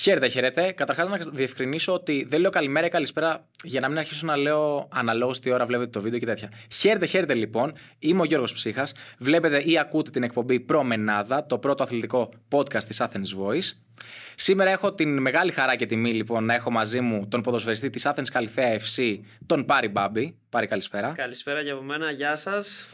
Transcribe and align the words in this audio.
Χαίρετε, 0.00 0.28
χαίρετε. 0.28 0.72
Καταρχάς, 0.72 1.08
να 1.08 1.18
διευκρινίσω 1.32 1.92
ότι 1.92 2.26
δεν 2.28 2.40
λέω 2.40 2.50
καλημέρα 2.50 2.86
ή 2.86 2.88
καλησπέρα 2.88 3.48
για 3.62 3.80
να 3.80 3.88
μην 3.88 3.98
αρχίσω 3.98 4.26
να 4.26 4.36
λέω 4.36 4.88
αναλόγως 4.92 5.40
τι 5.40 5.50
ώρα 5.50 5.66
βλέπετε 5.66 5.90
το 5.90 6.00
βίντεο 6.00 6.18
και 6.18 6.26
τέτοια. 6.26 6.52
Χαίρετε, 6.72 7.06
χαίρετε 7.06 7.34
λοιπόν. 7.34 7.72
Είμαι 7.98 8.20
ο 8.20 8.24
Γιώργος 8.24 8.52
Ψύχας. 8.52 8.92
Βλέπετε 9.18 9.62
ή 9.62 9.78
ακούτε 9.78 10.10
την 10.10 10.22
εκπομπή 10.22 10.60
Προμενάδα, 10.60 11.46
το 11.46 11.58
πρώτο 11.58 11.82
αθλητικό 11.82 12.28
podcast 12.50 12.84
της 12.84 13.00
Athens 13.02 13.42
Voice. 13.42 13.72
Σήμερα 14.34 14.70
έχω 14.70 14.94
την 14.94 15.18
μεγάλη 15.18 15.50
χαρά 15.50 15.76
και 15.76 15.86
τιμή 15.86 16.12
λοιπόν 16.12 16.44
να 16.44 16.54
έχω 16.54 16.70
μαζί 16.70 17.00
μου 17.00 17.28
τον 17.28 17.42
ποδοσφαιριστή 17.42 17.90
της 17.90 18.06
Athens 18.06 18.28
Καλυθέα 18.32 18.78
FC, 18.78 19.18
τον 19.46 19.64
Πάρη 19.64 19.88
Μπάμπη. 19.88 20.38
Πάρη, 20.48 20.66
καλησπέρα. 20.66 21.12
Καλησπέρα 21.12 21.60
για 21.60 21.72
από 21.72 21.82
μένα, 21.82 22.10
γεια 22.10 22.36
σας. 22.36 22.88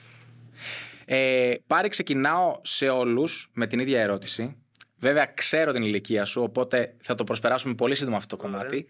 Ε, 1.05 1.52
Πάρη, 1.66 1.89
ξεκινάω 1.89 2.52
σε 2.62 2.89
όλους 2.89 3.50
με 3.55 3.66
την 3.66 3.79
ίδια 3.79 4.00
ερώτηση. 4.00 4.57
Βέβαια, 5.05 5.27
ξέρω 5.34 5.73
την 5.73 5.82
ηλικία 5.82 6.25
σου, 6.25 6.43
οπότε 6.43 6.95
θα 7.00 7.14
το 7.14 7.25
προσπεράσουμε 7.25 7.75
πολύ 7.75 7.95
σύντομα 7.95 8.16
αυτό 8.16 8.37
το 8.37 8.43
κομμάτι. 8.43 8.87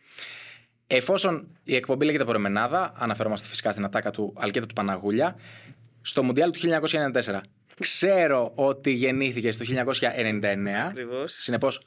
Εφόσον 0.86 1.48
η 1.64 1.76
εκπομπή 1.76 2.04
λέγεται 2.04 2.24
Προμενάδα, 2.24 2.92
αναφερόμαστε 2.96 3.48
φυσικά 3.48 3.72
στην 3.72 3.84
ατάκα 3.84 4.10
του 4.10 4.32
Αλκέτα 4.36 4.66
του 4.66 4.74
Παναγούλια, 4.74 5.36
στο 6.02 6.22
Μουντιάλ 6.22 6.50
του 6.50 6.58
1994. 6.58 7.40
Ξέρω 7.80 8.52
ότι 8.54 8.90
γεννήθηκε 8.90 9.52
το 9.52 9.64
1999. 9.64 10.88
Ακριβώς. 10.88 11.32
Συνεπώς, 11.32 11.82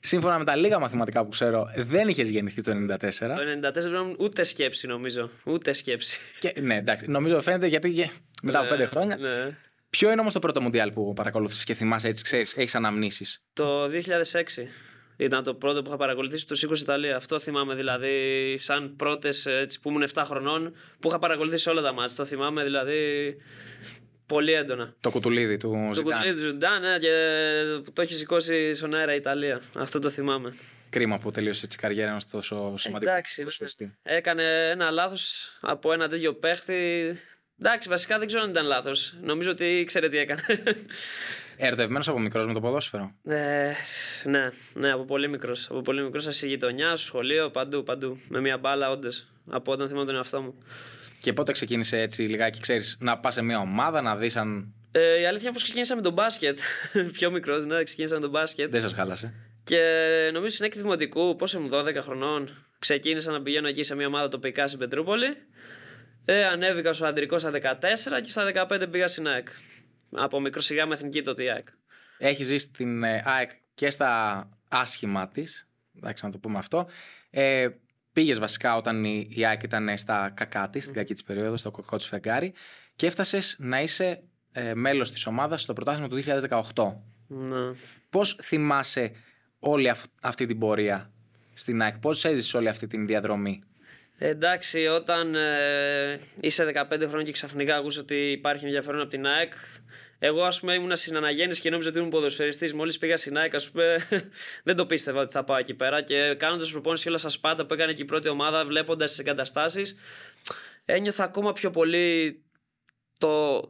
σύμφωνα 0.00 0.38
με 0.38 0.44
τα 0.44 0.56
λίγα 0.56 0.78
μαθηματικά 0.78 1.22
που 1.22 1.28
ξέρω, 1.28 1.70
δεν 1.76 2.08
είχες 2.08 2.28
γεννηθεί 2.28 2.62
το 2.62 2.72
1994. 2.72 2.98
Το 3.18 3.68
94 3.68 3.72
δεν 3.72 4.16
ούτε 4.18 4.42
σκέψη 4.42 4.86
νομίζω. 4.86 5.30
Ούτε 5.44 5.72
σκέψη. 5.72 6.20
Και, 6.38 6.54
ναι, 6.60 6.76
εντάξει. 6.76 7.10
Νομίζω 7.10 7.40
φαίνεται 7.40 7.66
γιατί 7.66 8.10
μετά 8.42 8.58
από 8.58 8.70
Ναι, 8.70 8.76
πέντε 8.76 8.86
χρόνια. 8.86 9.16
Ναι. 9.16 9.56
Ποιο 9.98 10.10
είναι 10.10 10.20
όμως 10.20 10.32
το 10.32 10.38
πρώτο 10.38 10.60
Μουντιάλ 10.60 10.92
που 10.92 11.12
παρακολούθησες 11.12 11.64
και 11.64 11.74
θυμάσαι 11.74 12.08
έτσι, 12.08 12.22
ξέρεις, 12.24 12.56
έχεις 12.56 12.74
αναμνήσεις; 12.74 13.42
Το 13.52 13.88
2006 13.88 14.68
ήταν 15.16 15.44
το 15.44 15.54
πρώτο 15.54 15.82
που 15.82 15.88
είχα 15.88 15.96
παρακολουθήσει 15.96 16.46
του 16.46 16.56
20 16.56 16.80
Ιταλία. 16.80 17.16
Αυτό 17.16 17.40
θυμάμαι 17.40 17.74
δηλαδή, 17.74 18.54
σαν 18.58 18.96
πρώτες 18.96 19.48
που 19.82 19.88
ήμουν 19.88 20.02
7 20.14 20.22
χρονών, 20.24 20.74
που 21.00 21.08
είχα 21.08 21.18
παρακολουθήσει 21.18 21.68
όλα 21.68 21.82
τα 21.82 21.92
ματς. 21.92 22.16
Το 22.16 22.24
θυμάμαι 22.24 22.64
δηλαδή 22.64 23.36
πολύ 24.26 24.52
έντονα. 24.52 24.94
Το 25.00 25.10
κουτουλίδι 25.10 25.56
του 25.56 25.84
του 25.88 25.94
Ζιντάν. 25.94 26.18
κουτί 26.18 26.32
του 26.32 26.38
Ζιντάν 26.38 26.82
ναι, 26.82 26.98
και 26.98 27.10
που 27.84 27.92
το 27.92 28.02
έχει 28.02 28.14
σηκώσει 28.14 28.74
στον 28.74 28.94
αέρα 28.94 29.12
η 29.12 29.16
Ιταλία. 29.16 29.60
Αυτό 29.76 29.98
το 29.98 30.10
θυμάμαι. 30.10 30.54
Κρίμα 30.90 31.18
που 31.18 31.30
τελείωσε 31.30 31.64
έτσι 31.64 31.76
η 31.76 31.80
καριέρα 31.82 32.10
ενός 32.10 32.20
τόσο 32.30 32.74
σημαντικού 32.76 33.10
Εντάξει, 33.10 33.34
ναι. 33.36 33.44
ποδοσφαιριστή. 33.44 33.96
Έκανε 34.02 34.68
ένα 34.70 34.90
λάθος 34.90 35.52
από 35.60 35.92
ένα 35.92 36.08
τέτοιο 36.08 36.34
παίχτη. 36.34 37.12
Εντάξει, 37.60 37.88
βασικά 37.88 38.18
δεν 38.18 38.26
ξέρω 38.26 38.42
αν 38.42 38.50
ήταν 38.50 38.66
λάθος. 38.66 39.16
Νομίζω 39.22 39.50
ότι 39.50 39.64
ήξερε 39.64 40.08
τι 40.08 40.18
έκανε. 40.18 40.42
Ερωτευμένος 41.56 42.08
από 42.08 42.18
μικρός 42.18 42.46
με 42.46 42.52
το 42.52 42.60
ποδόσφαιρο. 42.60 43.12
Ε, 43.24 43.72
ναι, 44.24 44.48
ναι, 44.74 44.92
από 44.92 45.04
πολύ 45.04 45.28
μικρός. 45.28 45.70
Από 45.70 45.80
πολύ 45.82 46.02
μικρός, 46.02 46.24
στη 46.36 46.48
γειτονιάς, 46.48 46.98
στο 46.98 47.06
σχολείο, 47.06 47.50
παντού, 47.50 47.82
παντού. 47.82 48.18
Με 48.28 48.40
μια 48.40 48.58
μπάλα, 48.58 48.90
όντως. 48.90 49.26
Από 49.50 49.72
όταν 49.72 49.88
θυμάμαι 49.88 50.06
τον 50.06 50.14
εαυτό 50.14 50.40
μου. 50.42 50.54
Και 51.20 51.32
πότε 51.32 51.52
ξεκίνησε 51.52 52.00
έτσι 52.00 52.22
λιγάκι, 52.22 52.60
ξέρεις, 52.60 52.96
να 53.00 53.18
πας 53.18 53.34
σε 53.34 53.42
μια 53.42 53.58
ομάδα, 53.58 54.02
να 54.02 54.16
δεις 54.16 54.36
αν 54.36 54.74
Ε, 54.92 55.20
η 55.20 55.26
αλήθεια 55.26 55.42
είναι 55.42 55.52
πως 55.52 55.62
ξεκίνησα 55.62 55.96
με 55.96 56.02
τον 56.02 56.12
μπάσκετ. 56.12 56.58
Πιο 57.18 57.30
μικρός, 57.30 57.64
ναι, 57.66 57.82
ξεκίνησα 57.82 58.14
με 58.14 58.20
τον 58.20 58.30
μπάσκετ. 58.30 58.70
δεν 58.70 58.80
σας 58.80 58.92
χάλασε. 58.92 59.34
Και 59.64 59.80
νομίζω 60.32 60.54
στην 60.54 60.64
έκτη 60.66 60.80
δημοτικού, 60.80 61.36
πόσο 61.36 61.58
ήμουν 61.58 61.70
12 61.72 61.94
χρονών, 62.00 62.64
ξεκίνησα 62.78 63.30
να 63.30 63.42
πηγαίνω 63.42 63.68
εκεί 63.68 63.82
σε 63.82 63.94
μια 63.94 64.06
ομάδα 64.06 64.28
τοπικά 64.28 64.66
στην 64.66 64.78
Πετρούπολη. 64.78 65.36
Ε, 66.28 66.44
ανέβηκα 66.44 66.92
στο 66.92 67.06
αντρικό 67.06 67.38
στα 67.38 67.50
14 67.50 68.20
και 68.22 68.28
στα 68.30 68.66
15 68.70 68.86
πήγα 68.90 69.08
στην 69.08 69.26
ΑΕΚ. 69.28 69.48
Από 70.10 70.40
μικρό 70.40 70.60
σιγά 70.60 70.86
με 70.86 70.94
εθνική 70.94 71.22
τότε 71.22 71.42
η 71.42 71.50
ΑΕΚ. 71.50 71.68
Έχει 72.18 72.42
ζήσει 72.42 72.70
την 72.70 73.02
ε, 73.02 73.22
ΑΕΚ 73.26 73.50
και 73.74 73.90
στα 73.90 74.48
άσχημά 74.68 75.28
της. 75.28 75.68
Εντάξει, 75.96 76.24
να 76.24 76.30
το 76.30 76.38
πούμε 76.38 76.58
αυτό. 76.58 76.88
Ε, 77.30 77.68
Πήγες 78.12 78.38
βασικά 78.38 78.76
όταν 78.76 79.04
η, 79.04 79.26
η 79.30 79.46
ΑΕΚ 79.46 79.62
ήταν 79.62 79.98
στα 79.98 80.30
κακά 80.34 80.70
της, 80.70 80.82
στην 80.82 80.94
κακή 80.94 81.12
της 81.12 81.24
περίοδος, 81.24 81.60
στο 81.60 81.70
κακό 81.70 81.96
της 81.96 82.06
φεγγάρι, 82.06 82.52
και 82.96 83.06
έφτασες 83.06 83.56
να 83.58 83.80
είσαι 83.82 84.22
ε, 84.52 84.74
μέλος 84.74 85.12
της 85.12 85.26
ομάδας 85.26 85.62
στο 85.62 85.72
πρωτάθλημα 85.72 86.08
του 86.08 86.22
2018. 86.74 86.94
Ναι. 87.26 87.72
Πώς 88.10 88.38
θυμάσαι 88.42 89.12
όλη 89.58 89.88
αυ- 89.88 90.10
αυτή 90.22 90.46
την 90.46 90.58
πορεία 90.58 91.10
στην 91.54 91.82
ΑΕΚ, 91.82 91.98
πώς 91.98 92.24
έζησες 92.24 92.54
όλη 92.54 92.68
αυτή 92.68 92.86
την 92.86 93.06
διαδρομή; 93.06 93.62
Ε, 94.18 94.28
εντάξει, 94.28 94.86
όταν 94.86 95.34
ε, 95.34 96.20
είσαι 96.40 96.72
15 96.74 96.84
χρόνια 96.98 97.22
και 97.22 97.32
ξαφνικά 97.32 97.76
ακούς 97.76 97.96
ότι 97.96 98.30
υπάρχει 98.30 98.64
ενδιαφέρον 98.64 99.00
από 99.00 99.10
την 99.10 99.26
ΑΕΚ. 99.26 99.52
Εγώ, 100.18 100.42
ας 100.42 100.60
πούμε, 100.60 100.74
ήμουν 100.74 100.96
στην 100.96 101.16
αναγέννηση 101.16 101.60
και 101.60 101.70
νόμιζα 101.70 101.88
ότι 101.88 101.98
ήμουν 101.98 102.10
ποδοσφαιριστής. 102.10 102.74
Μόλις 102.74 102.98
πήγα 102.98 103.16
στην 103.16 103.36
ΑΕΚ, 103.36 103.54
ας 103.54 103.70
πούμε, 103.70 104.08
δεν 104.64 104.76
το 104.76 104.86
πίστευα 104.86 105.20
ότι 105.20 105.32
θα 105.32 105.44
πάω 105.44 105.56
εκεί 105.56 105.74
πέρα. 105.74 106.02
Και 106.02 106.34
κάνοντας 106.34 106.70
προπόνηση 106.70 107.02
και 107.02 107.08
όλα 107.08 107.18
στα 107.18 107.28
σπάτα 107.28 107.66
που 107.66 107.74
έκανε 107.74 107.92
και 107.92 108.02
η 108.02 108.04
πρώτη 108.04 108.28
ομάδα, 108.28 108.64
βλέποντας 108.64 109.10
τις 109.10 109.18
εγκαταστάσεις, 109.18 109.96
ένιωθα 110.84 111.24
ακόμα 111.24 111.52
πιο 111.52 111.70
πολύ 111.70 112.44
το. 113.18 113.60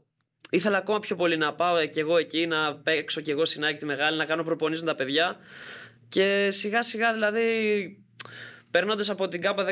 Ήθελα 0.50 0.76
ακόμα 0.76 0.98
πιο 0.98 1.16
πολύ 1.16 1.36
να 1.36 1.54
πάω 1.54 1.86
κι 1.86 2.00
εγώ 2.00 2.16
εκεί, 2.16 2.46
να 2.46 2.76
παίξω 2.76 3.20
κι 3.20 3.30
εγώ 3.30 3.44
στην 3.44 3.64
ΑΕΚ 3.64 3.78
τη 3.78 3.84
μεγάλη, 3.84 4.16
να 4.16 4.24
κάνω 4.24 4.42
προπονήσεις 4.42 4.84
με 4.84 4.90
τα 4.90 4.96
παιδιά. 4.96 5.36
Και 6.08 6.48
σιγά 6.50 6.82
σιγά 6.82 7.12
δηλαδή 7.12 8.06
περνώντα 8.70 9.12
από 9.12 9.28
την 9.28 9.40
ΚΑΠΑ 9.40 9.64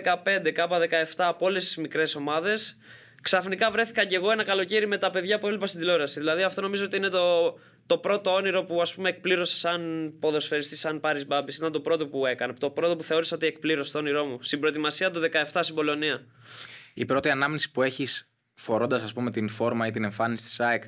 15, 0.44 0.50
ΚΑΠΑ 0.53 0.78
17, 0.78 1.05
από 1.16 1.47
όλες 1.47 1.65
τις 1.65 1.77
μικρές 1.77 2.15
ομάδες, 2.15 2.78
ξαφνικά 3.22 3.71
βρέθηκα 3.71 4.05
κι 4.05 4.15
εγώ 4.15 4.31
ένα 4.31 4.44
καλοκαίρι 4.44 4.87
με 4.87 4.99
τα 4.99 5.10
παιδιά 5.10 5.38
που 5.38 5.47
έλειπα 5.47 5.66
στην 5.66 5.81
τηλεόραση. 5.81 6.19
Δηλαδή, 6.19 6.43
αυτό 6.43 6.60
νομίζω 6.60 6.84
ότι 6.84 6.97
είναι 6.97 7.09
το, 7.09 7.54
το 7.87 7.99
πρώτο 7.99 8.34
όνειρο 8.34 8.65
που 8.65 8.81
ας 8.81 8.94
πούμε 8.94 9.09
εκπλήρωσα 9.09 9.56
σαν 9.56 10.12
ποδοσφαιριστή, 10.21 10.77
σαν 10.77 11.00
Πάρης 11.00 11.27
Μπάμπης. 11.27 11.56
Ήταν 11.56 11.72
το 11.72 11.81
πρώτο 11.81 12.06
που 12.06 12.27
έκανα. 12.27 12.54
Το 12.54 12.71
πρώτο 12.71 12.97
που 12.97 13.03
θεώρησα 13.03 13.37
ότι 13.37 13.47
εκπλήρωσα 13.47 13.93
το 13.93 13.99
όνειρό 13.99 14.25
μου. 14.25 14.38
Στην 14.43 14.60
προετοιμασία 14.60 15.10
το 15.10 15.21
17 15.53 15.59
στην 15.62 15.75
Πολωνία. 15.75 16.27
Η 16.94 17.04
πρώτη 17.04 17.28
ανάμνηση 17.31 17.71
που 17.71 17.83
έχεις 17.83 18.33
φορώντας, 18.54 19.03
ας 19.03 19.12
πούμε, 19.12 19.31
την 19.31 19.49
φόρμα 19.49 19.87
ή 19.87 19.91
την 19.91 20.04
εμφάνιση 20.04 20.44
της 20.44 20.60
ΑΕΚ 20.60 20.83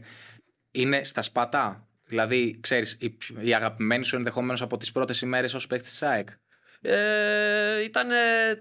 είναι 0.71 1.05
στα 1.05 1.22
σπατά. 1.22 1.89
Δηλαδή, 2.05 2.59
ξέρεις, 2.61 2.97
η, 3.00 3.11
πιο- 3.11 3.37
η 3.41 3.55
αγαπημένη 3.55 4.05
σου 4.05 4.16
ενδεχομένως 4.16 4.62
από 4.62 4.77
τις 4.77 4.93
πρώτες 4.93 5.21
ημέρες 5.21 5.55
ως 5.55 5.66
παίκτης 5.66 5.91
της 5.91 6.03
ΑΕΚ. 6.03 6.28
Ε, 6.88 7.82
ήταν 7.84 8.08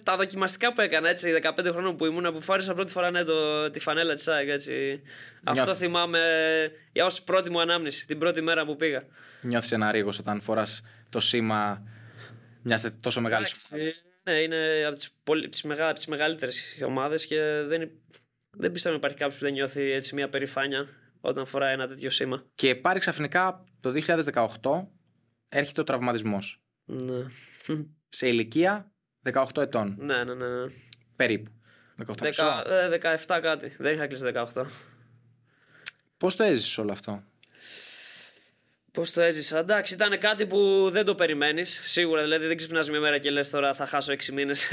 τα 0.03 0.15
δοκιμαστικά 0.15 0.73
που 0.73 0.81
έκανα 0.81 1.09
έτσι, 1.09 1.39
15 1.43 1.69
χρόνων 1.71 1.95
που 1.97 2.05
ήμουν, 2.05 2.33
που 2.33 2.41
φόρησα 2.41 2.73
πρώτη 2.73 2.91
φορά 2.91 3.11
ναι, 3.11 3.23
το, 3.23 3.69
τη 3.69 3.79
φανέλα 3.79 4.13
της 4.13 4.27
ΑΕΚ. 4.27 4.49
Έτσι. 4.49 5.01
Αυτό 5.43 5.75
θυμάμαι 5.75 6.21
για 6.91 7.05
ως 7.05 7.21
πρώτη 7.21 7.49
μου 7.49 7.61
ανάμνηση, 7.61 8.07
την 8.07 8.19
πρώτη 8.19 8.41
μέρα 8.41 8.65
που 8.65 8.75
πήγα. 8.75 9.03
Νιώθεις 9.41 9.71
ένα 9.71 9.91
ρίγος 9.91 10.19
όταν 10.19 10.41
φοράς 10.41 10.81
το 11.09 11.19
σήμα 11.19 11.83
μιας 12.61 12.85
τόσο 12.99 13.21
μεγάλης 13.21 13.55
Εντάξει, 13.71 14.03
Ναι, 14.23 14.33
είναι 14.33 14.83
από 14.87 14.95
τις 14.95 15.09
πολύ, 15.23 15.49
τις 15.49 15.63
μεγα, 15.63 15.93
τις 15.93 16.05
μεγαλύτερες 16.05 16.81
ομάδες 16.85 17.25
και 17.25 17.41
δεν, 17.67 17.81
υ- 17.81 17.91
δεν 18.57 18.71
πιστεύω 18.71 18.93
να 18.95 18.99
υπάρχει 18.99 19.17
κάποιος 19.17 19.37
που 19.39 19.43
δεν 19.45 19.53
νιώθει 19.53 19.91
έτσι 19.91 20.15
μια 20.15 20.29
περηφάνεια 20.29 20.87
όταν 21.21 21.45
φοράει 21.45 21.73
ένα 21.73 21.87
τέτοιο 21.87 22.09
σήμα. 22.09 22.43
Και 22.55 22.75
πάρει 22.75 22.99
ξαφνικά 22.99 23.63
το 23.79 23.91
2018 24.61 24.87
έρχεται 25.49 25.81
ο 25.81 25.83
τραυματισμός. 25.83 26.61
Ναι. 26.85 27.23
Σε 28.15 28.27
ηλικία 28.27 28.91
18 29.33 29.45
ετών. 29.57 29.95
ναι, 29.99 30.23
ναι, 30.23 30.33
ναι. 30.33 30.47
ναι. 30.47 30.71
Περίπου. 31.15 31.51
18 32.05 32.13
Δεκα, 32.19 32.63
ε, 33.13 33.17
17 33.27 33.39
κάτι. 33.41 33.75
Δεν 33.79 33.93
είχα 33.93 34.07
κλείσει 34.07 34.31
18. 34.53 34.65
Πώς 36.17 36.35
το 36.35 36.43
έζησες 36.43 36.77
όλο 36.77 36.91
αυτό; 36.91 37.23
Πώς 38.91 39.11
το 39.11 39.21
έζησα; 39.21 39.57
Εντάξει, 39.57 39.93
ήταν 39.93 40.19
κάτι 40.19 40.45
που 40.45 40.89
δεν 40.91 41.05
το 41.05 41.15
περιμένεις. 41.15 41.79
Σίγουρα 41.83 42.21
δηλαδή 42.21 42.47
δεν 42.47 42.57
ξυπνάς 42.57 42.89
μια 42.89 42.99
μέρα 42.99 43.17
και 43.17 43.29
λες 43.31 43.49
τώρα 43.49 43.73
θα 43.73 43.85
χάσω 43.85 44.13
6 44.13 44.25
μήνες. 44.33 44.67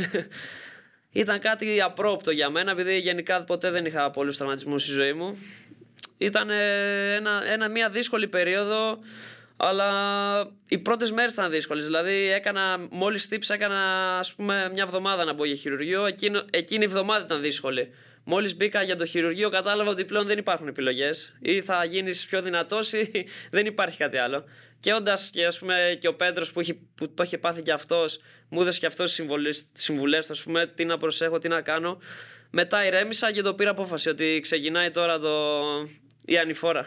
ήταν 1.22 1.38
κάτι 1.38 1.81
απρόπτο 1.81 2.31
για 2.31 2.50
μένα, 2.50 2.70
επειδή 2.70 2.98
γενικά 2.98 3.44
ποτέ 3.44 3.70
δεν 3.70 3.84
είχα 3.84 4.10
πολλούς 4.10 4.36
τραυματισμούς 4.36 4.82
στη 4.82 4.92
ζωή 4.92 5.12
μου. 5.12 5.38
Ήταν 6.19 6.50
ε, 6.50 7.14
ένα, 7.14 7.44
ένα, 7.47 7.69
μια 7.69 7.88
δύσκολη 7.88 8.28
περίοδο, 8.28 8.98
αλλά 9.65 9.89
οι 10.69 10.78
πρώτες 10.78 11.11
μέρες 11.12 11.33
ήταν 11.33 11.50
δύσκολες. 11.50 11.84
Δηλαδή, 11.84 12.31
έκανα, 12.31 12.87
μόλις 12.91 13.28
τύψα, 13.28 13.55
έκανα 13.55 13.78
ας 14.19 14.35
πούμε 14.35 14.69
μια 14.73 14.82
εβδομάδα 14.82 15.25
να 15.25 15.32
μπω 15.32 15.44
για 15.44 15.55
χειρουργείο. 15.55 16.06
Εκείνο, 16.06 16.44
εκείνη 16.50 16.82
η 16.82 16.87
εβδομάδα 16.87 17.25
ήταν 17.25 17.41
δύσκολη. 17.41 17.94
Μόλις 18.25 18.56
μπήκα 18.56 18.82
για 18.82 18.97
το 18.97 19.05
χειρουργείο, 19.05 19.50
κατάλαβα 19.50 19.91
ότι 19.91 20.05
πλέον 20.05 20.26
δεν 20.26 20.38
υπάρχουν 20.38 20.69
επιλογές. 20.69 21.35
Ή 21.43 21.62
θα 21.62 21.85
γίνεις 21.85 22.26
πιο 22.26 22.43
δυνατός, 22.43 22.93
ή 22.93 23.26
δεν 23.50 23.67
υπάρχει 23.67 23.97
κάτι 23.97 24.17
άλλο. 24.17 24.44
Και 24.81 24.93
όντας 24.94 25.31
και, 25.32 25.47
ας 25.47 25.59
πούμε, 25.59 25.97
και 26.00 26.08
ο 26.08 26.15
Πέτρο 26.15 26.44
που, 26.53 26.61
έχει- 26.61 26.88
που 26.94 27.15
το 27.15 27.23
είχε 27.23 27.38
πάθει 27.38 27.62
και 27.62 27.73
αυτός, 27.73 28.19
μου 28.49 28.61
έδωσε 28.61 28.79
και 28.81 28.87
αυτός 28.87 29.19
συμβουλές, 29.73 30.31
ας 30.31 30.43
πούμε, 30.43 30.67
τι 30.67 30.85
να 30.85 30.99
προσέχω, 30.99 31.38
τι 31.38 31.49
να 31.49 31.61
κάνω. 31.61 31.99
Μετά 32.50 32.87
ηρέμησα 32.87 33.32
και 33.32 33.43
το 33.43 33.55
πήρα 33.55 33.70
απόφαση 33.70 34.08
ότι 34.08 34.38
ξεκινάει 34.43 34.91
τώρα 34.91 35.19
το... 35.19 35.31
η 36.24 36.38
ανηφόρα. 36.38 36.84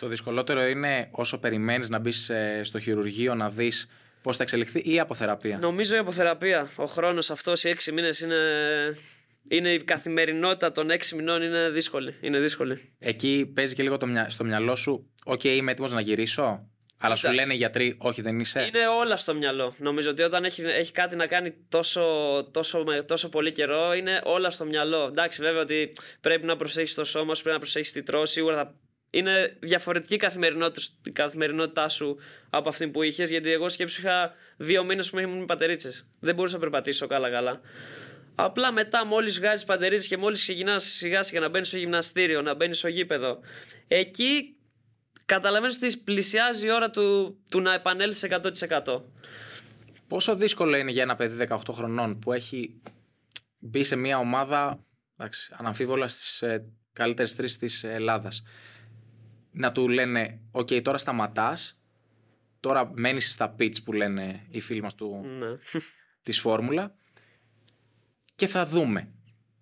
Το 0.00 0.06
δυσκολότερο 0.06 0.66
είναι 0.66 1.08
όσο 1.10 1.38
περιμένεις 1.38 1.88
να 1.88 1.98
μπεις 1.98 2.30
στο 2.62 2.78
χειρουργείο 2.78 3.34
να 3.34 3.50
δεις 3.50 3.88
πώς 4.22 4.36
θα 4.36 4.42
εξελιχθεί 4.42 4.92
ή 4.92 5.00
η 5.00 5.14
αποθεραπεία. 5.14 5.58
Νομίζω 5.58 5.94
η 5.94 5.98
αποθεραπεία. 5.98 6.68
Ο 6.76 6.84
χρόνος 6.84 7.30
αυτός, 7.30 7.64
οι 7.64 7.68
έξι 7.68 7.92
μήνες 7.92 8.20
είναι. 8.20 8.36
Είναι 9.48 9.72
η 9.72 9.84
καθημερινότητα 9.84 10.72
των 10.72 10.90
έξι 10.90 11.14
μηνών 11.14 11.42
είναι 11.42 11.70
δύσκολη. 11.70 12.14
Είναι 12.20 12.38
δύσκολη. 12.38 12.92
Εκεί 12.98 13.52
παίζει 13.54 13.74
και 13.74 13.82
λίγο 13.82 13.96
το 13.96 14.06
μυα... 14.06 14.30
στο 14.30 14.44
μυαλό 14.44 14.74
σου, 14.74 15.10
Οκ, 15.24 15.44
είμαι 15.44 15.70
έτοιμος 15.70 15.92
να 15.92 16.00
γυρίσω. 16.00 16.68
Αλλά 16.98 17.16
σου 17.16 17.32
λένε 17.32 17.54
οι 17.54 17.56
γιατροί, 17.56 17.96
όχι 17.98 18.22
δεν 18.22 18.40
είσαι. 18.40 18.70
Είναι 18.74 18.86
όλα 18.86 19.16
στο 19.16 19.34
μυαλό. 19.34 19.74
Νομίζω 19.78 20.10
ότι 20.10 20.22
όταν 20.22 20.44
έχει, 20.44 20.62
έχει 20.62 20.92
κάτι 20.92 21.16
να 21.16 21.26
κάνει 21.26 21.54
τόσο, 21.68 22.02
τόσο, 22.52 22.84
τόσο 23.06 23.28
πολύ 23.28 23.52
καιρό, 23.52 23.94
είναι 23.94 24.20
όλα 24.24 24.50
στο 24.50 24.64
μυαλό. 24.64 25.02
Εντάξει, 25.02 25.42
βέβαια 25.42 25.60
ότι 25.62 25.92
πρέπει 26.20 26.46
να 26.46 26.56
προσέχεις 26.56 26.94
το 26.94 27.04
σώμα 27.04 27.34
σου, 27.34 27.42
πρέπει 27.42 27.56
να 27.56 27.62
προσέχεις 27.62 27.92
τι 27.92 28.02
τρώσει. 28.02 28.32
Σίγουρα 28.32 28.56
θα... 28.56 28.74
είναι 29.10 29.56
διαφορετική 29.60 30.16
καθημερινότητα, 30.16 30.86
η 31.04 31.10
καθημερινότητά 31.10 31.88
σου 31.88 32.18
από 32.50 32.68
αυτή 32.68 32.88
που 32.88 33.02
είχες. 33.02 33.30
Γιατί 33.30 33.52
εγώ 33.52 33.68
σκέψου 33.68 34.00
είχα 34.00 34.34
δύο 34.56 34.84
μήνες 34.84 35.10
που 35.10 35.18
ήμουν 35.18 35.46
πατερίτσες. 35.46 36.08
Δεν 36.20 36.34
μπορούσα 36.34 36.54
να 36.54 36.60
περπατήσω 36.60 37.06
καλά-καλά. 37.06 37.60
Απλά 38.34 38.72
μετά, 38.72 39.06
μόλις 39.06 39.38
βγάζεις 39.38 39.64
πατερίτσες 39.64 40.08
και 40.08 40.16
μόλις 40.16 40.42
ξεκινάς 40.42 40.84
σιγά 40.84 41.22
σιγά 41.22 41.40
να 41.40 41.48
μπαίνεις 41.48 41.68
στο 41.68 41.76
γυμναστήριο, 41.76 42.42
να 42.42 42.54
μπαίνεις 42.54 42.78
στο 42.78 42.88
γήπεδο, 42.88 43.38
εκεί 43.88 44.56
καταλαβαίνεις 45.24 45.76
ότι 45.76 45.96
πλησιάζει 45.96 46.66
η 46.66 46.70
ώρα 46.70 46.90
του, 46.90 47.38
του 47.50 47.60
να 47.60 47.74
επανέλθεις 47.74 48.26
100%. 48.84 49.02
Πόσο 50.08 50.36
δύσκολο 50.36 50.76
είναι 50.76 50.90
για 50.90 51.02
ένα 51.02 51.16
παιδί 51.16 51.46
18 51.48 51.56
χρονών 51.70 52.18
που 52.18 52.32
έχει 52.32 52.80
μπει 53.58 53.84
σε 53.84 53.96
μια 53.96 54.18
ομάδα 54.18 54.84
εντάξει, 55.16 55.54
αναμφίβολα 55.56 56.08
στις 56.08 56.42
ε, 56.42 56.64
καλύτερες 56.92 57.34
τρεις 57.34 57.58
της 57.58 57.84
Ελλάδας 57.84 58.42
να 59.50 59.72
του 59.72 59.88
λένε 59.88 60.40
«ΟΚ, 60.50 60.68
okay, 60.70 60.82
τώρα 60.82 60.98
σταματάς, 60.98 61.80
τώρα 62.60 62.90
μένεις 62.94 63.32
στα 63.32 63.54
pitch 63.58 63.82
που 63.84 63.92
λένε 63.92 64.46
οι 64.48 64.60
φίλοι 64.60 64.82
μας 64.82 64.94
του, 64.94 65.24
ναι. 65.38 65.80
της 66.22 66.40
Φόρμουλα 66.40 66.94
και 68.34 68.46
θα 68.46 68.66
δούμε». 68.66 69.08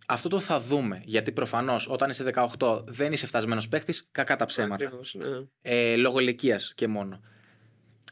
Αυτό 0.06 0.28
το 0.28 0.38
θα 0.38 0.60
δούμε. 0.60 1.02
Γιατί 1.04 1.32
προφανώς 1.32 1.88
όταν 1.88 2.10
είσαι 2.10 2.32
18 2.58 2.82
δεν 2.86 3.12
είσαι 3.12 3.26
φτασμένος 3.26 3.68
παίχτη, 3.68 3.94
κακά 4.10 4.36
τα 4.36 4.44
ψέματα. 4.44 4.84
Ακριβώς, 4.84 5.14
ναι. 5.14 5.46
ε, 5.62 5.96
λόγω 5.96 6.18
ηλικίας 6.18 6.72
και 6.74 6.88
μόνο. 6.88 7.20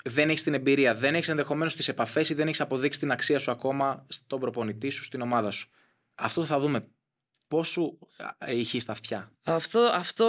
Δεν 0.05 0.29
έχεις 0.29 0.43
την 0.43 0.55
εμπειρία, 0.55 0.95
δεν 0.95 1.15
έχεις 1.15 1.29
ενδεχομένως 1.29 1.77
τις 1.77 1.89
επαφές 1.89 2.29
ή 2.29 2.35
δεν 2.35 2.47
έχεις 2.47 2.61
αποδείξει 2.61 2.99
την 2.99 3.11
αξία 3.11 3.39
σου 3.39 3.51
ακόμα 3.51 4.05
στον 4.09 4.41
προπονητή 4.41 4.91
σου, 4.91 5.05
στην 5.05 5.21
ομάδα 5.21 5.51
σου. 5.51 5.71
Αυτό 6.15 6.45
θα 6.45 6.59
δούμε. 6.59 6.89
Πώς 7.49 7.69
σου 7.69 7.99
ηχεί 8.47 8.81
στα 8.81 8.93
αυτιά; 8.93 9.33
Αυτό, 9.43 9.81
αυτό 9.81 10.25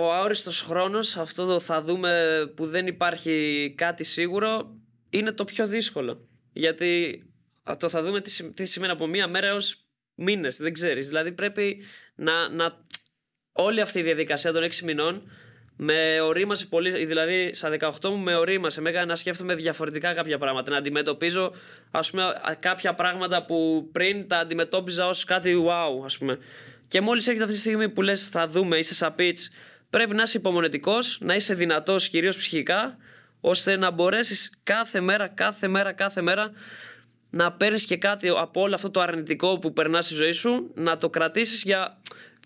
ο 0.00 0.12
αόριστος 0.12 0.60
χρόνος, 0.60 1.16
αυτό 1.16 1.46
το 1.46 1.60
θα 1.60 1.82
δούμε 1.82 2.42
που 2.56 2.66
δεν 2.66 2.86
υπάρχει 2.86 3.74
κάτι 3.76 4.04
σίγουρο, 4.04 4.76
είναι 5.10 5.32
το 5.32 5.44
πιο 5.44 5.66
δύσκολο. 5.66 6.28
Γιατί 6.52 7.22
το 7.78 7.88
θα 7.88 8.02
δούμε 8.02 8.20
τι, 8.20 8.52
τι 8.52 8.66
σημαίνει 8.66 8.92
από 8.92 9.06
μία 9.06 9.28
μέρα 9.28 9.46
έως 9.46 9.89
μήνες, 10.20 10.56
δεν 10.56 10.72
ξέρεις. 10.72 11.08
Δηλαδή 11.08 11.32
πρέπει 11.32 11.84
να, 12.14 12.48
να. 12.48 12.84
Όλη 13.52 13.80
αυτή 13.80 13.98
η 13.98 14.02
διαδικασία 14.02 14.52
των 14.52 14.62
6 14.62 14.76
μηνών 14.78 15.30
με 15.76 16.20
ορίμασε 16.20 16.66
πολύ. 16.66 17.04
Δηλαδή, 17.04 17.50
στα 17.54 17.76
18 17.80 18.08
μου 18.08 18.18
με 18.18 18.34
ορίμασε. 18.34 18.80
Με 18.80 18.90
έκανε 18.90 19.04
να 19.04 19.16
σκέφτομαι 19.16 19.54
διαφορετικά 19.54 20.12
κάποια 20.12 20.38
πράγματα. 20.38 20.70
Να 20.70 20.76
αντιμετωπίζω, 20.76 21.52
ας 21.90 22.10
πούμε, 22.10 22.24
κάποια 22.60 22.94
πράγματα 22.94 23.44
που 23.44 23.88
πριν 23.92 24.28
τα 24.28 24.38
αντιμετώπιζα 24.38 25.06
ως 25.06 25.24
κάτι 25.24 25.64
wow, 25.66 26.04
ας 26.04 26.18
πούμε. 26.18 26.38
Και 26.88 27.00
μόλις 27.00 27.26
έρχεται 27.26 27.44
αυτή 27.44 27.56
τη 27.56 27.62
στιγμή 27.62 27.88
που 27.88 28.02
λες, 28.02 28.28
θα 28.28 28.46
δούμε, 28.46 28.76
είσαι 28.76 28.94
σαν 28.94 29.14
pitch, 29.18 29.38
πρέπει 29.90 30.14
να 30.14 30.22
είσαι 30.22 30.38
υπομονετικός, 30.38 31.18
να 31.20 31.34
είσαι 31.34 31.54
δυνατός 31.54 32.08
κυρίως 32.08 32.36
ψυχικά, 32.36 32.96
ώστε 33.40 33.76
να 33.76 33.90
μπορέσεις 33.90 34.52
κάθε 34.62 35.00
μέρα, 35.00 35.28
κάθε 35.28 35.68
μέρα, 35.68 35.92
κάθε 35.92 36.22
μέρα 36.22 36.52
να 37.30 37.52
παίρνεις 37.52 37.84
και 37.84 37.96
κάτι 37.96 38.28
από 38.28 38.60
όλο 38.60 38.74
αυτό 38.74 38.90
το 38.90 39.00
αρνητικό 39.00 39.58
που 39.58 39.72
περνάς 39.72 40.04
στη 40.04 40.14
ζωή 40.14 40.32
σου, 40.32 40.70
να 40.74 40.96
το 40.96 41.10
κρατήσεις 41.10 41.62
για 41.62 42.00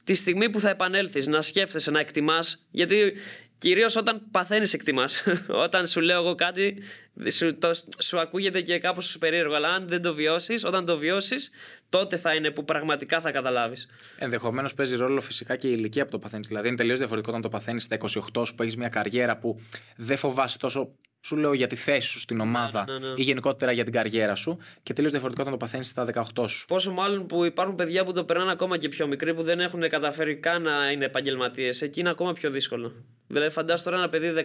τη 0.04 0.14
στιγμή 0.14 0.50
που 0.50 0.60
θα 0.60 0.70
επανέλθεις, 0.70 1.26
να 1.26 1.42
σκέφτεσαι, 1.42 1.90
να 1.90 2.00
εκτιμάς. 2.00 2.66
Γιατί 2.70 3.12
κυρίως 3.58 3.96
όταν 3.96 4.22
παθαίνεις, 4.30 4.72
εκτιμάς. 4.72 5.24
όταν 5.64 5.86
σου 5.86 6.00
λέω 6.00 6.20
εγώ 6.20 6.34
κάτι, 6.34 6.82
σου, 7.30 7.58
το, 7.58 7.70
σου 7.98 8.20
ακούγεται 8.20 8.60
και 8.60 8.78
κάπως 8.78 9.18
περίεργο. 9.18 9.54
Αλλά 9.54 9.68
αν 9.68 9.88
δεν 9.88 10.02
το 10.02 10.14
βιώσεις, 10.14 10.64
όταν 10.64 10.84
το 10.84 10.98
βιώσεις, 10.98 11.50
τότε 11.88 12.16
θα 12.16 12.34
είναι 12.34 12.50
που 12.50 12.64
πραγματικά 12.64 13.20
θα 13.20 13.30
καταλάβεις. 13.30 13.88
Ενδεχομένως 14.18 14.74
παίζει 14.74 14.96
ρόλο 14.96 15.20
φυσικά 15.20 15.56
και 15.56 15.68
η 15.68 15.72
ηλικία 15.74 16.04
που 16.04 16.10
το 16.10 16.18
παθαίνεις. 16.18 16.48
Δηλαδή 16.48 16.68
είναι 16.68 16.76
τελείως 16.76 16.98
διαφορετικό 16.98 17.30
όταν 17.30 17.42
το 17.42 17.56
παθαίνεις 17.56 17.82
στα 17.82 17.96
28 18.36 18.46
σου 18.46 18.54
που 18.54 18.62
έχει 18.62 18.78
μια 18.78 18.88
καριέρα 18.88 19.38
που 19.38 19.60
δεν 19.96 20.16
φοβάσαι 20.16 20.58
τόσο 20.58 20.94
σου 21.24 21.36
λέω 21.36 21.52
για 21.52 21.66
τη 21.66 21.76
θέση 21.76 22.08
σου 22.08 22.20
στην 22.20 22.40
ομάδα 22.40 22.84
ναι, 22.86 22.92
ναι, 22.98 23.08
ναι. 23.08 23.14
ή 23.16 23.22
γενικότερα 23.22 23.72
για 23.72 23.84
την 23.84 23.92
καριέρα 23.92 24.34
σου 24.34 24.58
και 24.82 24.92
τελείως 24.92 25.12
διαφορετικό 25.12 25.46
όταν 25.46 25.58
το 25.58 25.64
παθαίνεις 25.64 25.88
στα 25.88 26.06
18 26.34 26.48
σου. 26.48 26.66
Πόσο 26.66 26.92
μάλλον 26.92 27.26
που 27.26 27.44
υπάρχουν 27.44 27.74
παιδιά 27.74 28.04
που 28.04 28.12
το 28.12 28.24
περνάνε 28.24 28.50
ακόμα 28.50 28.78
και 28.78 28.88
πιο 28.88 29.06
μικροί 29.06 29.34
που 29.34 29.42
δεν 29.42 29.60
έχουν 29.60 29.88
καταφέρει 29.88 30.36
καν 30.36 30.62
να 30.62 30.90
είναι 30.90 31.04
επαγγελματίες. 31.04 31.82
Εκεί 31.82 32.00
είναι 32.00 32.10
ακόμα 32.10 32.32
πιο 32.32 32.50
δύσκολο. 32.50 32.92
Δηλαδή, 33.26 33.50
φαντάζομαι 33.50 33.90
τώρα 33.90 34.02
ένα 34.02 34.08
παιδί 34.08 34.44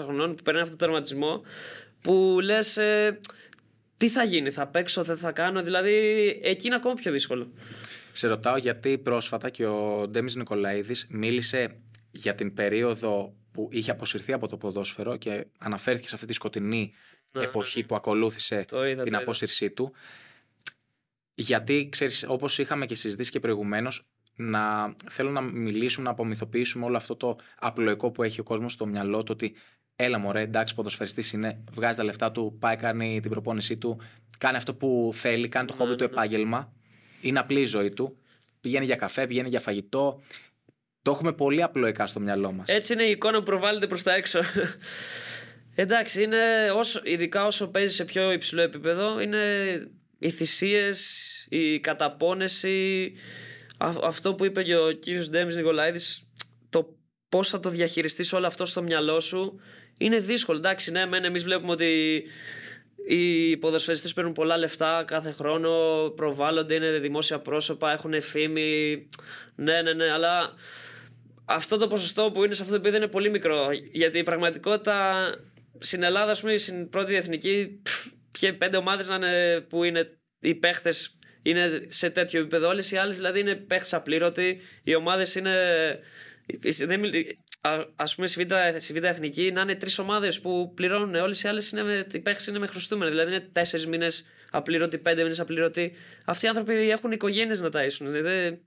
15-13 0.00 0.04
χρονών 0.04 0.34
που 0.34 0.42
παίρνει 0.42 0.60
αυτό 0.60 0.76
το 0.76 0.84
τερματισμό 0.84 1.42
που 2.00 2.38
λες. 2.42 2.76
Ε, 2.76 3.20
τι 3.96 4.08
θα 4.08 4.24
γίνει, 4.24 4.50
θα 4.50 4.66
παίξω, 4.66 5.02
δεν 5.02 5.16
θα 5.16 5.32
κάνω. 5.32 5.62
Δηλαδή, 5.62 5.94
εκεί 6.42 6.66
είναι 6.66 6.76
ακόμα 6.76 6.94
πιο 6.94 7.12
δύσκολο. 7.12 7.52
Σε 8.12 8.28
ρωτάω 8.28 8.56
γιατί 8.56 8.98
πρόσφατα 8.98 9.50
και 9.50 9.66
ο 9.66 10.08
Ντέμις 10.08 10.34
Νικολαίδης 10.34 11.06
μίλησε 11.10 11.76
για 12.10 12.34
την 12.34 12.54
περίοδο 12.54 13.34
που 13.54 13.68
είχε 13.72 13.90
αποσυρθεί 13.90 14.32
από 14.32 14.48
το 14.48 14.56
ποδόσφαιρο 14.56 15.16
και 15.16 15.46
αναφέρθηκε 15.58 16.08
σε 16.08 16.14
αυτή 16.14 16.26
τη 16.26 16.32
σκοτεινή 16.32 16.92
ναι, 17.32 17.42
εποχή 17.42 17.80
ναι. 17.80 17.86
που 17.86 17.94
ακολούθησε 17.94 18.64
την 19.04 19.16
απόσυρσή 19.16 19.70
του. 19.70 19.92
Γιατί, 21.34 21.88
ξέρεις, 21.90 22.24
όπως 22.28 22.58
είχαμε 22.58 22.86
και 22.86 22.94
συζητήσει 22.94 23.30
και 23.30 23.40
προηγουμένως, 23.40 24.06
να 24.36 24.94
θέλω 25.08 25.30
να 25.30 25.40
μιλήσουμε, 25.40 26.04
να 26.04 26.10
απομυθοποιήσουμε 26.10 26.84
όλο 26.84 26.96
αυτό 26.96 27.16
το 27.16 27.36
απλοϊκό 27.58 28.10
που 28.10 28.22
έχει 28.22 28.40
ο 28.40 28.42
κόσμος 28.42 28.72
στο 28.72 28.86
μυαλό 28.86 29.22
του 29.22 29.30
ότι 29.34 29.54
έλα 29.96 30.18
μωρέ, 30.18 30.40
εντάξει, 30.40 30.74
ποδοσφαιριστής 30.74 31.32
είναι, 31.32 31.64
βγάζει 31.72 31.96
τα 31.96 32.04
λεφτά 32.04 32.32
του, 32.32 32.56
πάει, 32.60 32.76
κάνει 32.76 33.20
την 33.20 33.30
προπόνησή 33.30 33.76
του, 33.76 34.00
κάνει 34.38 34.56
αυτό 34.56 34.74
που 34.74 35.10
θέλει, 35.14 35.48
κάνει 35.48 35.66
το 35.66 35.72
χόμπι 35.72 35.90
ναι, 35.90 35.96
του 35.96 36.04
επάγγελμα, 36.04 36.72
είναι 37.20 37.38
απλή 37.38 37.60
η 37.60 37.66
ζωή 37.66 37.90
του, 37.90 38.16
πηγαίνει 38.60 38.84
για 38.84 38.96
καφέ, 38.96 39.26
πηγαίνει 39.26 39.48
για 39.48 39.60
φαγητό, 39.60 40.22
το 41.04 41.10
έχουμε 41.10 41.32
πολύ 41.32 41.62
απλοϊκά 41.62 42.06
στο 42.06 42.20
μυαλό 42.20 42.52
μας. 42.52 42.68
Έτσι 42.68 42.92
είναι 42.92 43.02
η 43.02 43.10
εικόνα 43.10 43.38
που 43.38 43.44
προβάλλεται 43.44 43.86
προς 43.86 44.02
τα 44.02 44.14
έξω. 44.14 44.40
Εντάξει, 45.74 46.22
είναι 46.22 46.70
όσο, 46.74 47.00
ειδικά 47.04 47.46
όσο 47.46 47.68
παίζει 47.68 47.94
σε 47.94 48.04
πιο 48.04 48.32
υψηλό 48.32 48.62
επίπεδο, 48.62 49.20
είναι 49.20 49.38
οι 50.18 50.30
θυσίες, 50.30 51.46
η 51.50 51.80
καταπώνεση. 51.80 53.12
αυτό 54.02 54.34
που 54.34 54.44
είπε 54.44 54.62
και 54.62 54.76
ο 54.76 54.90
κύριος 54.90 55.30
Ντέμις 55.30 55.56
Νικολαίδης, 55.56 56.28
το 56.70 56.96
πώς 57.28 57.48
θα 57.48 57.60
το 57.60 57.68
διαχειριστείς 57.68 58.32
όλο 58.32 58.46
αυτό 58.46 58.64
στο 58.64 58.82
μυαλό 58.82 59.20
σου, 59.20 59.60
είναι 59.98 60.18
δύσκολο. 60.18 60.58
Εντάξει, 60.58 60.90
ναι, 60.90 61.06
μεν 61.06 61.24
εμείς 61.24 61.44
βλέπουμε 61.44 61.72
ότι 61.72 62.22
οι 63.06 63.56
ποδοσφαιριστές 63.56 64.12
παίρνουν 64.12 64.32
πολλά 64.32 64.56
λεφτά 64.56 65.04
κάθε 65.06 65.30
χρόνο, 65.30 65.70
προβάλλονται, 66.16 66.74
είναι 66.74 66.90
δημόσια 66.90 67.38
πρόσωπα, 67.38 67.92
έχουν 67.92 68.22
φήμη. 68.22 69.06
Ναι, 69.54 69.82
ναι, 69.82 69.92
ναι, 69.92 70.10
αλλά 70.10 70.54
αυτό 71.44 71.76
το 71.76 71.86
ποσοστό 71.86 72.30
που 72.30 72.44
είναι 72.44 72.54
σε 72.54 72.62
αυτό 72.62 72.74
το 72.74 72.80
επίπεδο 72.80 73.02
είναι 73.02 73.12
πολύ 73.12 73.30
μικρό. 73.30 73.68
Γιατί 73.92 74.18
η 74.18 74.22
πραγματικότητα 74.22 75.24
στην 75.78 76.02
Ελλάδα, 76.02 76.30
ας 76.30 76.40
πούμε, 76.40 76.56
στην 76.56 76.88
πρώτη 76.88 77.14
εθνική, 77.14 77.82
και 78.30 78.52
πέντε 78.52 78.76
ομάδες 78.76 79.08
που 79.68 79.84
είναι 79.84 80.18
οι 80.40 80.54
παίχτες 80.54 81.18
είναι 81.42 81.84
σε 81.86 82.10
τέτοιο 82.10 82.40
επίπεδο. 82.40 82.68
Όλες 82.68 82.90
οι 82.90 82.96
άλλες 82.96 83.16
δηλαδή 83.16 83.40
είναι 83.40 83.54
παίχτες 83.54 83.94
απλήρωτοι. 83.94 84.60
Οι 84.82 84.94
ομάδες 84.94 85.34
είναι. 85.34 85.54
Α 87.96 88.04
πούμε, 88.14 88.26
στη 88.76 88.92
Β' 88.92 89.04
Εθνική 89.04 89.52
να 89.52 89.60
είναι 89.60 89.74
τρεις 89.74 89.98
ομάδες 89.98 90.40
που 90.40 90.72
πληρώνουν. 90.74 91.14
Όλες 91.14 91.42
οι 91.42 91.48
άλλες 91.48 91.72
οι 92.12 92.18
παίχτες 92.18 92.46
είναι 92.46 92.58
με 92.58 92.66
χρωστούμενοι. 92.66 93.10
Δηλαδή 93.10 93.30
είναι 93.30 93.48
τέσσερις 93.52 93.86
μήνες 93.86 94.26
απλήρωτοι, 94.50 94.98
πέντε 94.98 95.22
μήνες 95.22 95.40
απλήρωτοι. 95.40 95.92
Αυτοί 96.24 96.46
οι 96.46 96.48
άνθρωποι 96.48 96.90
έχουν 96.90 97.12
οικογένειες 97.12 97.60
να 97.60 97.68
ταΐσουν. 97.72 98.06
Δηλαδή, 98.06 98.64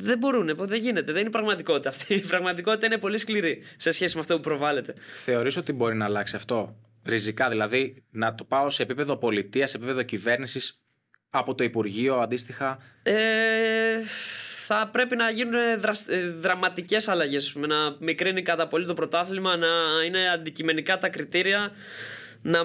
δεν 0.00 0.18
μπορούν, 0.18 0.56
δεν 0.58 0.80
γίνεται. 0.80 1.12
Δεν 1.12 1.20
είναι 1.20 1.30
πραγματικότητα 1.30 1.88
αυτή. 1.88 2.14
Η 2.14 2.20
πραγματικότητα 2.20 2.86
είναι 2.86 2.98
πολύ 2.98 3.18
σκληρή 3.18 3.62
σε 3.76 3.90
σχέση 3.90 4.14
με 4.14 4.20
αυτό 4.20 4.34
που 4.34 4.40
προβάλλεται. 4.40 4.94
Θεωρείς 5.14 5.56
ότι 5.56 5.72
μπορεί 5.72 5.94
να 5.94 6.04
αλλάξει 6.04 6.36
αυτό 6.36 6.76
ριζικά, 7.04 7.48
δηλαδή 7.48 8.04
να 8.10 8.34
το 8.34 8.44
πάω 8.44 8.70
σε 8.70 8.82
επίπεδο 8.82 9.16
πολιτείας, 9.16 9.70
σε 9.70 9.76
επίπεδο 9.76 10.02
κυβέρνησης, 10.02 10.80
από 11.30 11.54
το 11.54 11.64
Υπουργείο 11.64 12.16
αντίστοιχα; 12.16 12.78
Ε, 13.02 13.14
θα 14.66 14.88
πρέπει 14.92 15.16
να 15.16 15.30
γίνουν 15.30 15.54
δρασ... 15.78 16.06
Ε, 16.08 16.34
δραματικές 16.38 17.08
αλλαγές 17.08 17.54
να 17.54 17.96
μικρύνει 17.98 18.42
κατά 18.42 18.68
πολύ 18.68 18.86
το 18.86 18.94
πρωτάθλημα 18.94 19.56
να 19.56 19.68
είναι 20.06 20.30
αντικειμενικά 20.30 20.98
τα 20.98 21.08
κριτήρια 21.08 21.72
να 22.42 22.58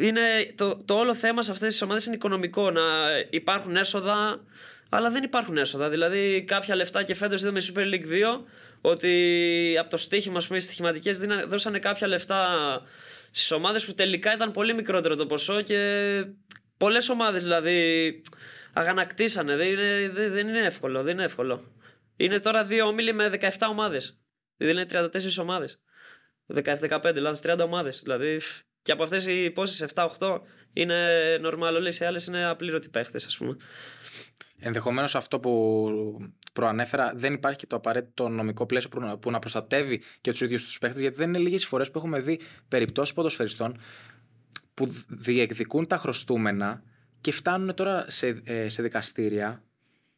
είναι 0.00 0.20
το, 0.54 0.84
το 0.84 0.94
όλο 0.94 1.14
θέμα 1.14 1.42
σε 1.42 1.50
αυτές 1.50 1.72
τις 1.72 1.82
ομάδες 1.82 2.06
είναι 2.06 2.14
οικονομικό 2.14 2.70
να 2.70 2.82
υπάρχουν 3.30 3.76
έσοδα 3.76 4.40
αλλά 4.90 5.10
δεν 5.10 5.22
υπάρχουν 5.22 5.56
έσοδα. 5.56 5.88
Δηλαδή, 5.88 6.44
κάποια 6.46 6.74
λεφτά 6.74 7.02
και 7.02 7.14
φέτος 7.14 7.42
είδαμε 7.42 7.60
Super 7.72 7.94
League 7.94 8.36
2 8.38 8.44
ότι 8.80 9.76
από 9.78 9.90
το 9.90 9.96
στοίχημα, 9.96 10.36
ας 10.36 10.46
πούμε, 10.46 10.58
οι 10.58 10.60
στοιχηματικές 10.60 11.18
δώσανε 11.48 11.78
κάποια 11.78 12.06
λεφτά 12.06 12.48
στις 13.30 13.50
ομάδες 13.50 13.84
που 13.84 13.94
τελικά 13.94 14.34
ήταν 14.34 14.50
πολύ 14.50 14.74
μικρότερο 14.74 15.14
το 15.14 15.26
ποσό 15.26 15.60
και 15.60 16.24
πολλές 16.76 17.08
ομάδες 17.08 17.42
δηλαδή 17.42 18.22
αγανακτήσανε. 18.72 19.56
Δεν 19.56 19.68
είναι, 19.68 20.08
δεν 20.08 20.48
είναι 20.48 20.64
εύκολο. 20.64 21.02
Δεν 21.02 21.12
είναι 21.12 21.24
εύκολο. 21.24 21.72
Είναι 22.16 22.40
τώρα 22.40 22.64
δύο 22.64 22.86
όμιλοι 22.86 23.12
με 23.12 23.30
17 23.40 23.48
ομάδες. 23.70 24.20
Δηλαδή 24.56 24.80
είναι 24.80 25.08
34 25.12 25.38
ομάδες. 25.38 25.80
17-15, 26.54 27.10
δηλαδή 27.14 27.40
30 27.42 27.58
ομάδες. 27.64 28.00
Δηλαδή, 28.02 28.40
και 28.82 28.92
από 28.92 29.02
αυτές 29.02 29.26
οι 29.26 29.50
πόσες, 29.50 29.80
7-8 29.80 30.42
είναι 30.72 30.96
normal, 31.44 31.72
όλες 31.74 31.98
οι 31.98 32.04
άλλες 32.04 32.26
είναι 32.26 32.44
απλήρωτοι 32.44 32.88
παίχτες, 32.88 33.26
ας 33.26 33.36
πούμε. 33.36 33.56
Ενδεχομένως 34.62 35.14
αυτό 35.14 35.40
που 35.40 35.90
προανέφερα 36.52 37.12
δεν 37.16 37.32
υπάρχει 37.32 37.58
και 37.58 37.66
το 37.66 37.76
απαραίτητο 37.76 38.28
νομικό 38.28 38.66
πλαίσιο 38.66 39.18
που 39.20 39.30
να 39.30 39.38
προστατεύει 39.38 40.02
και 40.20 40.30
τους 40.30 40.40
ίδιους 40.40 40.64
τους 40.64 40.78
παίχτες, 40.78 41.00
γιατί 41.00 41.16
δεν 41.16 41.28
είναι 41.28 41.38
λίγες 41.38 41.66
φορές 41.66 41.90
που 41.90 41.98
έχουμε 41.98 42.20
δει 42.20 42.40
περιπτώσεις 42.68 43.14
ποδοσφαιριστών 43.14 43.80
που 44.74 45.04
διεκδικούν 45.08 45.86
τα 45.86 45.96
χρωστούμενα 45.96 46.82
και 47.20 47.32
φτάνουν 47.32 47.74
τώρα 47.74 48.04
σε, 48.08 48.42
ε, 48.44 48.68
σε 48.68 48.82
δικαστήρια 48.82 49.62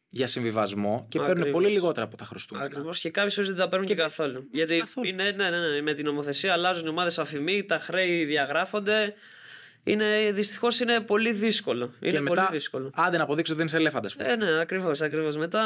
για 0.09 0.27
συμβιβασμό 0.27 1.05
και 1.09 1.17
Ακριβώς. 1.17 1.27
παίρνουν 1.27 1.51
πολύ 1.51 1.73
λιγότερα 1.73 2.05
από 2.05 2.17
τα 2.17 2.25
χρωστούμενα. 2.25 2.65
Ακριβώς 2.65 2.99
και 2.99 3.09
κάποιες 3.09 3.33
φορές 3.33 3.49
δεν 3.49 3.59
τα 3.59 3.69
παίρνουν 3.69 3.87
και, 3.87 3.95
και 3.95 4.01
καθόλου. 4.01 4.47
Γιατί 4.51 4.77
καθόλου. 4.77 5.07
Είναι, 5.07 5.31
ναι, 5.31 5.49
ναι, 5.49 5.57
ναι, 5.57 5.81
με 5.81 5.93
την 5.93 6.05
νομοθεσία 6.05 6.53
αλλάζουν 6.53 6.85
οι 6.85 6.89
ομάδες 6.89 7.19
αφημί, 7.19 7.63
τα 7.63 7.77
χρέη 7.77 8.25
διαγράφονται 8.25 9.13
είναι, 9.83 10.31
δυστυχώς 10.33 10.79
είναι 10.79 10.99
πολύ 10.99 11.31
δύσκολο. 11.31 11.93
Είναι 11.99 12.11
και 12.11 12.21
πολύ 12.21 12.47
δύσκολο. 12.51 12.91
Άντε 12.93 13.17
να 13.17 13.23
αποδείξω 13.23 13.51
ότι 13.51 13.61
δεν 13.61 13.67
είσαι 13.67 13.77
ελέφαντα. 13.77 14.09
Ε, 14.17 14.35
ναι, 14.35 14.59
ακριβώς. 14.59 15.01
Ακριβώς. 15.01 15.37
Μετά. 15.37 15.61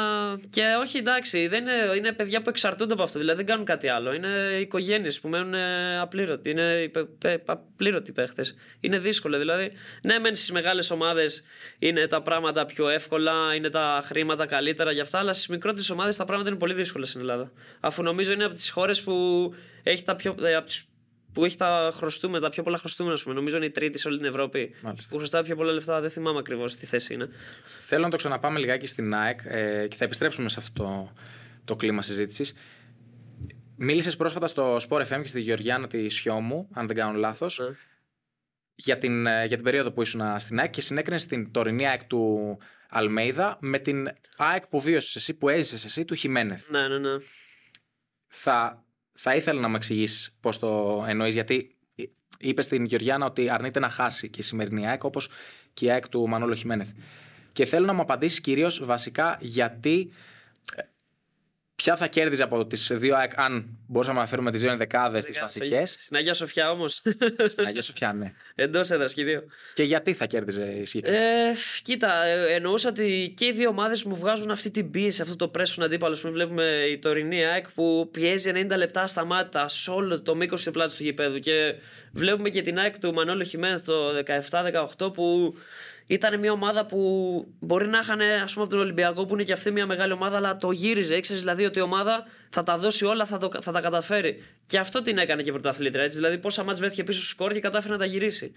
Και 0.50 0.62
όχι, 0.80 0.98
εντάξει, 0.98 1.46
δεν 1.46 1.60
είναι, 1.62 1.96
είναι 1.96 2.12
παιδιά 2.12 2.42
που 2.42 2.48
εξαρτούνται 2.48 2.92
από 2.92 3.02
αυτό. 3.02 3.18
Δηλαδή 3.18 3.36
δεν 3.36 3.46
κάνουν 3.46 3.64
κάτι 3.64 3.88
άλλο. 3.88 4.12
Είναι 4.12 4.28
οικογένειες 4.60 5.20
που 5.20 5.28
μένουν 5.28 5.54
ε, 5.54 5.98
απλήρωτοι. 6.00 6.50
Είναι 6.50 6.90
απλήρωτοι 7.44 8.12
παίχτες. 8.12 8.56
Είναι 8.80 8.98
δύσκολο. 8.98 9.38
Δηλαδή, 9.38 9.72
ναι, 10.02 10.18
μεν 10.18 10.34
στις 10.34 10.50
μεγάλες 10.50 10.90
ομάδες 10.90 11.44
είναι 11.78 12.06
τα 12.06 12.22
πράγματα 12.22 12.64
πιο 12.64 12.88
εύκολα, 12.88 13.54
είναι 13.54 13.70
τα 13.70 14.00
χρήματα 14.04 14.46
καλύτερα 14.46 14.92
για 14.92 15.02
αυτά, 15.02 15.18
αλλά 15.18 15.32
στις 15.32 15.46
μικρότερες 15.46 15.90
ομάδες 15.90 16.16
τα 16.16 16.24
πράγματα 16.24 16.48
είναι 16.48 16.58
πολύ 16.58 16.74
δύσκολα 16.74 17.04
στην 17.04 17.20
Ελλάδα. 17.20 17.52
Αφού 17.80 18.02
νομίζω 18.02 18.32
είναι 18.32 18.44
από 18.44 18.54
τις 18.54 18.70
χώρες 18.70 19.02
που 19.02 19.54
έχει 19.82 20.02
τα 20.02 20.16
πιο. 20.16 20.34
Ε, 20.42 20.54
από 20.54 20.66
που 21.38 21.44
έχει 21.44 21.56
τα 21.56 21.90
χρωστούμενα, 21.94 22.44
τα 22.44 22.50
πιο 22.50 22.62
πολλά 22.62 22.78
χρωστούμενα, 22.78 23.18
πούμε. 23.22 23.34
νομίζω 23.34 23.56
είναι 23.56 23.64
η 23.64 23.70
τρίτη 23.70 23.98
σε 23.98 24.08
όλη 24.08 24.16
την 24.16 24.26
Ευρώπη. 24.26 24.74
Μάλιστα. 24.82 25.10
Που 25.10 25.16
χρωστάει 25.16 25.42
πιο 25.42 25.56
πολλά 25.56 25.72
λεφτά, 25.72 26.00
δεν 26.00 26.10
θυμάμαι 26.10 26.38
ακριβώς 26.38 26.76
τι 26.76 26.86
θέση 26.86 27.14
είναι. 27.14 27.28
Θέλω 27.80 28.02
να 28.02 28.10
το 28.10 28.16
ξαναπάμε 28.16 28.58
λιγάκι 28.58 28.86
στην 28.86 29.14
ΑΕΚ 29.14 29.40
ε, 29.44 29.86
και 29.88 29.96
θα 29.96 30.04
επιστρέψουμε 30.04 30.48
σε 30.48 30.56
αυτό 30.58 30.82
το, 30.82 31.12
το 31.64 31.76
κλίμα 31.76 32.02
συζήτησης. 32.02 32.54
Μίλησες 33.76 34.16
πρόσφατα 34.16 34.46
στο 34.46 34.76
Sport 34.76 35.06
FM 35.06 35.20
και 35.22 35.28
στη 35.28 35.40
Γεωργιάνα 35.40 35.86
τη 35.86 36.08
Σιώμου, 36.08 36.68
αν 36.72 36.86
δεν 36.86 36.96
κάνω 36.96 37.18
λάθος, 37.18 37.58
ναι. 37.58 37.76
για, 38.74 38.98
την, 38.98 39.26
ε, 39.26 39.44
για 39.44 39.56
την 39.56 39.64
περίοδο 39.64 39.92
που 39.92 40.02
ήσουν 40.02 40.20
στην 40.38 40.58
ΑΕΚ 40.58 40.70
και 40.70 40.80
συνέκρινες 40.80 41.26
την 41.26 41.52
τωρινή 41.52 41.88
ΑΕΚ 41.88 42.04
του 42.04 42.56
Αλμέιδα 42.88 43.58
με 43.60 43.78
την 43.78 44.08
ΑΕΚ 44.36 44.66
που 44.66 44.80
βίωσες 44.80 45.16
εσύ, 45.16 45.34
που 45.34 45.48
έζησες 45.48 45.84
εσύ, 45.84 46.04
του 46.04 46.14
Χιμένεθ. 46.14 46.70
Ναι, 46.70 46.88
ναι, 46.88 46.98
ναι. 46.98 47.16
Θα 48.26 48.87
θα 49.20 49.34
ήθελα 49.34 49.60
να 49.60 49.68
μου 49.68 49.76
εξηγήσεις 49.76 50.36
πώς 50.40 50.58
το 50.58 51.04
εννοείς, 51.08 51.34
γιατί 51.34 51.76
είπες 52.38 52.64
στην 52.64 52.84
Γεωργιάνα 52.84 53.26
ότι 53.26 53.50
αρνείται 53.50 53.80
να 53.80 53.88
χάσει 53.88 54.28
και 54.28 54.40
η 54.40 54.42
σημερινή 54.42 54.88
ΑΕΚ, 54.88 55.04
όπως 55.04 55.30
και 55.74 55.84
η 55.86 55.90
ΑΕΚ 55.90 56.08
του 56.08 56.28
Μανώλο 56.28 56.54
Χιμένεθ. 56.54 56.88
Και 57.52 57.64
θέλω 57.64 57.86
να 57.86 57.92
μου 57.92 58.00
απαντήσεις 58.00 58.40
κυρίως 58.40 58.84
βασικά 58.84 59.38
γιατί 59.40 60.12
Ποια 61.82 61.96
θα 61.96 62.06
κέρδιζε 62.06 62.42
από 62.42 62.66
τις 62.66 62.90
δύο 62.92 63.16
ΑΕΚ, 63.16 63.32
αν 63.36 63.78
μπορούσαμε 63.86 64.20
να 64.20 64.26
φέρουμε 64.26 64.50
τις 64.50 64.60
δύο 64.60 64.70
ενδεκάδες, 64.70 65.24
τι 65.24 65.40
βασικές; 65.40 65.94
Στην 65.98 66.16
Αγία 66.16 66.34
Σοφιά 66.34 66.70
όμως. 66.70 67.02
Στην 67.46 67.66
Αγία 67.66 67.82
Σοφιά, 67.82 68.12
ναι. 68.12 68.32
Εντός 68.54 68.90
έδρας 68.90 69.14
και 69.14 69.24
δύο. 69.24 69.42
Και 69.72 69.82
γιατί 69.82 70.12
θα 70.12 70.26
κέρδιζε 70.26 70.62
η 70.62 70.84
συγκεκριμένη. 70.84 71.24
Ε, 71.24 71.54
κοίτα, 71.82 72.24
ε, 72.24 72.54
εννοούσα 72.54 72.88
ότι 72.88 73.34
και 73.36 73.44
οι 73.44 73.52
δύο 73.52 73.68
ομάδες 73.68 74.04
μου 74.04 74.16
βγάζουν 74.16 74.50
αυτή 74.50 74.70
την 74.70 74.90
πίεση, 74.90 75.22
αυτό 75.22 75.36
το 75.36 75.48
πρέσουν 75.48 75.82
αντίπαλο 75.82 76.18
που 76.22 76.32
βλέπουμε 76.32 76.64
η 76.90 76.98
τωρινή 76.98 77.44
ΑΕΚ 77.44 77.70
που 77.70 78.08
πιέζει 78.12 78.50
90 78.54 78.76
λεπτά 78.76 79.06
στα 79.06 79.24
μάτια 79.24 79.68
σε 79.68 79.90
όλο 79.90 80.22
το 80.22 80.34
μήκος 80.34 80.62
του 80.62 80.70
πλάτη 80.70 80.96
του 80.96 81.02
γηπέδου. 81.02 81.38
Και 81.38 81.74
βλέπουμε 82.12 82.48
και 82.48 82.62
την 82.62 82.78
ΑΕΚ 82.78 82.98
του 82.98 83.12
Μανώλου 83.12 83.44
Χιμένεθ 83.44 83.84
το 83.84 83.94
17-18 84.98 85.12
που 85.12 85.54
ήταν 86.10 86.38
μια 86.38 86.52
ομάδα 86.52 86.86
που 86.86 86.98
μπορεί 87.60 87.86
να 87.86 87.98
είχαν 87.98 88.20
ας 88.20 88.52
πούμε 88.52 88.64
από 88.64 88.74
τον 88.74 88.82
Ολυμπιακό 88.82 89.26
που 89.26 89.34
είναι 89.34 89.42
και 89.42 89.52
αυτή 89.52 89.70
μια 89.70 89.86
μεγάλη 89.86 90.12
ομάδα, 90.12 90.36
αλλά 90.36 90.56
το 90.56 90.70
γύριζε. 90.70 91.16
Ήξερες 91.16 91.42
δηλαδή 91.42 91.64
ότι 91.64 91.78
η 91.78 91.82
ομάδα 91.82 92.26
θα 92.48 92.62
τα 92.62 92.76
δώσει 92.76 93.04
όλα, 93.04 93.26
θα, 93.26 93.38
το, 93.38 93.50
θα 93.60 93.72
τα 93.72 93.80
καταφέρει. 93.80 94.42
Και 94.66 94.78
αυτό 94.78 95.02
την 95.02 95.18
έκανε 95.18 95.42
και 95.42 95.52
πρωταθλήτρια. 95.52 96.04
Έτσι, 96.04 96.16
δηλαδή 96.16 96.38
πόσα 96.38 96.64
μάτς 96.64 96.78
βρέθηκε 96.78 97.04
πίσω 97.04 97.20
στο 97.20 97.28
σκορ 97.28 97.52
και 97.52 97.60
κατάφερε 97.60 97.92
να 97.92 97.98
τα 97.98 98.04
γυρίσει. 98.04 98.52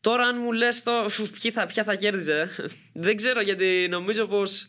Τώρα, 0.00 0.24
αν 0.24 0.40
μου 0.40 0.52
λες, 0.52 0.82
το... 0.82 0.92
ποια, 1.40 1.52
θα, 1.52 1.82
θα 1.84 1.94
κέρδιζε, 1.94 2.50
δεν 2.92 3.16
ξέρω 3.16 3.40
γιατί 3.40 3.86
νομίζω 3.90 4.26
πως 4.26 4.68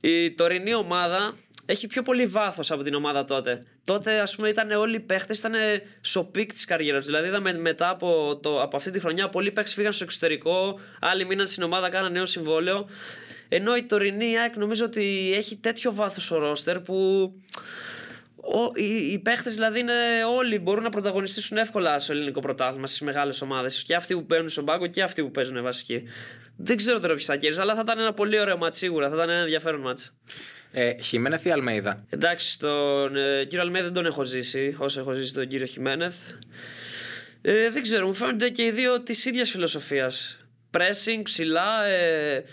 η 0.00 0.32
τωρινή 0.32 0.74
ομάδα 0.74 1.34
έχει 1.70 1.86
πιο 1.86 2.02
πολύ 2.02 2.26
βάθος 2.26 2.70
από 2.70 2.82
την 2.82 2.94
ομάδα 2.94 3.24
τότε. 3.24 3.58
Τότε, 3.84 4.20
ας 4.20 4.36
πούμε, 4.36 4.48
ήταν 4.48 4.70
όλοι 4.70 4.96
οι 4.96 5.00
παίχτες, 5.00 5.38
ήταν 5.38 5.52
στο 6.00 6.24
peak 6.24 6.52
της 6.52 6.64
καριέρας 6.64 7.06
Δηλαδή, 7.06 7.28
είδαμε 7.28 7.52
μετά 7.52 7.88
από, 7.88 8.38
το, 8.42 8.62
από 8.62 8.76
αυτή 8.76 8.90
τη 8.90 9.00
χρονιά, 9.00 9.28
πολλοί 9.28 9.50
παίχτες 9.50 9.72
φύγαν 9.72 9.92
στο 9.92 10.04
εξωτερικό, 10.04 10.80
άλλοι 11.00 11.24
μείναν 11.24 11.46
στην 11.46 11.62
ομάδα, 11.62 11.88
κάναν 11.88 12.12
νέο 12.12 12.26
συμβόλαιο. 12.26 12.88
Ενώ 13.48 13.76
η 13.76 13.82
τωρινή 13.82 14.38
ΑΕΚ 14.38 14.56
νομίζω 14.56 14.84
ότι 14.84 15.32
έχει 15.36 15.56
τέτοιο 15.56 15.94
βάθος 15.94 16.30
το 16.30 16.38
ρόστερ 16.38 16.80
που. 16.80 16.94
Ο, 18.36 18.70
οι, 18.74 19.12
οι 19.12 19.18
παίχτες 19.18 19.54
δηλαδή 19.54 19.80
είναι 19.80 19.92
όλοι 20.36 20.58
μπορούν 20.58 20.82
να 20.82 20.90
πρωταγωνιστήσουν 20.90 21.56
εύκολα 21.56 21.98
στο 21.98 22.12
ελληνικό 22.12 22.40
πρωτάθλημα 22.40 22.86
στις 22.86 23.00
μεγάλες 23.00 23.42
ομάδες. 23.42 23.82
Και 23.82 23.94
αυτοί 23.94 24.14
που 24.14 24.26
παίρνουν 24.26 24.48
στον 24.48 24.64
πάγκο 24.64 24.86
και 24.86 25.02
αυτοί 25.02 25.22
που 25.22 25.30
παίζουν 25.30 25.62
βασικοί. 25.62 26.02
Δεν 26.56 26.76
ξέρω 26.76 27.00
τώρα 27.00 27.14
ποιο 27.14 27.24
θα 27.24 27.36
κέρδιζε, 27.36 27.60
αλλά 27.60 27.74
θα 27.74 27.80
ήταν 27.80 27.98
ένα 27.98 28.12
πολύ 28.12 28.40
ωραίο 28.40 28.56
ματς 28.56 28.78
σίγουρα. 28.78 29.08
Θα 29.08 29.14
ήταν 29.14 29.30
ένα 29.30 29.40
ενδιαφέρον 29.40 29.80
ματς. 29.80 30.10
Ε, 30.72 30.96
Χιμένεθ 31.02 31.44
ή 31.44 31.50
Αλμέιδα; 31.50 32.04
Εντάξει, 32.08 32.58
τον 32.58 33.16
ε, 33.16 33.44
κύριο 33.44 33.60
Αλμέιδα 33.60 33.86
δεν 33.86 33.94
τον 33.94 34.06
έχω 34.06 34.24
ζήσει 34.24 34.76
όσο 34.78 35.00
έχω 35.00 35.12
ζήσει 35.12 35.34
τον 35.34 35.48
κύριο 35.48 35.66
Χιμένεθ. 35.66 36.30
Ε, 37.42 37.70
δεν 37.70 37.82
ξέρω, 37.82 38.06
μου 38.06 38.14
φαίνονται 38.14 38.48
και 38.48 38.64
οι 38.64 38.70
δύο 38.70 39.02
της 39.02 39.24
ίδιας 39.24 39.50
φιλοσοφίας. 39.50 40.38
Pressing, 40.70 41.20
ψηλά, 41.22 41.84
ε, 41.84 42.44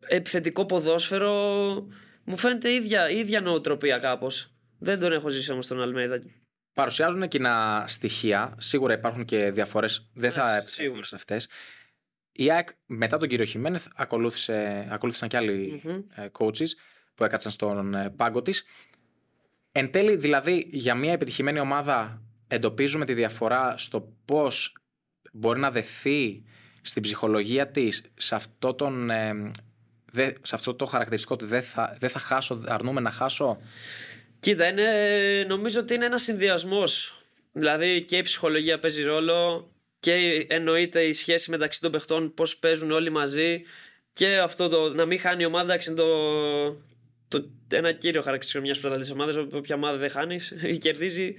επιθετικό 0.00 0.66
ποδόσφαιρο. 0.66 1.32
Μου 2.24 2.36
φαίνεται 2.36 2.72
ίδια, 2.72 3.10
ίδια 3.10 3.40
νοοτροπία 3.40 3.98
κάπως. 3.98 4.50
Δεν 4.78 5.00
τον 5.00 5.12
έχω 5.12 5.28
ζήσει 5.28 5.52
όμως 5.52 5.66
τον 5.66 5.82
Αλμέιδα. 5.82 6.22
Παρουσιάζουν 6.74 7.28
κοινά 7.28 7.84
στοιχεία. 7.88 8.54
Σίγουρα 8.58 8.94
υπάρχουν 8.94 9.24
και 9.24 9.50
διαφορές. 9.50 10.10
Δεν 10.14 10.32
θα 10.32 10.50
ναι, 10.50 10.56
επιστρέψουμε 10.56 11.04
σε 11.04 11.14
αυτές. 11.14 11.48
Η 12.32 12.50
ΑΕΚ 12.50 12.68
μετά 12.86 13.18
τον 13.18 13.28
κύριο 13.28 13.44
Χιμένεθ 13.44 13.86
ακολούθησαν 13.94 15.28
και 15.28 15.36
άλλοι 15.36 15.82
mm 15.84 16.28
coaches 16.38 16.68
που 17.16 17.24
έκατσαν 17.24 17.52
στον 17.52 17.94
ε, 17.94 18.10
πάγκο 18.10 18.42
της. 18.42 18.64
Εν 19.72 19.90
τέλει, 19.90 20.16
δηλαδή, 20.16 20.68
για 20.70 20.94
μια 20.94 21.12
επιτυχημένη 21.12 21.60
ομάδα 21.60 22.22
εντοπίζουμε 22.48 23.04
τη 23.04 23.14
διαφορά 23.14 23.74
στο 23.76 24.12
πώς 24.24 24.76
μπορεί 25.32 25.60
να 25.60 25.70
δεθεί 25.70 26.42
στην 26.82 27.02
ψυχολογία 27.02 27.68
της 27.68 28.04
σε 28.14 28.34
αυτό, 28.34 28.74
τον, 28.74 29.10
ε, 29.10 29.52
σε 30.42 30.54
αυτό 30.54 30.74
το 30.74 30.84
χαρακτηριστικό 30.84 31.34
ότι 31.34 31.44
δεν 31.44 31.62
θα, 31.62 31.96
δεν 31.98 32.10
θα 32.10 32.18
χάσω, 32.18 32.62
αρνούμε 32.66 33.00
να 33.00 33.10
χάσω; 33.10 33.58
Κοίτα, 34.40 34.66
είναι, 34.66 34.84
νομίζω 35.48 35.80
ότι 35.80 35.94
είναι 35.94 36.04
ένας 36.04 36.22
συνδυασμός. 36.22 37.18
Δηλαδή 37.52 38.02
και 38.02 38.16
η 38.16 38.22
ψυχολογία 38.22 38.78
παίζει 38.78 39.02
ρόλο 39.02 39.70
και 40.00 40.46
εννοείται 40.48 41.02
η 41.02 41.12
σχέση 41.12 41.50
μεταξύ 41.50 41.80
των 41.80 41.90
παιχτών, 41.90 42.34
πώς 42.34 42.56
παίζουν 42.56 42.90
όλοι 42.90 43.10
μαζί 43.10 43.62
και 44.12 44.38
αυτό 44.38 44.68
το 44.68 44.94
να 44.94 45.04
μην 45.04 45.18
χάνει 45.18 45.42
η 45.42 45.46
ομάδα, 45.46 45.78
είναι 45.86 45.96
το, 45.96 46.06
το, 47.28 47.50
ένα 47.70 47.92
κύριο 47.92 48.22
χαρακτηριστικό 48.22 48.64
μιας 48.64 48.80
πρωταθλητής 48.80 49.12
ομάδας. 49.12 49.36
Όποια 49.36 49.74
ομάδα 49.74 49.96
δεν 49.96 50.10
χάνεις, 50.10 50.50
ή 50.50 50.78
κερδίζει 50.78 51.34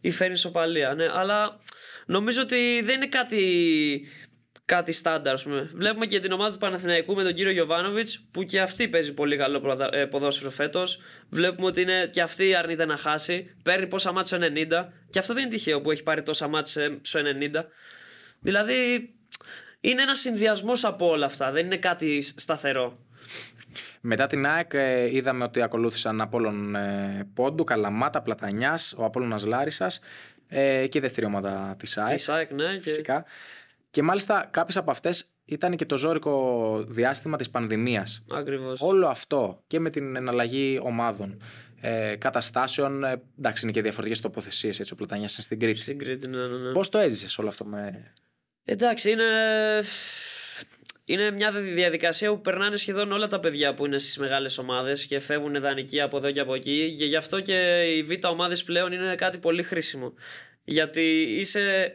ή 0.00 0.10
φέρνεις 0.10 0.40
σοπαλία. 0.40 0.94
Ναι, 0.94 1.08
αλλά 1.12 1.58
νομίζω 2.06 2.40
ότι 2.40 2.80
δεν 2.82 2.96
είναι 2.96 3.06
κάτι, 3.06 4.06
κάτι 4.64 4.92
στάνταρ. 4.92 5.36
Βλέπουμε 5.74 6.06
και 6.06 6.20
την 6.20 6.32
ομάδα 6.32 6.52
του 6.52 6.58
Παναθηναϊκού 6.58 7.14
με 7.14 7.22
τον 7.22 7.34
κύριο 7.34 7.52
Γιωβάνοβιτς, 7.52 8.24
που 8.30 8.42
και 8.42 8.60
αυτή 8.60 8.88
παίζει 8.88 9.14
πολύ 9.14 9.36
καλό 9.36 9.88
ε, 9.92 10.04
ποδόσφαιρο 10.04 10.50
φέτος. 10.50 10.98
Βλέπουμε 11.28 11.66
ότι 11.66 11.80
είναι, 11.80 12.06
και 12.12 12.20
αυτή 12.20 12.54
αρνείται 12.54 12.84
να 12.84 12.96
χάσει. 12.96 13.54
Παίρνει 13.62 13.86
πόσα 13.86 14.12
μάτια 14.12 14.38
στο 14.38 14.46
90. 14.46 14.88
Και 15.10 15.18
αυτό 15.18 15.34
δεν 15.34 15.42
είναι 15.42 15.52
τυχαίο 15.52 15.80
που 15.80 15.90
έχει 15.90 16.02
πάρει 16.02 16.22
τόσα 16.22 16.48
μάτια 16.48 16.98
στο 17.02 17.20
90. 17.54 17.64
Δηλαδή 18.40 19.10
είναι 19.80 20.02
ένας 20.02 20.18
συνδυασμός 20.18 20.84
από 20.84 21.08
όλα 21.08 21.26
αυτά. 21.26 21.50
Δεν 21.50 21.64
είναι 21.64 21.76
κάτι 21.76 22.20
σταθερό. 22.20 23.01
Μετά 24.04 24.26
την 24.26 24.46
ΑΕΚ 24.46 24.74
ε, 24.74 25.16
είδαμε 25.16 25.44
ότι 25.44 25.62
ακολούθησαν 25.62 26.20
Απόλλων 26.20 26.74
ε, 26.74 27.28
Πόντου, 27.34 27.64
Καλαμάτα, 27.64 28.22
Πλατανιάς, 28.22 28.94
ο 28.98 29.04
Απόλλωνας 29.04 29.44
Λάρισας 29.44 30.00
ε, 30.48 30.86
και 30.86 30.98
η 30.98 31.00
δεύτερη 31.00 31.26
ομάδα 31.26 31.74
της 31.78 31.98
ΑΕΚ. 31.98 32.16
Της 32.16 32.28
ΑΕΚ, 32.28 32.52
ναι. 32.52 32.80
Φυσικά. 32.80 33.24
Και 33.90 34.02
μάλιστα 34.02 34.48
κάποιες 34.50 34.76
από 34.76 34.90
αυτές 34.90 35.32
ήταν 35.44 35.76
και 35.76 35.86
το 35.86 35.96
ζώρικο 35.96 36.84
διάστημα 36.88 37.36
της 37.36 37.50
πανδημίας. 37.50 38.24
Ακριβώς. 38.30 38.80
Όλο 38.80 39.06
αυτό 39.06 39.62
και 39.66 39.80
με 39.80 39.90
την 39.90 40.16
εναλλαγή 40.16 40.80
ομάδων. 40.82 41.42
Ε, 41.80 42.16
καταστάσεων. 42.16 43.04
Ε, 43.04 43.22
εντάξει, 43.38 43.62
είναι 43.64 43.72
και 43.72 43.82
διαφορετικές 43.82 44.20
τοποθεσίες 44.20 44.80
έτσι. 44.80 44.92
Ο 44.92 44.96
Πλατανιάς 44.96 45.32
είναι 45.34 45.42
στην 45.42 45.58
Κρήτη. 45.58 45.78
Στην 45.78 45.98
Κρήτη, 45.98 46.28
ναι, 46.28 46.46
ναι, 46.46 46.56
ναι. 46.56 46.72
Πώς 46.72 46.88
το 46.88 46.98
έζησες 46.98 47.38
όλο 47.38 47.48
αυτό 47.48 47.64
με. 47.64 48.12
Εντάξει, 48.64 49.10
είναι 49.10 49.24
είναι 51.04 51.30
μια 51.30 51.52
διαδικασία 51.52 52.30
που 52.30 52.40
περνάνε 52.40 52.76
σχεδόν 52.76 53.12
όλα 53.12 53.28
τα 53.28 53.40
παιδιά 53.40 53.74
που 53.74 53.86
είναι 53.86 53.98
στις 53.98 54.18
μεγάλες 54.18 54.58
ομάδες 54.58 55.06
και 55.06 55.20
φεύγουν 55.20 55.60
δανεικοί 55.60 56.00
από 56.00 56.16
εδώ 56.16 56.30
και 56.30 56.40
από 56.40 56.54
εκεί. 56.54 56.94
Και 56.98 57.04
γι' 57.04 57.16
αυτό 57.16 57.40
και 57.40 57.82
οι 57.96 58.02
β' 58.02 58.26
ομάδες 58.26 58.64
πλέον 58.64 58.92
είναι 58.92 59.14
κάτι 59.14 59.38
πολύ 59.38 59.62
χρήσιμο. 59.62 60.14
Γιατί 60.64 61.22
είσαι, 61.38 61.92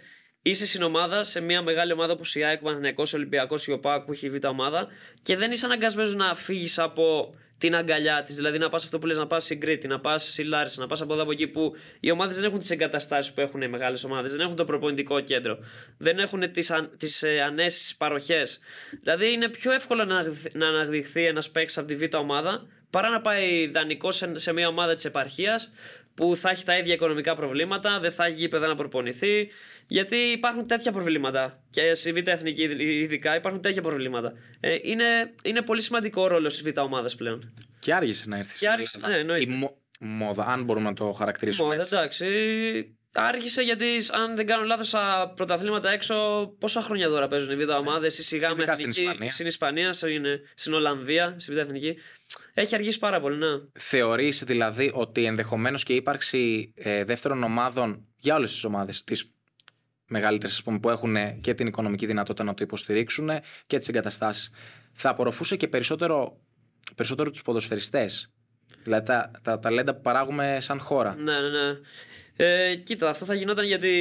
είσαι 0.49 0.65
συνομάδα 0.65 1.23
σε 1.23 1.39
μια 1.39 1.61
μεγάλη 1.61 1.91
ομάδα 1.91 2.13
όπως 2.13 2.35
η 2.35 2.43
ΑΕΚ, 2.43 2.59
Παναθυνιακό, 2.61 3.03
Ολυμπιακός, 3.13 3.67
η 3.67 3.71
ΟΠΑΚ 3.71 4.05
που 4.05 4.11
έχει 4.11 4.25
η 4.25 4.29
β' 4.29 4.45
ομάδα 4.45 4.87
και 5.21 5.35
δεν 5.35 5.51
είσαι 5.51 5.65
αναγκασμένος 5.65 6.15
να 6.15 6.35
φύγεις 6.35 6.79
από 6.79 7.35
την 7.57 7.75
αγκαλιά 7.75 8.23
της. 8.23 8.35
Δηλαδή 8.35 8.57
να 8.57 8.69
πας 8.69 8.83
αυτό 8.83 8.99
που 8.99 9.05
λες, 9.05 9.17
να 9.17 9.27
πας 9.27 9.43
στην 9.43 9.59
Κρήτη, 9.59 9.87
να 9.87 9.99
πας 9.99 10.31
στη 10.31 10.43
Λάρισα, 10.43 10.81
να 10.81 10.87
πας 10.87 11.01
από 11.01 11.13
εδώ 11.13 11.21
από 11.21 11.31
εκεί 11.31 11.47
που 11.47 11.75
οι 11.99 12.11
ομάδες 12.11 12.35
δεν 12.35 12.45
έχουν 12.45 12.59
τις 12.59 12.69
εγκαταστάσεις 12.69 13.33
που 13.33 13.41
έχουν 13.41 13.61
οι 13.61 13.67
μεγάλες 13.67 14.03
ομάδες, 14.03 14.31
δεν 14.31 14.39
έχουν 14.39 14.55
το 14.55 14.65
προπονητικό 14.65 15.19
κέντρο, 15.19 15.57
δεν 15.97 16.19
έχουν 16.19 16.51
τις 16.51 16.71
τις 16.97 17.23
ε, 17.23 17.41
ανέσεις 17.41 17.95
παροχές. 17.95 18.59
Δηλαδή 19.01 19.31
είναι 19.31 19.49
πιο 19.49 19.71
εύκολο 19.71 20.05
να, 20.05 20.33
να 20.53 20.67
αναδειχθεί 20.67 21.25
ένας 21.25 21.49
παίκτης 21.49 21.77
από 21.77 21.87
τη 21.87 21.95
β' 21.95 22.15
ομάδα 22.15 22.67
παρά 22.89 23.09
να 23.09 23.21
πάει 23.21 23.67
δανεικό 23.67 24.11
σε, 24.11 24.37
σε 24.37 24.53
μια 24.53 24.67
ομάδα 24.67 24.95
της 24.95 25.05
επαρχίας 25.05 25.71
που 26.17 26.36
θα 26.36 26.50
έχει 26.50 26.65
τα 26.65 26.77
ίδια 26.77 26.93
οικονομικά 26.93 27.36
προβλήματα, 27.36 28.00
δεν 28.00 28.12
θα 28.12 28.25
έχει 28.25 28.36
γήπεδα 28.36 28.67
να 28.67 28.75
προπονηθεί. 28.75 29.50
Γιατί 29.88 30.15
υπάρχουν 30.15 30.67
τέτοια 30.67 30.91
προβλήματα. 30.91 31.63
Και 31.69 31.93
στη 31.93 32.12
Β' 32.12 32.27
Εθνική, 32.27 32.63
ειδικά, 33.01 33.36
υπάρχουν 33.36 33.62
τέτοια 33.62 33.81
προβλήματα. 33.81 34.33
Ε, 34.59 34.77
είναι, 34.81 35.03
είναι 35.43 35.62
πολύ 35.62 35.81
σημαντικό 35.81 36.21
ο 36.21 36.27
ρόλο 36.27 36.47
τη 36.47 36.71
Β' 36.71 36.77
ομάδα 36.79 37.09
πλέον. 37.17 37.53
Και 37.79 37.93
άργησε 37.93 38.29
να 38.29 38.38
έρθει. 38.38 38.57
Και 38.57 38.69
άργησε, 38.69 39.00
ναι, 39.25 39.39
η 39.39 39.45
μο- 39.45 39.81
μόδα, 40.00 40.43
αν 40.43 40.63
μπορούμε 40.63 40.89
να 40.89 40.95
το 40.95 41.12
χαρακτηρίσουμε. 41.12 41.75
Μόδα, 41.75 41.97
εντάξει. 41.97 42.25
Άργησε 43.19 43.62
γιατί, 43.62 43.86
αν 44.12 44.36
δεν 44.36 44.45
κάνω 44.45 44.63
λάθος, 44.63 44.89
τα 44.89 45.33
πρωταθλήματα 45.36 45.89
έξω. 45.89 46.15
Πόσα 46.59 46.81
χρόνια 46.81 47.09
τώρα 47.09 47.27
παίζουν 47.27 47.59
οι 47.59 47.65
β' 47.65 47.69
ομάδες, 47.69 48.17
ή 48.17 48.24
σιγά 48.24 48.47
με 48.47 48.53
Ειδικά 48.53 48.75
στην 48.75 48.89
εθνική. 48.89 49.01
Ισπανία. 49.09 49.31
Στην 49.31 49.45
Ισπανία, 49.45 49.93
στην, 49.93 50.25
στην 50.55 50.74
Ολλανδία, 50.74 51.36
στη 51.38 51.53
β' 51.53 51.57
εθνική. 51.57 51.97
Έχει 52.53 52.75
αργήσει 52.75 53.00
πάρα 53.00 53.19
πολύ, 53.19 53.38
ναι. 53.38 53.47
Θεωρείς 53.74 54.43
δηλαδή 54.43 54.91
ότι 54.93 55.25
ενδεχομένως 55.25 55.83
και 55.83 55.93
η 55.93 55.95
ύπαρξη 55.95 56.74
ε, 56.75 57.03
δεύτερων 57.03 57.43
ομάδων 57.43 58.07
για 58.19 58.36
όλες 58.36 58.51
τις 58.51 58.63
ομάδες 58.63 59.03
τις 59.03 59.31
μεγαλύτερες 60.07 60.55
ας 60.55 60.63
πούμε, 60.63 60.79
που 60.79 60.89
έχουν 60.89 61.15
ε, 61.15 61.38
και 61.41 61.53
την 61.53 61.67
οικονομική 61.67 62.05
δυνατότητα 62.05 62.43
να 62.43 62.53
το 62.53 62.63
υποστηρίξουν 62.63 63.29
ε, 63.29 63.41
και 63.67 63.77
τις 63.77 63.88
εγκαταστάσεις 63.88 64.51
θα 64.93 65.09
απορροφούσε 65.09 65.55
και 65.55 65.67
περισσότερο, 65.67 66.39
περισσότερο 66.95 67.29
τους 67.29 67.41
ποδοσφαιριστές; 67.41 68.31
Δηλαδή 68.83 69.05
τα, 69.05 69.31
τα 69.41 69.59
ταλέντα 69.59 69.95
που 69.95 70.01
παράγουμε 70.01 70.57
σαν 70.59 70.79
χώρα 70.79 71.15
Ναι, 71.15 71.39
ναι, 71.39 71.50
ναι. 71.50 71.79
Ε, 72.39 72.75
κοίτα, 72.75 73.10
αυτό 73.10 73.25
θα 73.25 73.34
γινόταν 73.34 73.65
γιατί 73.65 73.91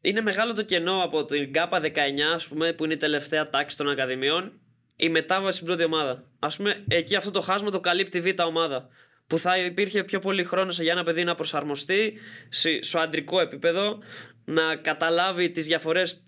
είναι 0.00 0.20
μεγάλο 0.20 0.54
το 0.54 0.62
κενό 0.62 1.02
από 1.02 1.24
την 1.24 1.52
ΚΑΠΑ 1.52 1.80
19, 1.80 1.88
ας 2.34 2.46
πούμε, 2.46 2.72
που 2.72 2.84
είναι 2.84 2.94
η 2.94 2.96
τελευταία 2.96 3.48
τάξη 3.48 3.76
των 3.76 3.88
Ακαδημιών, 3.88 4.52
η 4.96 5.08
μετάβαση 5.08 5.54
στην 5.56 5.66
πρώτη 5.66 5.84
ομάδα. 5.84 6.24
Α 6.38 6.48
πούμε, 6.48 6.84
εκεί 6.88 7.16
αυτό 7.16 7.30
το 7.30 7.40
χάσμα 7.40 7.70
το 7.70 7.80
καλύπτει 7.80 8.18
η 8.18 8.20
Β' 8.20 8.40
ομάδα. 8.40 8.88
Που 9.26 9.38
θα 9.38 9.58
υπήρχε 9.58 10.04
πιο 10.04 10.18
πολύ 10.18 10.44
χρόνος 10.44 10.80
για 10.80 10.92
ένα 10.92 11.02
παιδί 11.02 11.24
να 11.24 11.34
προσαρμοστεί 11.34 12.18
σε- 12.48 12.82
στο 12.82 12.98
αντρικό 12.98 13.40
επίπεδο, 13.40 13.98
να 14.44 14.76
καταλάβει 14.76 15.50
τις 15.50 15.66
διαφορές 15.66 16.24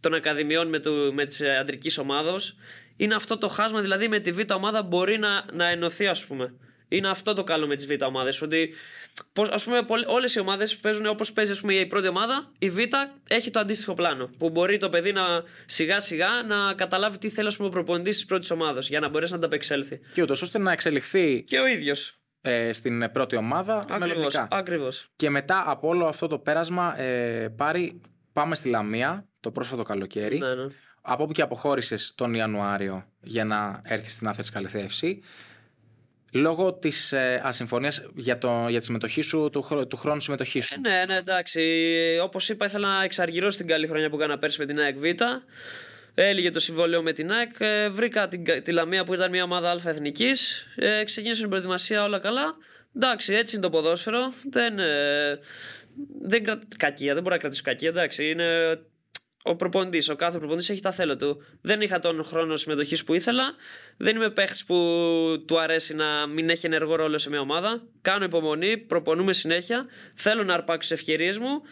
των 0.00 0.14
Ακαδημιών 0.14 0.68
με, 0.68 0.78
το, 0.78 0.90
με 1.12 1.24
της 1.24 1.40
αντρικής 1.40 1.98
ομάδα. 1.98 2.36
Είναι 2.96 3.14
αυτό 3.14 3.38
το 3.38 3.48
χάσμα, 3.48 3.80
δηλαδή 3.80 4.08
με 4.08 4.18
τη 4.18 4.32
Β' 4.32 4.52
ομάδα 4.52 4.82
μπορεί 4.82 5.18
να, 5.18 5.44
να 5.52 5.68
ενωθεί, 5.68 6.06
ας 6.06 6.24
πούμε. 6.26 6.54
Είναι 6.96 7.08
αυτό 7.08 7.34
το 7.34 7.44
καλό 7.44 7.66
με 7.66 7.74
τις 7.76 7.86
Β' 7.86 8.02
ομάδες. 8.02 8.42
Ότι 8.42 8.74
πώς, 9.32 9.48
ας 9.48 9.64
πούμε, 9.64 9.80
όλες 10.06 10.34
οι 10.34 10.40
ομάδες 10.40 10.76
παίζουν 10.76 11.06
όπως 11.06 11.32
παίζει 11.32 11.50
ας 11.50 11.60
πούμε, 11.60 11.74
η 11.74 11.86
πρώτη 11.86 12.08
ομάδα, 12.08 12.52
η 12.58 12.70
Β' 12.70 12.78
έχει 13.28 13.50
το 13.50 13.58
αντίστοιχο 13.60 13.94
πλάνο. 13.94 14.30
Που 14.38 14.50
μπορεί 14.50 14.76
το 14.78 14.88
παιδί 14.88 15.12
να 15.12 15.22
σιγά 15.66 16.00
σιγά 16.00 16.28
να 16.48 16.74
καταλάβει 16.74 17.18
τι 17.18 17.28
θέλει 17.28 17.46
ας 17.48 17.56
πούμε, 17.56 17.68
ο 17.68 17.70
προπονητής 17.70 18.14
της 18.16 18.24
πρώτης 18.26 18.50
ομάδας 18.50 18.88
για 18.88 19.00
να 19.00 19.08
μπορέσει 19.08 19.32
να 19.32 19.38
ανταπεξέλθει. 19.38 20.00
και 20.14 20.22
ούτως 20.22 20.42
ώστε 20.42 20.58
να 20.58 20.72
εξελιχθεί 20.72 21.42
Και 21.42 21.58
ο 21.58 21.66
ίδιος. 21.66 22.18
ε, 22.40 22.72
στην 22.72 23.10
πρώτη 23.12 23.36
ομάδα 23.36 23.76
Ακριβώς. 23.78 23.98
μελλοντικά. 24.08 24.48
Ακριβώς. 24.50 25.08
Και 25.16 25.30
μετά 25.30 25.64
από 25.66 25.88
όλο 25.88 26.06
αυτό 26.06 26.26
το 26.26 26.38
πέρασμα 26.38 27.00
ε, 27.00 27.48
πάρει, 27.56 28.00
πάμε 28.32 28.54
στη 28.54 28.68
Λαμία 28.68 29.28
το 29.40 29.50
πρόσφατο 29.50 29.82
καλοκαίρι 29.82 30.38
Ναι, 30.38 30.54
ναι. 30.54 30.66
από 31.02 31.22
όπου 31.22 31.32
και 31.32 31.42
αποχώρησες 31.42 32.12
τον 32.16 32.34
Ιανουάριο 32.34 33.04
για 33.20 33.44
να 33.44 33.80
έρθεις 33.84 34.12
στην 34.12 34.28
Άθερη 34.28 34.48
Καλυθεύση. 34.50 35.20
Λόγω 36.36 36.72
της 36.74 37.12
ε, 37.12 37.40
ασυμφωνίας 37.44 38.02
για, 38.14 38.38
το, 38.38 38.66
για 38.68 38.78
τη 38.78 38.84
συμμετοχή 38.84 39.22
σου, 39.22 39.48
του, 39.52 39.62
χρ- 39.62 39.86
του 39.86 39.96
χρόνου 39.96 40.20
συμμετοχής 40.20 40.66
σου. 40.66 40.74
Ε, 40.84 40.88
ναι, 40.88 41.04
ναι, 41.04 41.16
εντάξει. 41.16 41.60
Όπως 42.22 42.48
είπα, 42.48 42.66
ήθελα 42.66 42.96
να 42.98 43.04
εξαργυρώσω 43.04 43.58
την 43.58 43.66
καλή 43.66 43.86
χρονιά 43.86 44.10
που 44.10 44.16
έκανα 44.16 44.38
πέρσι 44.38 44.60
με 44.60 44.66
την 44.66 44.78
ΑΕΚ 44.78 44.96
Β. 44.98 45.04
Έλυγε 46.14 46.50
το 46.50 46.60
συμβόλαιο 46.60 47.02
με 47.02 47.12
την 47.12 47.32
ΑΕΚ. 47.32 47.50
Ε, 47.58 47.88
βρήκα 47.88 48.28
την, 48.28 48.44
κα- 48.44 48.62
τη 48.62 48.72
Λαμία 48.72 49.04
που 49.04 49.14
ήταν 49.14 49.30
μια 49.30 49.42
ομάδα 49.44 49.70
Α 49.70 49.78
εθνικής. 49.84 50.66
Ε, 50.76 51.04
ξεκίνησε 51.04 51.40
την 51.40 51.48
προετοιμασία 51.50 52.04
όλα 52.04 52.18
καλά. 52.18 52.56
Εντάξει, 52.96 53.34
έτσι 53.34 53.54
είναι 53.56 53.64
το 53.64 53.70
ποδόσφαιρο. 53.70 54.32
Δεν, 54.50 54.78
ε, 54.78 55.38
δεν 56.22 56.44
κρα... 56.44 56.58
κακία, 56.76 57.14
δεν 57.14 57.22
μπορώ 57.22 57.34
να 57.34 57.40
κρατήσω 57.40 57.62
κακία. 57.64 57.88
Εντάξει, 57.88 58.30
είναι 58.30 58.78
ο 59.46 59.56
προπονητής. 59.56 60.08
Ο 60.08 60.16
κάθε 60.16 60.38
προπονητής 60.38 60.70
έχει 60.70 60.80
τα 60.80 60.90
θέλω 60.90 61.16
του. 61.16 61.42
Δεν 61.60 61.80
είχα 61.80 61.98
τον 61.98 62.24
χρόνο 62.24 62.56
συμμετοχής 62.56 63.04
που 63.04 63.14
ήθελα. 63.14 63.44
Δεν 63.96 64.16
είμαι 64.16 64.30
παίχτης 64.30 64.64
που 64.64 64.74
του 65.46 65.60
αρέσει 65.60 65.94
να 65.94 66.26
μην 66.26 66.50
έχει 66.50 66.66
ενεργό 66.66 66.94
ρόλο 66.94 67.18
σε 67.18 67.28
μια 67.30 67.40
ομάδα. 67.40 67.82
Κάνω 68.02 68.24
υπομονή, 68.24 68.78
προπονούμε 68.78 69.32
συνέχεια. 69.32 69.86
Θέλω 70.14 70.44
να 70.44 70.54
αρπάξω 70.54 70.78
τις 70.78 70.90
ευκαιρίες 70.90 71.38
μου. 71.38 71.62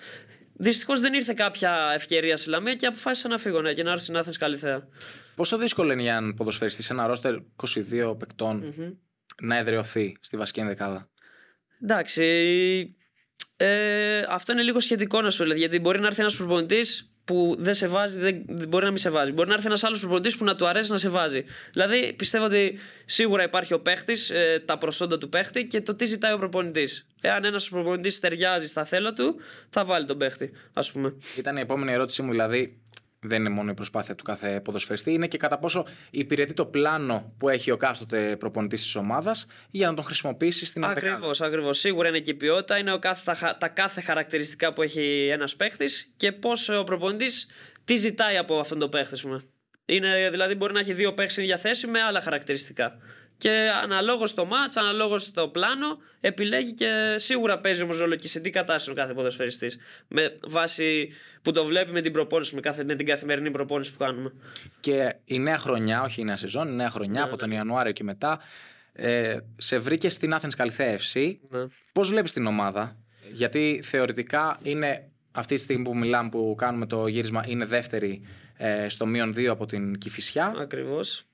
Δυστυχώς 0.52 1.00
δεν 1.00 1.14
ήρθε 1.14 1.34
κάποια 1.34 1.92
ευκαιρία 1.94 2.36
στη 2.36 2.50
Λαμία 2.50 2.74
και 2.74 2.86
αποφάσισα 2.86 3.28
να 3.28 3.38
φύγω 3.38 3.60
ναι, 3.60 3.72
και 3.72 3.82
να 3.82 3.90
έρθω 3.90 4.02
στην 4.02 4.16
Άθενη 4.16 4.36
Καλυθέα. 4.36 4.88
Πόσο 5.34 5.58
δύσκολο 5.58 5.92
είναι 5.92 6.02
για 6.02 6.16
έναν 6.16 6.34
ποδοσφαιριστή 6.34 6.82
σε 6.82 6.92
ένα 6.92 7.06
ρόστερ 7.06 7.34
22 7.90 8.18
παικτων 8.18 8.74
να 9.42 9.56
εδραιωθεί 9.56 10.16
στη 10.20 10.36
βασική 10.36 10.60
ενδεκάδα; 10.60 11.10
Εντάξει. 11.82 12.24
Ε, 13.56 14.24
αυτό 14.28 14.52
είναι 14.52 14.62
λίγο 14.62 14.80
σχετικό 14.80 15.20
να 15.20 15.30
σου 15.30 15.36
πω. 15.36 15.42
δηλαδή, 15.42 15.60
Γιατί 15.60 15.78
μπορεί 15.78 16.00
να 16.00 16.06
έρθει 16.06 16.20
ένας 16.20 16.36
προπονητής 16.36 17.11
που 17.24 17.56
δεν 17.58 17.74
σε 17.74 17.86
βάζει, 17.86 18.18
δεν, 18.18 18.42
δεν 18.46 18.68
μπορεί 18.68 18.84
να 18.84 18.90
μην 18.90 18.98
σε 18.98 19.10
βάζει. 19.10 19.32
Μπορεί 19.32 19.48
να 19.48 19.54
έρθει 19.54 19.66
ένας 19.66 19.84
άλλος 19.84 20.00
προπονητής 20.00 20.36
που 20.36 20.44
να 20.44 20.54
του 20.54 20.66
αρέσει 20.66 20.90
να 20.90 20.98
σε 20.98 21.08
βάζει. 21.08 21.44
Δηλαδή 21.72 22.12
πιστεύω 22.12 22.44
ότι 22.44 22.78
σίγουρα 23.04 23.42
υπάρχει 23.42 23.74
ο 23.74 23.80
παίχτης, 23.80 24.30
ε, 24.30 24.62
τα 24.66 24.78
προσόντα 24.78 25.18
του 25.18 25.28
παίχτη 25.28 25.66
και 25.66 25.80
το 25.80 25.94
τι 25.94 26.04
ζητάει 26.04 26.32
ο 26.32 26.38
προπονητής. 26.38 27.06
Εάν 27.20 27.44
ένας 27.44 27.68
προπονητής 27.68 28.20
ταιριάζει 28.20 28.66
στα 28.66 28.84
θέλω 28.84 29.12
του, 29.12 29.36
θα 29.68 29.84
βάλει 29.84 30.06
τον 30.06 30.18
παίχτη, 30.18 30.52
ας 30.72 30.92
πούμε. 30.92 31.14
Ήταν 31.38 31.56
η 31.56 31.60
επόμενη 31.60 31.92
ερώτησή 31.92 32.22
μου, 32.22 32.30
δηλαδή 32.30 32.80
δεν 33.24 33.40
είναι 33.40 33.48
μόνο 33.48 33.70
η 33.70 33.74
προσπάθεια 33.74 34.14
του 34.14 34.24
κάθε 34.24 34.60
ποδοσφαιριστή, 34.60 35.12
είναι 35.12 35.26
και 35.26 35.38
κατά 35.38 35.58
πόσο 35.58 35.86
υπηρετεί 36.10 36.54
το 36.54 36.66
πλάνο 36.66 37.34
που 37.38 37.48
έχει 37.48 37.70
ο 37.70 37.76
κάστοτε 37.76 38.36
προπονητής 38.36 38.82
της 38.82 38.94
ομάδας 38.94 39.46
για 39.70 39.86
να 39.86 39.94
τον 39.94 40.04
χρησιμοποιήσει 40.04 40.66
στην 40.66 40.82
ενδεκάδα. 40.82 41.12
Ακριβώς, 41.12 41.40
ακριβώς. 41.40 41.78
Σίγουρα 41.78 42.08
είναι 42.08 42.18
και 42.20 42.30
η 42.30 42.34
ποιότητα, 42.34 42.78
είναι 42.78 42.92
ο 42.92 42.98
κάθε, 42.98 43.22
τα, 43.24 43.34
χα- 43.34 43.56
τα 43.56 43.68
κάθε 43.68 44.00
χαρακτηριστικά 44.00 44.72
που 44.72 44.82
έχει 44.82 45.28
ένας 45.32 45.56
παίχτης 45.56 46.12
και 46.16 46.32
πώς 46.32 46.68
ο 46.68 46.84
προπονητής 46.84 47.48
τι 47.84 47.96
ζητάει 47.96 48.36
από 48.36 48.58
αυτόν 48.58 48.78
τον 48.78 48.88
παίχτη, 48.90 49.14
ας 49.14 49.22
πούμε. 49.22 49.44
Είναι, 49.86 50.30
δηλαδή, 50.30 50.54
μπορεί 50.54 50.72
να 50.72 50.80
έχει 50.80 50.92
δύο 50.92 51.08
παίχτες 51.08 51.32
στην 51.32 51.44
ίδια 51.44 51.56
θέση 51.56 51.86
με 51.86 52.00
άλλα 52.02 52.20
χαρακτηριστικά. 52.20 52.96
Και 53.42 53.70
αναλόγως 53.82 54.30
στο 54.30 54.44
μάτς, 54.44 54.76
αναλόγως 54.76 55.22
στο 55.22 55.48
πλάνο, 55.48 55.98
επιλέγει 56.20 56.72
και 56.72 57.14
σίγουρα 57.16 57.58
παίζει 57.58 57.82
όμω 57.82 57.92
ρόλο 57.92 58.14
και 58.14 58.28
σε 58.28 58.40
τι 58.40 58.50
κατάσταση 58.50 58.90
είναι 58.90 59.00
ο 59.00 59.02
κάθε 59.02 59.14
ποδοσφαιριστής. 59.14 59.78
Με 60.08 60.38
βάση 60.46 61.12
που 61.42 61.52
το 61.52 61.64
βλέπει 61.64 61.92
με 61.92 62.00
την 62.00 62.12
προπόνηση, 62.12 62.54
με, 62.54 62.60
κάθε, 62.60 62.84
με 62.84 62.94
την 62.94 63.06
καθημερινή 63.06 63.50
προπόνηση 63.50 63.92
που 63.92 63.98
κάνουμε. 63.98 64.32
Και 64.80 65.14
η 65.24 65.38
νέα 65.38 65.58
χρονιά, 65.58 66.02
όχι 66.02 66.20
η 66.20 66.24
νέα 66.24 66.36
σεζόν, 66.36 66.68
η 66.68 66.72
νέα 66.72 66.90
χρονιά 66.90 67.22
από 67.24 67.36
τον 67.36 67.50
Ιανουάριο 67.50 67.92
και 67.92 68.04
μετά, 68.04 68.40
ε, 68.92 69.38
σε 69.56 69.78
βρήκε 69.78 70.08
στην 70.08 70.34
Athens 70.40 70.54
Καλυθέα 70.56 70.98
FC. 70.98 71.36
Ναι. 71.48 71.64
Πώς 71.92 72.08
βλέπεις 72.08 72.32
την 72.32 72.46
ομάδα, 72.46 72.96
Γιατί 73.32 73.80
θεωρητικά 73.84 74.58
είναι 74.62 75.10
αυτή 75.32 75.54
τη 75.54 75.60
στιγμή 75.60 75.84
που 75.84 75.96
μιλάμε, 75.96 76.28
που 76.28 76.54
κάνουμε 76.58 76.86
το 76.86 77.06
γύρισμα, 77.06 77.44
είναι 77.46 77.64
δεύτερη 77.64 78.22
ε, 78.56 78.88
στο 78.88 79.06
μείον 79.06 79.34
2 79.36 79.44
από 79.44 79.66
την 79.66 79.98
Κυφυσιά. 79.98 80.54
Ακριβώς. 80.58 81.26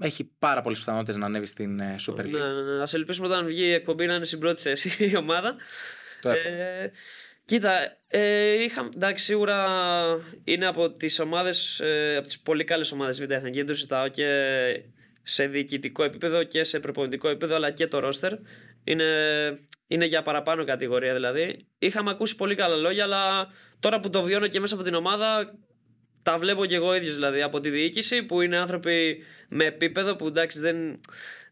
Έχει 0.00 0.30
πάρα 0.38 0.60
πολλές 0.60 0.78
πιθανότητες 0.78 1.16
να 1.16 1.26
ανέβει 1.26 1.46
στην 1.46 1.80
ε, 1.80 1.94
Super 2.06 2.20
League. 2.20 2.30
Ναι, 2.30 2.52
ναι, 2.52 2.62
ναι. 2.62 2.82
Α 2.82 2.86
ελπίσουμε 2.92 3.26
όταν 3.26 3.46
βγει 3.46 3.62
η 3.62 3.72
εκπομπή 3.72 4.06
να 4.06 4.14
είναι 4.14 4.24
στην 4.24 4.38
πρώτη 4.38 4.60
θέση 4.60 4.90
η 5.10 5.16
ομάδα. 5.16 5.56
Το 6.20 6.30
εύχομαι. 6.30 6.56
Ε, 6.56 6.90
κοίτα, 7.44 7.98
ε, 8.08 8.52
είχα, 8.62 8.88
εντάξει, 8.94 9.24
σίγουρα 9.24 9.66
είναι 10.44 10.66
από 10.66 10.90
τις 10.90 11.18
ομάδες, 11.18 11.80
ε, 11.80 12.16
από 12.16 12.26
τις 12.26 12.40
πολύ 12.40 12.64
καλές 12.64 12.92
ομάδες 12.92 13.24
Β' 13.24 13.30
Εθνική. 13.30 13.56
Δεν 13.56 13.66
το 13.66 13.74
συζητάω 13.74 14.08
και 14.08 14.28
σε 15.22 15.46
διοικητικό 15.46 16.04
επίπεδο 16.04 16.42
και 16.42 16.64
σε 16.64 16.80
προπονητικό 16.80 17.28
επίπεδο, 17.28 17.54
αλλά 17.54 17.70
και 17.70 17.86
το 17.86 17.98
ρόστερ. 17.98 18.32
Είναι, 18.84 19.04
είναι 19.86 20.04
για 20.04 20.22
παραπάνω 20.22 20.64
κατηγορία 20.64 21.12
δηλαδή. 21.14 21.66
Είχαμε 21.78 22.10
ακούσει 22.10 22.36
πολύ 22.36 22.54
καλά 22.54 22.76
λόγια, 22.76 23.04
αλλά 23.04 23.48
τώρα 23.80 24.00
που 24.00 24.10
το 24.10 24.22
βιώνω 24.22 24.48
και 24.48 24.60
μέσα 24.60 24.74
από 24.74 24.84
την 24.84 24.94
ομάδα, 24.94 25.54
τα 26.24 26.38
βλέπω 26.38 26.66
και 26.66 26.74
εγώ 26.74 26.94
ίδιο 26.94 27.12
δηλαδή 27.12 27.42
από 27.42 27.60
τη 27.60 27.70
διοίκηση 27.70 28.22
που 28.22 28.40
είναι 28.40 28.56
άνθρωποι 28.56 29.22
με 29.48 29.64
επίπεδο 29.64 30.16
που 30.16 30.26
εντάξει 30.26 30.60
δεν, 30.60 31.00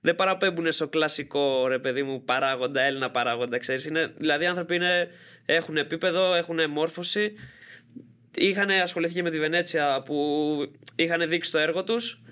δεν 0.01 0.15
παραπέμπουν 0.15 0.73
στο 0.73 0.89
κλασικό 0.89 1.67
ρε 1.67 1.79
παιδί 1.79 2.03
μου 2.03 2.25
παράγοντα, 2.25 2.81
Έλληνα 2.81 3.11
παράγοντα, 3.11 3.59
ξέρεις. 3.59 3.87
Είναι, 3.87 4.13
δηλαδή 4.17 4.45
οι 4.45 4.47
άνθρωποι 4.47 4.75
είναι, 4.75 5.11
έχουν 5.47 5.77
επίπεδο, 5.77 6.35
έχουν 6.35 6.71
μόρφωση 6.71 7.35
είχαν 8.37 8.71
ασχοληθεί 8.71 9.15
και 9.15 9.23
με 9.23 9.31
τη 9.31 9.39
Βενέτσια 9.39 10.03
που 10.05 10.17
είχαν 10.97 11.29
δείξει 11.29 11.51
το 11.51 11.59
έργο 11.59 11.85
τους. 11.85 12.23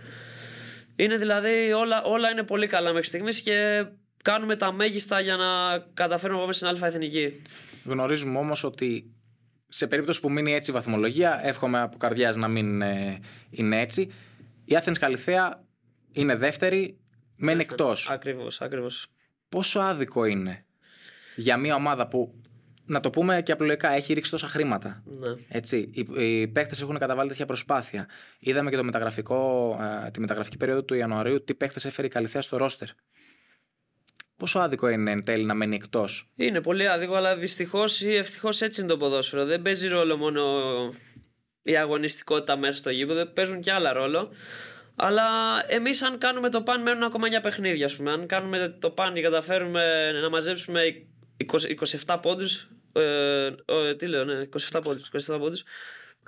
Είναι 0.96 1.16
δηλαδή 1.16 1.72
όλα, 1.72 2.03
όλα 2.03 2.31
είναι 2.31 2.42
πολύ 2.42 2.66
καλά 2.66 2.92
μέχρι 2.92 3.09
στιγμής 3.09 3.40
και 3.40 3.87
κάνουμε 4.22 4.57
τα 4.57 4.72
μέγιστα 4.72 5.20
για 5.20 5.37
να 5.37 5.79
καταφέρουμε 5.94 6.35
να 6.35 6.40
πάμε 6.40 6.53
στην 6.53 6.66
αλφα 6.66 6.87
εθνική. 6.87 7.42
Γνωρίζουμε 7.85 8.38
όμως 8.38 8.64
ότι 8.64 9.14
σε 9.72 9.87
περίπτωση 9.87 10.20
που 10.20 10.30
μείνει 10.30 10.54
έτσι 10.54 10.70
η 10.70 10.74
βαθμολογία, 10.74 11.40
εύχομαι 11.42 11.80
από 11.80 11.96
καρδιάς 11.96 12.37
να 12.37 12.48
μην 12.48 12.83
ε, 12.83 13.18
είναι 13.50 13.80
έτσι. 13.80 14.11
Η 14.64 14.76
Athens 14.83 14.98
Καλυθέα 14.98 15.64
είναι 16.12 16.37
δεύτερη, 16.37 16.98
μένει 17.37 17.61
εκτός. 17.61 18.11
Ακριβώς, 18.11 18.61
ακριβώς. 18.61 19.06
Πόσο 19.48 19.80
άδικο 19.80 20.24
είναι 20.24 20.64
για 21.37 21.56
μια 21.56 21.74
ομάδα 21.74 22.09
που, 22.09 22.40
να 22.85 23.00
το 23.00 23.11
πούμε 23.11 23.42
και 23.42 23.52
απλοϊκά, 23.52 23.90
έχει 23.90 24.12
ρίξει 24.12 24.30
τόσα 24.30 24.48
χρήματα. 24.48 25.02
Ναι. 25.04 25.28
Έτσι, 25.48 25.90
οι, 25.92 26.06
οι 26.24 26.48
παίχτε 26.48 26.76
έχουν 26.80 26.98
καταβάλει 26.98 27.28
τέτοια 27.28 27.46
προσπάθεια. 27.46 28.09
Είδαμε 28.38 28.70
και 28.70 28.76
το 28.76 28.85
μεταγραφικό, 28.85 29.70
ε, 30.06 30.11
τη 30.11 30.20
μεταγραφική 30.20 30.56
περίοδο 30.56 30.83
του 30.83 30.94
Ιανουαρίου 30.94 31.44
τι 31.44 31.54
παίχτε 31.54 31.88
έφερε 31.88 32.06
η 32.06 32.11
Καλυθέα 32.11 32.42
στο 32.42 32.56
ρόστερ. 32.56 32.88
Πόσο 34.40 34.59
άδικο 34.59 34.88
είναι 34.88 35.11
εν 35.11 35.24
τέλει 35.24 35.44
να 35.44 35.55
μένει 35.55 35.74
εκτός; 35.74 36.31
Είναι 36.37 36.61
πολύ 36.61 36.88
άδικο, 36.88 37.14
αλλά 37.14 37.37
δυστυχώς 37.37 38.00
ή 38.00 38.14
ευτυχώς 38.14 38.61
έτσι 38.61 38.81
είναι 38.81 38.90
το 38.90 38.96
ποδόσφαιρο. 38.96 39.44
Δεν 39.44 39.62
παίζει 39.62 39.88
ρόλο 39.88 40.16
μόνο 40.16 40.42
η 41.62 41.76
αγωνιστικότητα 41.76 42.57
μέσα 42.57 42.79
στο 42.79 42.90
γήπεδο, 42.90 43.26
παίζουν 43.26 43.61
και 43.61 43.72
άλλα 43.72 43.92
ρόλο. 43.92 44.33
Αλλά 44.96 45.24
εμείς, 45.66 46.03
αν 46.03 46.18
κάνουμε 46.18 46.48
το 46.48 46.62
παν, 46.62 46.83
μένουν 46.83 47.03
ακόμα 47.03 47.26
9 47.26 47.40
παιχνίδια. 47.42 47.87
Ας 47.87 47.96
πούμε. 47.96 48.12
Αν 48.12 48.26
κάνουμε 48.26 48.76
το 48.79 48.90
παν 48.90 49.14
και 49.14 49.20
καταφέρουμε 49.20 50.12
να 50.12 50.31
μαζέψουμε 50.31 50.83
20, 51.37 51.76
27 52.07 52.18
πόντους. 52.22 52.68
Ε, 52.92 53.46
ε, 53.64 53.94
τι 53.94 54.07
λέω, 54.07 54.24
ναι, 54.24 54.40
27 54.70 54.81
πόντους. 54.83 55.09
27 55.26 55.38
πόντους, 55.38 55.62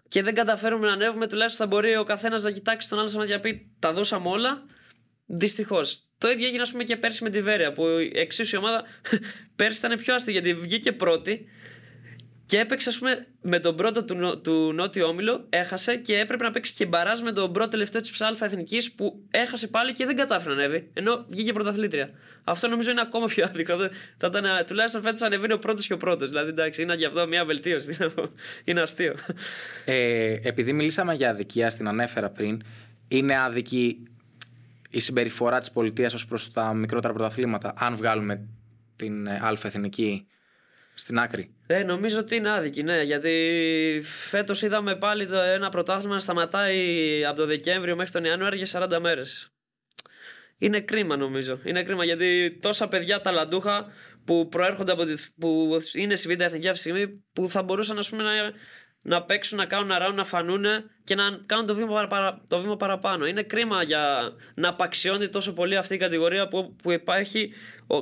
και 0.09 0.23
δεν 0.23 0.35
καταφέρουμε 0.35 0.87
να 0.87 0.93
ανέβουμε, 0.93 1.27
τουλάχιστον 1.27 1.69
θα 1.69 1.77
μπορεί 1.77 1.97
ο 1.97 2.05
καθένας 2.05 2.43
να 2.43 2.51
κοιτάξει 2.51 2.89
τον 2.89 2.99
άλλο 2.99 3.09
σαν 3.09 3.29
να 3.29 3.41
πει 3.41 3.71
Τα 3.79 3.93
δώσαμε 3.93 4.29
όλα. 4.29 4.63
Δυστυχώς. 5.27 6.03
Το 6.23 6.29
ίδιο 6.29 6.47
έγινε, 6.47 6.63
ας 6.63 6.71
πούμε, 6.71 6.85
και 6.85 6.97
πέρσι 6.97 7.23
με 7.25 7.31
τη 7.31 7.43
Βέρεια. 7.43 7.73
Που 7.73 7.85
εξίσου 8.13 8.57
η 8.57 8.59
ομάδα 8.59 8.85
πέρσι 9.57 9.79
ήταν 9.79 9.99
πιο 9.99 10.15
άστη 10.15 10.33
γιατί 10.33 10.55
βγήκε 10.55 10.93
πρώτη 10.93 11.47
και 12.47 12.59
έπαιξε, 12.59 12.89
ας 12.89 12.99
πούμε, 12.99 13.27
με 13.43 13.59
τον 13.59 13.77
πρώτο 13.77 14.05
του, 14.05 14.41
του 14.43 14.73
Νότιο 14.75 15.07
Όμιλο, 15.07 15.47
έχασε 15.49 15.97
και 15.97 16.19
έπρεπε 16.19 16.45
να 16.45 16.51
παίξει 16.51 16.73
και 16.73 16.87
μπαράζ 16.87 17.21
με 17.21 17.33
τον 17.33 17.53
πρώτο 17.53 17.69
τελευταίο 17.69 18.01
της 18.01 18.21
Αλφα 18.21 18.45
Εθνικής 18.45 18.93
που 18.93 19.23
έχασε 19.31 19.69
πάλι 19.69 19.93
και 19.93 20.07
δεν 20.07 20.17
κατάφερε 20.17 20.55
να 20.55 20.63
ανέβει. 20.63 20.91
Ενώ 20.93 21.25
βγήκε 21.29 21.53
πρωταθλήτρια. 21.53 22.11
Αυτό 22.45 22.69
νομίζω 22.69 22.91
είναι 22.91 23.01
ακόμα 23.01 23.27
πιο 23.27 23.45
άδικο. 23.45 23.77
Θα 24.17 24.27
ήταν, 24.27 24.45
τουλάχιστον 24.67 25.03
φέτος 25.03 25.23
ανεβαίνει 25.23 25.53
ο 25.53 25.59
πρώτος 25.59 25.87
και 25.87 25.93
ο 25.93 25.97
πρώτος. 25.97 26.29
Δηλαδή, 26.29 26.49
εντάξει, 26.49 26.83
είναι 26.83 26.95
γι' 26.95 27.05
αυτό 27.05 27.27
μια 27.27 27.45
βελτίωση. 27.45 27.97
είναι 28.65 28.81
αστείο. 28.81 29.15
Ε, 29.85 30.37
επειδή 30.43 30.73
μιλήσαμε 30.73 31.15
για 31.15 31.31
αδικία, 31.31 31.71
στην 31.71 31.89
ανέφερα 31.89 32.31
πριν, 32.31 32.63
είναι 33.09 33.41
άδικη 33.41 34.07
η 34.93 35.01
συμπεριφορά 35.01 35.59
της 35.59 35.71
πολιτείας 35.71 36.15
ως 36.15 36.27
προς 36.27 36.53
τα 36.53 36.75
μικρότερα 36.75 37.13
πρωταθλήματα, 37.13 37.75
αν 37.77 37.97
βγάλουμε 37.97 38.49
την 38.97 39.27
ε, 39.27 39.41
Αλφα 39.43 39.69
Εθνική 39.69 40.27
στην 40.95 41.19
άκρη; 41.19 41.55
Ε, 41.67 41.83
νομίζω 41.83 42.19
ότι 42.19 42.37
είναι 42.37 42.51
άδικη, 42.51 42.83
ναι. 42.83 43.03
Γιατί 43.03 44.03
φέτος 44.05 44.63
είδαμε 44.63 44.97
πάλι 44.97 45.27
το 45.27 45.37
ένα 45.37 45.69
πρωτάθλημα 45.69 46.15
να 46.15 46.21
σταματάει 46.21 47.25
από 47.25 47.37
το 47.37 47.47
Δεκέμβριο 47.47 47.97
μέχρι 47.97 48.13
τον 48.13 48.25
Ιανουάριο 48.25 48.65
για 48.65 48.89
40 48.97 48.99
μέρες. 49.01 49.53
Είναι 50.59 50.81
κρίμα 50.81 51.17
νομίζω. 51.17 51.61
Είναι 51.65 51.83
κρίμα 51.83 52.05
γιατί 52.05 52.59
τόσα 52.61 52.89
παιδιά 52.89 53.21
ταλαντούχα 53.21 53.87
που 54.25 54.49
προέρχονται 54.49 54.93
από 54.93 55.05
τη, 55.05 55.15
που 55.39 55.79
είναι 55.93 56.15
στη 56.15 56.35
Β' 56.35 56.41
Εθνική 56.41 56.69
αυτή 56.69 56.83
τη 56.83 56.91
στιγμή 56.91 57.23
που 57.33 57.49
θα 57.49 57.63
μπορούσαν 57.63 57.99
ας 57.99 58.11
πούμε, 58.11 58.23
να 58.23 58.31
να 59.03 59.23
παίξουν, 59.23 59.59
να 59.59 59.67
κάνουν 59.67 59.91
αράουν, 59.91 60.15
να 60.15 60.25
φανούν 60.25 60.65
και 61.05 61.15
να 61.15 61.25
κάνουν 61.47 61.67
το 61.67 61.75
βήμα, 61.75 62.07
παρα, 62.07 62.45
το 62.47 62.61
βήμα 62.61 62.77
παραπάνω. 62.77 63.27
Είναι 63.27 63.43
κρίμα 63.43 63.83
για 63.83 64.33
να 64.55 64.69
απαξιώνει 64.69 65.29
τόσο 65.29 65.53
πολύ 65.53 65.77
αυτή 65.77 65.95
η 65.95 65.99
κατηγορία 65.99 66.49
που, 66.49 66.77
που 66.83 66.91
υπάρχει 66.91 67.53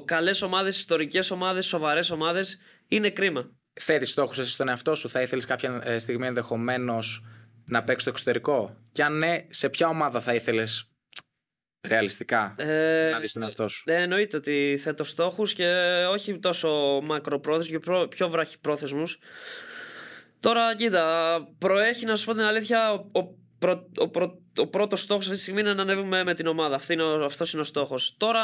καλές 0.04 0.42
ομάδες, 0.42 0.76
ιστορικές 0.76 1.30
ομάδες, 1.30 1.66
σοβαρές 1.66 2.10
ομάδες. 2.10 2.58
Είναι 2.88 3.10
κρίμα. 3.10 3.50
Θέτεις 3.80 4.10
στόχους 4.10 4.38
εσύ 4.38 4.50
στον 4.50 4.68
εαυτό 4.68 4.94
σου, 4.94 5.08
θα 5.08 5.20
ήθελες 5.20 5.44
κάποια 5.44 5.80
ε, 5.84 5.98
στιγμή 5.98 6.26
ενδεχομένως 6.26 7.24
να 7.64 7.82
παίξεις 7.82 8.02
στο 8.02 8.10
εξωτερικό; 8.10 8.76
Και 8.92 9.02
αν 9.02 9.18
ναι, 9.18 9.46
σε 9.48 9.68
ποια 9.68 9.88
ομάδα 9.88 10.20
θα 10.20 10.34
ήθελες 10.34 10.90
ρεαλιστικά 11.88 12.54
ε, 12.58 13.10
να 13.10 13.18
δεις 13.18 13.32
τον 13.32 13.42
εαυτό 13.42 13.68
σου; 13.68 13.84
Ε, 13.86 13.94
εννοείται 13.94 14.36
ότι 14.36 14.78
θέτω 14.80 15.04
στόχους 15.04 15.52
και 15.52 15.66
όχι 16.10 16.38
τόσο 16.38 17.00
μακροπρόθεσμους 17.02 17.80
και 17.80 18.06
πιο 18.08 18.28
βραχυπρόθεσμους. 18.28 19.18
Τώρα, 20.40 20.74
κοίτα, 20.74 21.38
προέχει 21.58 22.04
να 22.06 22.16
σου 22.16 22.24
πω 22.24 22.32
την 22.32 22.42
αλήθεια, 22.42 22.92
ο, 22.92 23.04
ο, 23.12 23.20
ο, 23.68 24.20
ο, 24.20 24.38
ο 24.56 24.66
πρώτος 24.66 25.00
στόχος 25.00 25.24
αυτή 25.24 25.36
τη 25.36 25.42
στιγμή 25.42 25.60
είναι 25.60 25.74
να 25.74 25.82
ανέβουμε 25.82 26.24
με 26.24 26.34
την 26.34 26.46
ομάδα. 26.46 26.74
Αυτό 26.74 26.92
είναι, 26.92 27.24
αυτός 27.24 27.52
είναι 27.52 27.62
ο 27.62 27.64
στόχος. 27.64 28.14
Τώρα, 28.16 28.42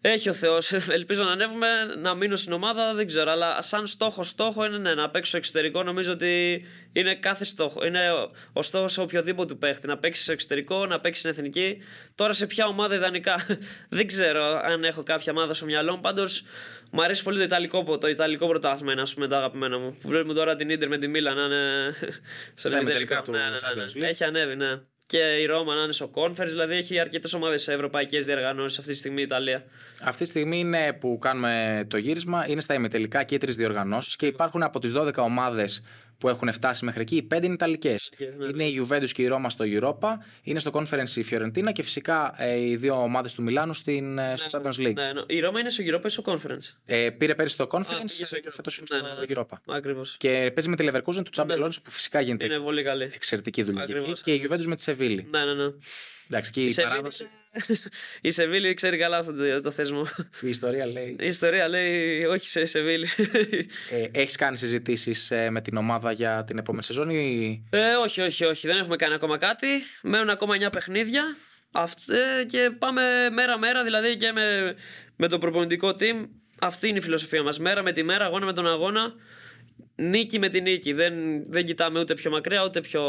έχει 0.00 0.28
ο 0.28 0.32
Θεός. 0.32 0.72
Ελπίζω 0.72 1.24
να 1.24 1.30
ανέβουμε, 1.30 1.66
να 1.98 2.14
μείνω 2.14 2.36
στην 2.36 2.52
ομάδα, 2.52 2.94
δεν 2.94 3.06
ξέρω. 3.06 3.30
Αλλά 3.30 3.62
σαν 3.62 3.86
στόχο, 3.86 4.22
στόχο 4.22 4.64
είναι 4.64 4.78
ναι, 4.78 4.94
να 4.94 5.10
παίξω 5.10 5.36
εξωτερικό. 5.36 5.82
Νομίζω 5.82 6.12
ότι 6.12 6.64
είναι 6.92 7.14
κάθε 7.14 7.44
στόχο. 7.44 7.86
Είναι 7.86 8.10
ο, 8.10 8.30
ο 8.52 8.62
στόχος 8.62 8.92
σε 8.92 9.00
οποιοδήποτε 9.00 9.52
του 9.52 9.58
παίχτη. 9.58 9.86
Να 9.86 9.98
παίξεις 9.98 10.24
στο 10.24 10.32
εξωτερικό, 10.32 10.86
να 10.86 11.00
παίξεις 11.00 11.22
στην 11.22 11.30
εθνική. 11.30 11.82
Τώρα 12.14 12.32
σε 12.32 12.46
ποια 12.46 12.66
ομάδα 12.66 12.94
ιδανικά. 12.94 13.46
δεν 13.88 14.06
ξέρω 14.06 14.60
αν 14.64 14.84
έχω 14.84 15.02
κάποια 15.02 15.32
ομάδα 15.32 15.54
στο 15.54 15.64
μυαλό 15.64 15.94
μου. 15.94 16.00
Πάντως 16.00 16.42
μου 16.90 17.02
αρέσει 17.02 17.22
πολύ 17.22 17.38
το 17.38 17.44
Ιταλικό, 17.44 17.98
το 17.98 18.08
Ιταλικό 18.08 18.46
πρωτάθλημα. 18.46 18.92
Είναι 18.92 19.02
ας 19.02 19.14
πούμε 19.14 19.26
το 19.26 19.36
αγαπημένο 19.36 19.78
μου. 19.78 19.96
Βλέπουμε 20.02 20.34
τώρα 20.34 20.54
την 20.54 20.78
ντερ 20.78 20.88
με 20.88 20.98
τη 20.98 21.08
Μίλα 21.08 21.34
να 21.34 21.44
είναι. 21.44 21.94
στο 22.54 22.68
τελικά 22.70 23.22
του 23.22 23.30
ναι, 23.30 23.38
ναι, 23.38 23.44
ναι, 23.74 23.84
ναι. 23.94 24.08
Έχει 24.08 24.24
ανέβει, 24.24 24.56
ναι 24.56 24.80
και 25.06 25.18
η 25.18 25.46
Ρώμα 25.46 25.74
να 25.74 25.82
είναι 25.82 25.92
στο 25.92 26.10
Conference. 26.14 26.46
Δηλαδή 26.46 26.74
έχει 26.74 26.98
αρκετές 27.00 27.32
ομάδες 27.32 27.62
σε 27.62 27.72
ευρωπαϊκές 27.72 28.24
διοργανώσεις 28.24 28.78
αυτή 28.78 28.92
τη 28.92 28.98
στιγμή 28.98 29.20
η 29.20 29.24
Ιταλία. 29.24 29.64
Αυτή 30.04 30.22
τη 30.22 30.28
στιγμή 30.28 30.58
είναι 30.58 30.92
που 30.92 31.18
κάνουμε 31.20 31.84
το 31.88 31.96
γύρισμα, 31.96 32.48
είναι 32.48 32.60
στα 32.60 32.74
ημιτελικά 32.74 33.22
και 33.22 33.34
οι 33.34 33.38
τρεις 33.38 33.56
διοργανώσεις 33.56 34.16
και 34.16 34.26
υπάρχουν 34.26 34.62
από 34.62 34.78
τις 34.78 34.92
12 34.96 35.12
ομάδες 35.16 35.82
που 36.18 36.28
έχουν 36.28 36.52
φτάσει 36.52 36.84
μέχρι 36.84 37.00
εκεί. 37.00 37.16
Οι 37.16 37.22
πέντε 37.22 37.44
είναι 37.44 37.54
Ιταλικές. 37.54 38.12
Ναι. 38.38 38.46
Είναι 38.46 38.64
η 38.64 38.86
Juventus 38.88 39.10
και 39.10 39.22
η 39.22 39.26
Ρώμα 39.26 39.50
στο 39.50 39.64
Europa, 39.68 40.08
είναι 40.42 40.58
στο 40.58 40.70
Conference 40.74 41.16
η 41.16 41.24
Fiorentina 41.30 41.72
και 41.72 41.82
φυσικά 41.82 42.34
ε, 42.38 42.60
οι 42.60 42.76
δύο 42.76 43.02
ομάδες 43.02 43.34
του 43.34 43.42
Μιλάνου 43.42 43.74
στην, 43.74 44.18
ε, 44.18 44.36
στο 44.36 44.58
ναι, 44.58 44.68
Champions 44.68 44.86
League. 44.86 44.94
Ναι, 44.94 45.12
ναι. 45.12 45.20
Η 45.26 45.40
Ρώμα 45.40 45.60
είναι 45.60 45.70
στο 45.70 45.84
Europa 45.86 46.04
ή 46.04 46.08
στο 46.08 46.22
Conference; 46.26 46.74
Ε, 46.86 47.10
πήρε 47.10 47.34
πέρυσι 47.34 47.54
στο 47.54 47.66
Conference 47.70 48.10
και 48.42 48.50
φέτος 48.50 48.76
είναι 48.76 48.86
στο 48.86 48.96
ναι, 48.96 49.26
Europa. 49.28 49.56
Ακριβώς. 49.66 50.16
Και 50.18 50.52
παίζει 50.54 50.68
με 50.68 50.76
τη 50.76 50.88
Leverkusen 50.90 51.24
του 51.24 51.30
Champions 51.34 51.64
League 51.64 51.82
που 51.84 51.90
φυσικά 51.90 52.20
γίνεται 52.20 52.44
είναι 52.44 52.58
πολύ 52.58 52.82
καλή. 52.82 53.10
εξαιρετική 53.14 53.62
δουλειά. 53.62 53.86
Και 54.22 54.32
η 54.32 54.48
Juventus 54.48 54.64
με 54.64 54.74
τη 54.74 54.82
Σεβίλη. 54.82 55.26
Ναι, 55.30 55.44
ναι, 55.44 55.54
ναι. 55.54 55.72
Εντάξει, 56.30 56.50
και 56.50 56.62
η, 56.62 56.66
η 56.66 56.82
παράδοση. 56.82 57.26
Η 58.20 58.30
Σεβίλη 58.30 58.74
ξέρει 58.74 58.96
καλά 58.96 59.18
αυτό 59.18 59.32
το, 59.32 59.60
το 59.62 59.70
θεσμό. 59.70 60.06
Η 60.42 60.48
ιστορία 60.48 60.86
λέει. 60.86 61.16
Η 61.20 61.26
ιστορία 61.26 61.68
λέει 61.68 62.24
όχι 62.24 62.48
σε 62.48 62.64
Σεβίλη. 62.64 63.06
Ε, 63.90 64.20
Έχεις 64.20 64.36
κάνει 64.36 64.56
συζητήσεις 64.56 65.30
ε, 65.30 65.50
με 65.50 65.60
την 65.60 65.76
ομάδα 65.76 66.12
για 66.12 66.44
την 66.46 66.58
επόμενη 66.58 66.84
σεζόν 66.84 67.10
ή; 67.10 67.64
Ε, 67.70 67.94
όχι, 67.94 68.20
όχι, 68.20 68.44
όχι. 68.44 68.66
Δεν 68.66 68.76
έχουμε 68.76 68.96
κάνει 68.96 69.14
ακόμα 69.14 69.38
κάτι. 69.38 69.66
Μένουν 70.02 70.30
ακόμα 70.30 70.54
9 70.66 70.72
παιχνίδια. 70.72 71.36
Αυτέ 71.72 72.44
και 72.46 72.70
πάμε 72.78 73.02
μέρα-μέρα, 73.32 73.84
δηλαδή 73.84 74.16
και 74.16 74.32
με, 74.32 74.74
με 75.16 75.28
το 75.28 75.38
προπονητικό 75.38 75.88
team. 75.88 76.28
Αυτή 76.60 76.88
είναι 76.88 76.98
η 76.98 77.00
φιλοσοφία 77.00 77.42
μας. 77.42 77.58
Μέρα 77.58 77.82
με 77.82 77.92
τη 77.92 78.02
μέρα, 78.02 78.24
αγώνα 78.24 78.46
με 78.46 78.52
τον 78.52 78.66
αγώνα. 78.66 79.14
Νίκη 79.94 80.38
με 80.38 80.48
τη 80.48 80.60
νίκη. 80.60 80.92
Δεν, 80.92 81.14
δεν 81.50 81.64
κοιτάμε 81.64 82.00
ούτε 82.00 82.14
πιο 82.14 82.30
μακριά 82.30 82.64
ούτε 82.64 82.80
πιο 82.80 83.02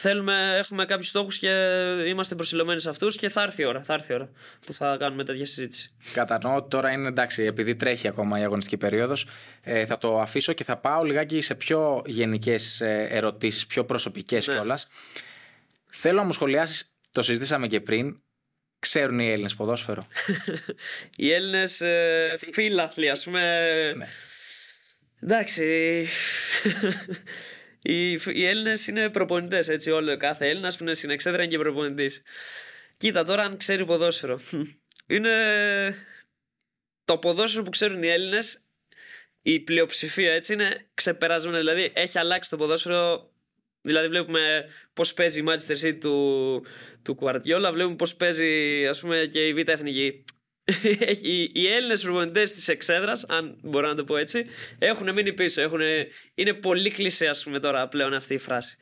θέλουμε, 0.00 0.56
έχουμε 0.58 0.84
κάποιους 0.84 1.08
στόχους 1.08 1.38
και 1.38 1.48
είμαστε 2.06 2.34
προσιλωμένοι 2.34 2.80
σε 2.80 2.88
αυτούς 2.88 3.16
και 3.16 3.28
θα 3.28 3.42
έρθει 3.42 3.62
η 3.62 3.64
ώρα, 3.64 3.82
θα 3.82 3.94
έρθει 3.94 4.12
η 4.12 4.14
ώρα 4.14 4.30
που 4.66 4.72
θα 4.72 4.96
κάνουμε 4.98 5.24
τέτοια 5.24 5.46
συζήτηση. 5.46 5.90
Κατανοώ 6.12 6.56
ότι 6.56 6.68
τώρα 6.68 6.90
είναι 6.90 7.08
εντάξει, 7.08 7.42
επειδή 7.42 7.76
τρέχει 7.76 8.08
ακόμα 8.08 8.40
η 8.40 8.42
αγωνιστική 8.42 8.76
περίοδος, 8.76 9.26
ε, 9.62 9.86
θα 9.86 9.98
το 9.98 10.20
αφήσω 10.20 10.52
και 10.52 10.64
θα 10.64 10.76
πάω 10.76 11.02
λιγάκι 11.02 11.40
σε 11.40 11.54
πιο 11.54 12.02
γενικές 12.06 12.80
ε, 12.80 13.06
ερωτήσεις, 13.10 13.66
πιο 13.66 13.84
προσωπικές 13.84 14.46
ναι. 14.46 14.54
κιόλας. 14.54 14.88
Θέλω 15.86 16.16
να 16.16 16.24
μου 16.24 16.32
σχολιάσεις, 16.32 16.94
το 17.12 17.22
συζητήσαμε 17.22 17.66
και 17.66 17.80
πριν, 17.80 18.20
ξέρουν 18.78 19.18
οι 19.18 19.30
Έλληνες 19.30 19.54
ποδόσφαιρο. 19.54 20.06
οι 21.16 21.32
Έλληνες 21.32 21.80
ε, 21.80 22.38
φίλαθλοι, 22.52 23.10
ας 23.10 23.24
πούμε. 23.24 23.40
Ναι. 23.96 24.06
Εντάξει. 25.20 26.06
Οι, 27.88 28.12
οι 28.12 28.46
Έλληνες 28.46 28.86
είναι 28.86 29.10
προπονητές, 29.10 29.68
έτσι. 29.68 29.90
Όλο, 29.90 30.16
κάθε 30.16 30.48
Έλληνας 30.48 30.76
που 30.76 30.82
είναι 30.82 30.94
στην 30.94 31.10
εξέδρα 31.10 31.42
είναι 31.42 31.50
και 31.50 31.58
προπονητής. 31.58 32.22
Κοίτα 32.96 33.24
τώρα, 33.24 33.42
αν 33.42 33.56
ξέρει 33.56 33.84
ποδόσφαιρο. 33.84 34.40
είναι. 35.14 35.30
Το 37.04 37.18
ποδόσφαιρο 37.18 37.64
που 37.64 37.70
ξέρουν 37.70 38.02
οι 38.02 38.08
Έλληνες, 38.08 38.64
η 39.42 39.60
πλειοψηφία 39.60 40.32
έτσι 40.32 40.52
είναι 40.52 40.86
ξεπερασμένη. 40.94 41.58
Δηλαδή, 41.58 41.92
έχει 41.94 42.18
αλλάξει 42.18 42.50
το 42.50 42.56
ποδόσφαιρο. 42.56 43.30
Δηλαδή, 43.80 44.08
βλέπουμε 44.08 44.66
πώς 44.92 45.14
παίζει 45.14 45.40
η 45.40 45.44
Manchester 45.48 45.86
City 45.86 45.98
του, 46.00 46.64
του 47.02 47.14
Κουαρτιόλα, 47.14 47.72
βλέπουμε 47.72 47.96
πώς 47.96 48.16
παίζει 48.16 48.86
ας 48.86 49.00
πούμε, 49.00 49.28
και 49.32 49.46
η 49.46 49.54
Β' 49.54 49.68
Εθνική. 49.68 50.24
οι, 51.22 51.50
οι 51.52 51.66
Έλληνες 51.66 52.02
προπονητές 52.02 52.52
της 52.52 52.68
εξέδρας, 52.68 53.24
αν 53.28 53.58
μπορώ 53.62 53.88
να 53.88 53.94
το 53.94 54.04
πω 54.04 54.16
έτσι, 54.16 54.46
έχουν 54.78 55.12
μείνει 55.12 55.32
πίσω. 55.32 55.62
Έχουν, 55.62 55.80
είναι 56.34 56.52
πολύ 56.52 56.90
κλεισέ, 56.90 57.26
ας 57.26 57.44
πούμε, 57.44 57.60
τώρα 57.60 57.88
πλέον 57.88 58.14
αυτή 58.14 58.34
η 58.34 58.38
φράση. 58.38 58.76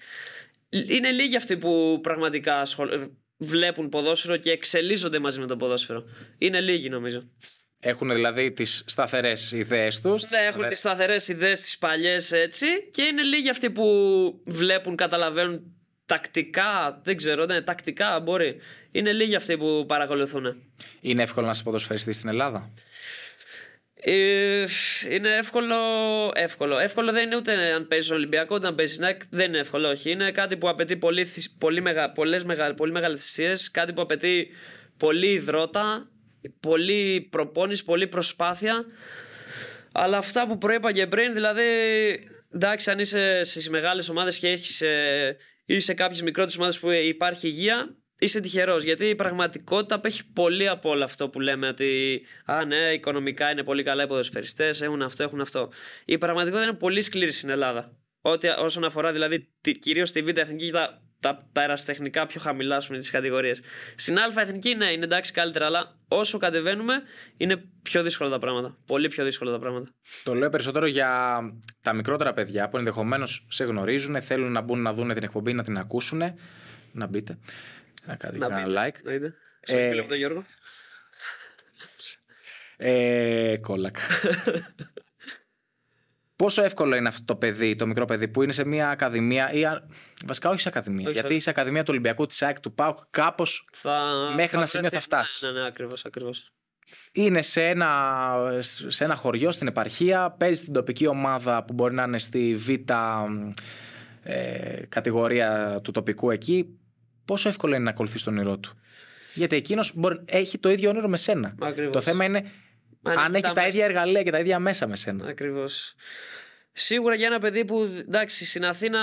Είναι 0.69 1.11
λίγοι 1.11 1.37
αυτοί 1.37 1.57
που 1.57 1.99
πραγματικά 2.03 2.63
βλέπουν 3.37 3.89
ποδόσφαιρο 3.89 4.37
και 4.37 4.51
εξελίσσονται 4.51 5.19
μαζί 5.19 5.41
με 5.41 5.47
το 5.47 5.57
ποδόσφαιρο. 5.57 6.05
Είναι 6.39 6.61
λίγοι, 6.61 6.89
νομίζω. 6.89 7.31
Έχουν 7.81 8.13
δηλαδή 8.13 8.53
τις 8.53 8.83
σταθερές 8.87 9.53
ιδέες 9.53 10.01
τους. 10.01 10.31
Ναι, 10.31 10.39
έχουν 10.39 10.69
τις 10.69 10.79
σταθερές 10.79 11.29
ιδέες, 11.29 11.61
τις 11.61 11.79
παλιές 11.79 12.33
έτσι. 12.33 12.67
Και 12.91 13.03
είναι 13.03 13.23
λίγοι 13.23 13.49
αυτοί 13.49 13.71
που 13.71 13.85
βλέπουν, 14.47 14.97
καταλαβαίνουν 14.97 15.75
τακτικά, 16.07 17.01
δεν 17.05 17.17
ξέρω, 17.17 17.45
ναι, 17.45 17.63
τακτικά 17.63 18.21
μπορεί. 18.21 18.57
Είναι 18.91 19.13
λίγοι 19.13 19.35
αυτοί 19.35 19.57
που 19.57 19.85
παρακολουθούν. 19.89 20.63
Είναι 21.01 21.23
εύκολο 21.23 21.47
να 21.47 21.53
σε 21.53 21.63
ποδοσφαιριστεί 21.63 22.13
στην 22.13 22.29
Ελλάδα; 22.29 22.71
Ε, 23.95 24.65
είναι 25.11 25.37
εύκολο, 25.37 25.77
εύκολο. 26.35 26.79
Εύκολο 26.79 27.13
δεν 27.13 27.27
είναι 27.27 27.37
ούτε 27.37 27.73
αν 27.73 27.89
παίζεις 27.89 28.11
Ολυμπιακό, 28.11 28.55
ούτε 28.55 28.67
αν 28.67 28.75
παίζεις 28.75 28.99
ΝΑΚ. 28.99 29.23
Δεν 29.31 29.49
είναι 29.49 29.59
εύκολο, 29.59 29.89
όχι. 29.89 30.11
Είναι 30.11 30.31
κάτι 30.31 30.57
που 30.57 30.69
απαιτεί 30.69 30.97
πολύ, 30.97 31.27
πολύ, 31.59 31.81
μεγα, 31.81 32.13
πολλές 32.13 32.45
μεγα, 32.45 32.75
πολύ 32.75 32.93
μεγάλες 32.93 33.25
θυσίες. 33.25 33.71
Κάτι 33.71 33.93
που 33.93 34.01
απαιτεί 34.01 34.49
πολύ 34.97 35.29
υδρότα, 35.33 36.09
πολύ 36.61 37.29
προπόνηση, 37.31 37.85
πολύ 37.85 38.07
προσπάθεια. 38.07 38.85
Αλλά 39.93 40.17
αυτά 40.17 40.47
που 40.47 40.59
προείπα 40.59 40.93
και 40.93 41.07
πριν, 41.07 41.35
δηλαδή, 41.35 41.63
εντάξει, 42.55 42.91
αν 42.91 42.99
είσαι 42.99 43.45
στι 43.45 43.71
μεγάλες 43.71 44.09
ομάδες 44.09 44.39
και 44.39 44.49
έχεις 44.49 44.81
ε, 44.81 45.37
ή 45.65 45.81
σε 45.81 45.95
κάποιες 45.95 46.23
μικρότερες 46.23 46.57
ομάδες 46.57 46.79
που 46.79 46.91
υπάρχει 46.91 47.47
υγεία, 47.47 47.97
είσαι 48.19 48.41
τυχερός. 48.41 48.83
Γιατί 48.83 49.05
η 49.05 49.15
πραγματικότητα 49.15 49.95
απέχει 49.95 50.33
πολύ 50.33 50.69
από 50.69 50.89
όλο 50.91 51.05
αυτό 51.05 51.29
που 51.29 51.41
λέμε 51.41 51.69
ότι 51.69 52.23
Α, 52.45 52.65
ναι, 52.65 52.93
οικονομικά 52.93 53.51
είναι 53.51 53.63
πολύ 53.63 53.83
καλά 53.83 54.03
οι 54.03 54.07
ποδοσφαιριστές, 54.07 54.83
έχουν 54.83 55.03
αυτό, 55.03 55.23
έχουν 55.23 55.41
αυτό. 55.41 55.73
Η 56.05 56.19
πραγματικότητα 56.19 56.69
είναι 56.69 56.77
πολύ 56.79 57.01
σκληρή 57.01 57.33
στην 57.33 57.49
Ελλάδα. 57.49 57.97
Ό,τι, 58.21 58.49
όσον 58.49 58.85
αφορά 58.85 59.13
δηλαδή 59.13 59.49
κυρίως 59.79 60.13
τη 60.13 60.23
Β' 60.23 60.39
Εθνική 60.39 60.71
τα, 60.71 61.04
τα, 61.25 61.47
τα 61.53 61.61
αεραστεχνικά 61.61 62.27
πιο 62.27 62.41
χαμηλά 62.41 62.83
πούμε, 62.87 62.99
τι 62.99 63.11
κατηγορίες. 63.11 63.63
Στην 63.95 64.19
Α' 64.19 64.41
Εθνική, 64.41 64.75
ναι, 64.75 64.93
είναι 64.93 65.05
εντάξει 65.05 65.33
καλύτερα, 65.33 65.67
αλλά 65.67 65.97
όσο 66.09 66.39
κατεβαίνουμε 66.39 67.03
είναι 67.37 67.65
πιο 67.83 68.03
δύσκολα 68.03 68.31
τα 68.31 68.39
πράγματα. 68.39 68.77
Πολύ 68.87 69.09
πιο 69.09 69.25
δύσκολα 69.25 69.51
τα 69.51 69.59
πράγματα. 69.59 69.91
Το 70.25 70.35
λέω 70.35 70.51
περισσότερο 70.51 70.87
για 70.87 71.39
τα 71.81 71.93
μικρότερα 71.93 72.33
παιδιά 72.33 72.69
που 72.69 72.77
ενδεχομένως 72.77 73.47
σε 73.49 73.65
γνωρίζουν, 73.65 74.23
θέλουν 74.23 74.53
να 74.53 74.61
μπουν 74.61 74.83
να 74.83 74.93
δουν 74.93 75.15
την 75.15 75.23
εκπομπή, 75.23 75.53
να 75.53 75.63
την 75.65 75.79
ακούσουν. 75.79 76.23
Να 76.93 77.07
μπείτε. 77.07 77.39
Να 78.07 78.17
κάνετε 78.17 78.47
ένα 78.47 78.65
like. 78.67 79.03
Να 79.03 79.13
είτε. 79.13 79.35
Ε, 79.61 80.03
τον 80.03 80.17
Γιώργο. 80.17 80.45
Ε, 82.77 83.57
κόλακα. 83.61 84.01
Πόσο 86.45 86.63
εύκολο 86.63 86.97
είναι 86.97 87.09
αυτό 87.09 87.25
το 87.25 87.37
παιδί, 87.37 87.77
το 87.77 87.87
μικρό 87.87 88.05
παιδί 88.05 88.29
που 88.29 88.43
είναι 88.43 88.53
σε 88.53 88.67
μια 88.67 88.89
ακαδημία 88.89 89.53
ή 89.53 89.63
βασικά 90.27 90.51
όχι 90.51 90.61
σε 90.61 90.69
ακαδημία. 90.69 91.09
Όχι, 91.09 91.13
γιατί 91.13 91.41
σε 91.41 91.51
ακαδημία 91.51 91.83
του 91.83 91.89
Ολυμπιακού, 91.91 92.27
της 92.27 92.43
ΑΕΚ, 92.43 92.61
του 92.61 92.75
ΠΑΟΚ, 92.75 92.99
κάπως 93.11 93.65
θα... 93.73 94.01
μέχρι 94.37 94.57
ένα 94.57 94.67
σημείο 94.67 94.91
θα 94.91 95.01
φτάσεις. 95.01 95.43
Ναι, 95.43 95.51
ναι, 95.51 95.61
ναι 95.61 95.67
ακριβώς, 95.67 96.05
ακριβώς. 96.05 96.53
Είναι 97.13 97.43
σε 97.43 97.69
ένα, 97.69 98.33
σε 98.87 99.05
ένα 99.05 99.17
χωριό 99.17 99.51
στην 99.51 99.67
επαρχία, 99.67 100.31
παίζει 100.31 100.61
στην 100.61 100.73
τοπική 100.73 101.07
ομάδα 101.07 101.65
που 101.65 101.73
μπορεί 101.73 101.95
να 101.95 102.03
είναι 102.03 102.19
στη 102.19 102.55
β' 102.55 102.91
ε, 104.23 104.87
κατηγορία 104.89 105.81
του 105.83 105.91
τοπικού 105.91 106.31
εκεί. 106.31 106.79
Πόσο 107.25 107.49
εύκολο 107.49 107.75
είναι 107.75 107.85
να 107.85 107.91
ακολουθείς 107.91 108.23
τον 108.23 108.35
όνειρό 108.35 108.59
του; 108.59 108.79
Γιατί 109.35 109.57
εκείνος 109.57 109.95
έχει 110.25 110.59
το 110.59 110.71
ίδιο 110.71 110.91
όνειρο 110.91 111.09
με 111.09 111.17
σένα. 111.17 111.55
Ακριβώς. 111.61 111.93
Το 111.93 112.01
θέμα 112.01 112.25
είναι 112.25 112.51
αν 113.05 113.35
έχει 113.35 113.53
τα 113.55 113.67
ίδια 113.67 113.85
εργαλεία 113.85 114.23
και 114.23 114.31
τα 114.31 114.39
ίδια 114.39 114.59
μέσα 114.59 114.87
με 114.87 114.97
σένα. 114.97 115.29
Ακριβώς. 115.29 115.95
Σίγουρα 116.73 117.15
για 117.15 117.27
ένα 117.27 117.39
παιδί 117.39 117.65
που 117.65 117.83
εντάξει 117.99 118.47
στην 118.47 118.65
Αθήνα 118.65 119.01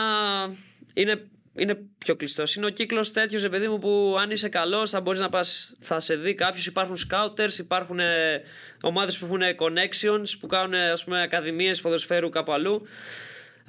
είναι, 0.94 1.28
είναι 1.54 1.78
πιο 1.98 2.16
κλειστό. 2.16 2.44
Είναι 2.58 2.66
ο 2.66 2.70
κύκλος 2.70 3.12
τέτοιος, 3.12 3.50
παιδί 3.50 3.68
μου, 3.68 3.80
που 3.80 4.16
αν 4.20 4.32
είσαι 4.32 4.50
καλός 4.50 4.90
θα 4.90 5.02
μπορείς 5.02 5.20
να 5.20 5.30
πας, 5.30 5.78
θα 5.80 6.00
σε 6.00 6.16
δει 6.16 6.34
κάποιος. 6.34 6.66
Υπάρχουν 6.66 6.98
scouters, 7.10 7.58
υπάρχουν 7.58 8.00
ε, 8.00 8.42
ομάδες 8.82 9.18
που 9.18 9.26
έχουν 9.26 9.42
connections, 9.42 10.38
που 10.40 10.48
κάνουν 10.48 10.74
ας 10.74 11.04
πούμε 11.04 11.22
ακαδημίες 11.22 11.82
ποδοσφαίρου 11.82 12.30
κάπου 12.30 12.52
αλλού. 12.52 12.88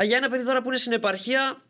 Για 0.02 0.16
ένα 0.16 0.28
παιδί 0.28 0.44
τώρα 0.44 0.62
που 0.62 0.68
είναι 0.68 0.76
στην 0.76 0.92
επαρχία, 0.92 1.62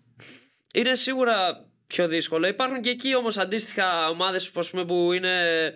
είναι 0.74 0.94
σίγουρα 0.94 1.66
πιο 1.86 2.08
δύσκολο. 2.08 2.46
Υπάρχουν 2.46 2.80
και 2.80 2.90
εκεί 2.90 3.16
όμως 3.16 3.38
αντίστοιχα 3.38 4.08
ομάδες 4.08 4.50
που 4.86 5.12
είναι 5.12 5.64
ε, 5.64 5.74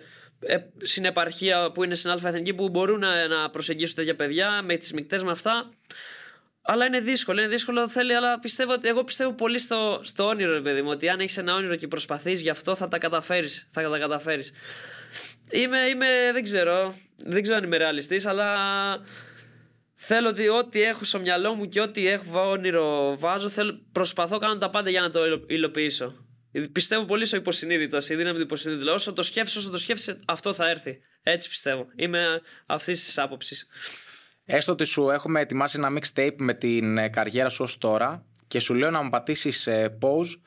συνεπαρχία 0.81 1.71
που 1.71 1.83
είναι 1.83 1.95
στην 1.95 2.09
Α 2.09 2.19
Εθνική 2.23 2.53
που 2.53 2.69
μπορούν 2.69 2.99
να, 2.99 3.27
να 3.27 3.49
προσεγγίσουν 3.49 3.95
τέτοια 3.95 4.15
παιδιά 4.15 4.61
με 4.63 4.77
τις 4.77 4.93
μεικτές 4.93 5.23
με 5.23 5.31
αυτά. 5.31 5.69
Αλλά 6.61 6.85
είναι 6.85 6.99
δύσκολο, 6.99 7.41
είναι 7.41 7.49
δύσκολο, 7.49 7.89
θέλει, 7.89 8.13
αλλά 8.13 8.39
πιστεύω 8.39 8.73
ότι 8.73 8.87
εγώ 8.87 9.03
πιστεύω 9.03 9.33
πολύ 9.33 9.59
στο, 9.59 9.99
στο 10.03 10.27
όνειρο, 10.27 10.61
παιδί 10.61 10.81
μου. 10.81 10.89
Ότι 10.89 11.09
αν 11.09 11.19
έχεις 11.19 11.37
ένα 11.37 11.55
όνειρο 11.55 11.75
και 11.75 11.87
προσπαθείς 11.87 12.41
γι' 12.41 12.49
αυτό 12.49 12.75
θα 12.75 12.87
τα 12.87 12.97
καταφέρεις. 12.97 13.67
Θα 13.71 13.89
τα 13.89 13.99
καταφέρεις. 13.99 14.53
Είμαι, 15.51 15.77
είμαι, 15.77 16.05
δεν 16.33 16.43
ξέρω. 16.43 16.95
Δεν 17.15 17.41
ξέρω 17.41 17.57
αν 17.57 17.63
είμαι 17.63 17.77
ρεαλιστής, 17.77 18.25
αλλά 18.25 18.47
θέλω 19.95 20.29
ότι 20.29 20.47
ό,τι 20.47 20.81
έχω 20.81 21.03
στο 21.03 21.19
μυαλό 21.19 21.53
μου 21.53 21.67
και 21.67 21.81
ό,τι 21.81 22.07
έχω 22.07 22.49
όνειρο 22.49 23.15
βάζω, 23.17 23.49
θέλω, 23.49 23.79
προσπαθώ 23.91 24.37
κάνω 24.37 24.57
τα 24.57 24.69
πάντα 24.69 24.89
για 24.89 25.01
να 25.01 25.09
το 25.09 25.19
υλοποιήσω. 25.47 26.26
Πιστεύω 26.71 27.05
πολύ 27.05 27.25
στο 27.25 27.35
υποσυνείδητο, 27.35 27.99
στη 27.99 28.15
δύναμη 28.15 28.37
του 28.37 28.43
υποσυνείδητου. 28.43 28.91
Όσο 28.91 29.13
το 29.13 29.23
σκέφτεσαι, 29.23 29.57
όσο 29.57 29.69
το 29.69 29.77
σκέφτεσαι, 29.77 30.19
αυτό 30.25 30.53
θα 30.53 30.69
έρθει. 30.69 30.99
Έτσι 31.23 31.49
πιστεύω. 31.49 31.87
Είμαι 31.95 32.41
αυτής 32.65 33.05
της 33.05 33.17
άποψης. 33.17 33.67
Έστω 34.45 34.71
ότι 34.71 34.83
σου 34.83 35.09
έχουμε 35.09 35.39
ετοιμάσει 35.39 35.79
ένα 35.79 35.99
mixtape 35.99 36.35
με 36.37 36.53
την 36.53 36.97
ε, 36.97 37.09
καριέρα 37.09 37.49
σου 37.49 37.63
ως 37.63 37.77
τώρα 37.77 38.25
και 38.47 38.59
σου 38.59 38.73
λέω 38.73 38.89
να 38.89 39.01
μου 39.01 39.09
πατήσεις 39.09 39.67
ε, 39.67 39.97
pause 40.01 40.39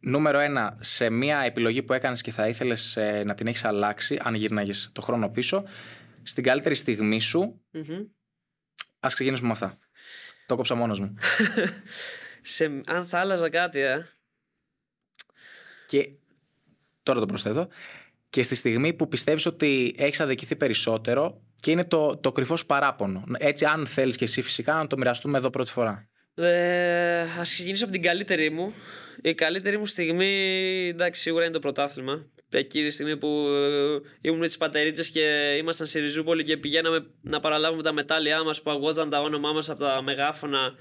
νούμερο 0.00 0.38
ένα 0.38 0.78
σε 0.80 1.10
μια 1.10 1.38
επιλογή 1.40 1.82
που 1.82 1.92
έκανες 1.92 2.20
και 2.20 2.30
θα 2.30 2.48
ήθελες 2.48 2.96
ε, 2.96 3.22
να 3.24 3.34
την 3.34 3.46
έχεις 3.46 3.64
αλλάξει, 3.64 4.18
αν 4.22 4.34
γύρναγε 4.34 4.72
το 4.92 5.00
χρόνο 5.00 5.30
πίσω, 5.30 5.64
στην 6.22 6.44
καλύτερη 6.44 6.74
στιγμή 6.74 7.20
σου. 7.20 7.60
mm 7.74 8.06
Α 9.00 9.08
ξεκινήσουμε 9.08 9.46
με 9.46 9.52
αυτά. 9.52 9.78
Το 10.46 10.56
κόψα 10.56 10.74
μόνος 10.74 11.00
μου. 11.00 11.14
σε, 12.42 12.80
αν 12.86 13.06
θα 13.06 13.18
άλλαζα 13.18 13.50
κάτι, 13.50 13.80
ε. 13.80 14.08
Και 15.94 16.08
τώρα 17.02 17.20
το 17.20 17.26
προσθέτω. 17.26 17.68
Και 18.30 18.42
στη 18.42 18.54
στιγμή 18.54 18.92
που 18.92 19.08
πιστεύεις 19.08 19.46
ότι 19.46 19.94
έχεις 19.98 20.20
αδικηθεί 20.20 20.56
περισσότερο 20.56 21.42
και 21.60 21.70
είναι 21.70 21.84
το, 21.84 22.16
το 22.16 22.32
κρυφός 22.32 22.66
παράπονο. 22.66 23.24
Έτσι, 23.38 23.64
αν 23.64 23.86
θέλεις 23.86 24.16
και 24.16 24.24
εσύ 24.24 24.42
φυσικά 24.42 24.74
να 24.74 24.86
το 24.86 24.96
μοιραστούμε 24.96 25.38
εδώ 25.38 25.50
πρώτη 25.50 25.70
φορά. 25.70 26.08
Ε, 26.34 27.20
Α 27.20 27.42
ξεκινήσω 27.42 27.84
από 27.84 27.92
την 27.92 28.02
καλύτερη 28.02 28.50
μου. 28.50 28.74
Η 29.22 29.34
καλύτερη 29.34 29.78
μου 29.78 29.86
στιγμή, 29.86 30.26
εντάξει, 30.88 31.20
σίγουρα 31.20 31.44
είναι 31.44 31.52
το 31.52 31.58
πρωτάθλημα. 31.58 32.26
Εκείνη 32.50 32.86
τη 32.86 32.92
στιγμή 32.92 33.16
που 33.16 33.46
ε, 33.48 33.98
ήμουν 34.20 34.38
με 34.38 34.48
τι 34.48 34.56
πατερίτσες 34.58 35.10
και 35.10 35.54
ήμασταν 35.58 35.86
στη 35.86 36.00
Ριζούπολη 36.00 36.42
και 36.42 36.56
πηγαίναμε 36.56 37.06
να 37.20 37.40
παραλάβουμε 37.40 37.82
τα 37.82 37.92
μετάλλια 37.92 38.42
μας 38.44 38.62
που 38.62 38.70
αγόταν 38.70 39.10
τα 39.10 39.20
όνομά 39.20 39.52
μας 39.52 39.70
από 39.70 39.80
τα 39.80 40.02
μεγάφωνα 40.02 40.74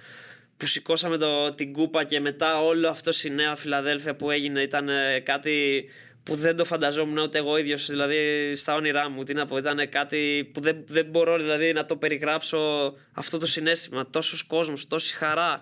που 0.58 0.66
σηκώσαμε 0.66 1.18
το, 1.18 1.50
την 1.50 1.74
κούπα 1.74 2.04
και 2.04 2.20
μετά 2.20 2.62
όλο 2.62 2.89
αυτό 2.89 3.12
η 3.24 3.30
Νέα 3.30 3.56
Φιλαδέλφια 3.56 4.16
που 4.16 4.32
έγινε 4.32 4.62
ήταν 4.62 4.89
ε, 4.89 5.20
κάτι 5.20 5.86
που 6.24 6.36
δεν 6.36 6.56
το 6.56 6.66
φανταζόμουν 6.66 7.18
ούτε 7.18 7.38
εγώ 7.38 7.58
ίδιος, 7.58 7.86
δηλαδή 7.86 8.54
στα 8.56 8.76
όνειρά 8.76 9.10
μου. 9.10 9.24
Τι 9.24 9.34
να 9.34 9.46
πω, 9.46 9.58
ήταν 9.58 9.89
κάτι 9.89 10.50
που 10.54 10.62
δεν, 10.62 10.84
δεν 10.88 11.06
μπορώ 11.06 11.38
δηλαδή 11.38 11.74
να 11.74 11.86
το 11.86 11.96
περιγράψω 11.96 12.94
αυτό 13.13 13.38
το 13.38 13.46
συνέστημα. 13.46 14.10
Τόσος 14.10 14.44
κόσμος, 14.44 14.88
τόση 14.88 15.16
χαρά, 15.16 15.62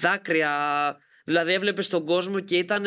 δάκρυα. 0.00 0.52
Δηλαδή 1.24 1.52
έβλεπες 1.52 1.88
τον 1.88 2.04
κόσμο 2.04 2.40
και 2.40 2.56
ήταν 2.56 2.86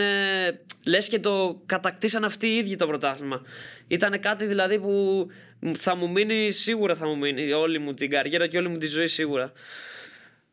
λες 0.86 1.08
και 1.08 1.20
το 1.20 1.62
κατακτήσαν 1.66 2.24
αυτοί 2.24 2.48
οι 2.48 2.58
ίδιοι 2.58 2.76
το 2.76 2.88
πρωτάθλημα. 2.88 3.42
Ήταν 3.88 4.20
κάτι 4.20 4.46
δηλαδή 4.46 4.80
που 4.80 5.28
θα 5.74 5.96
μου 5.96 6.10
μείνει, 6.10 6.52
σίγουρα 6.52 6.96
θα 6.96 7.08
μου 7.08 7.18
μείνει 7.18 7.52
όλη 7.52 7.80
μου 7.80 7.94
την 7.94 8.10
καριέρα 8.10 8.48
και 8.48 8.58
όλη 8.58 8.68
μου 8.68 8.78
τη 8.78 8.88
ζωή 8.88 9.08
σίγουρα. 9.08 9.52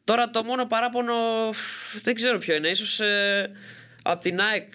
Τώρα 0.04 0.30
το 0.30 0.44
μόνο 0.44 0.66
παράπονο 0.66 1.14
δεν 2.02 2.14
ξέρω 2.14 2.38
ποιο 2.38 2.54
είναι. 2.54 2.68
Ίσως 2.68 3.00
ε, 3.00 3.50
από 4.02 4.20
την 4.20 4.40
ΑΕΚ 4.40 4.72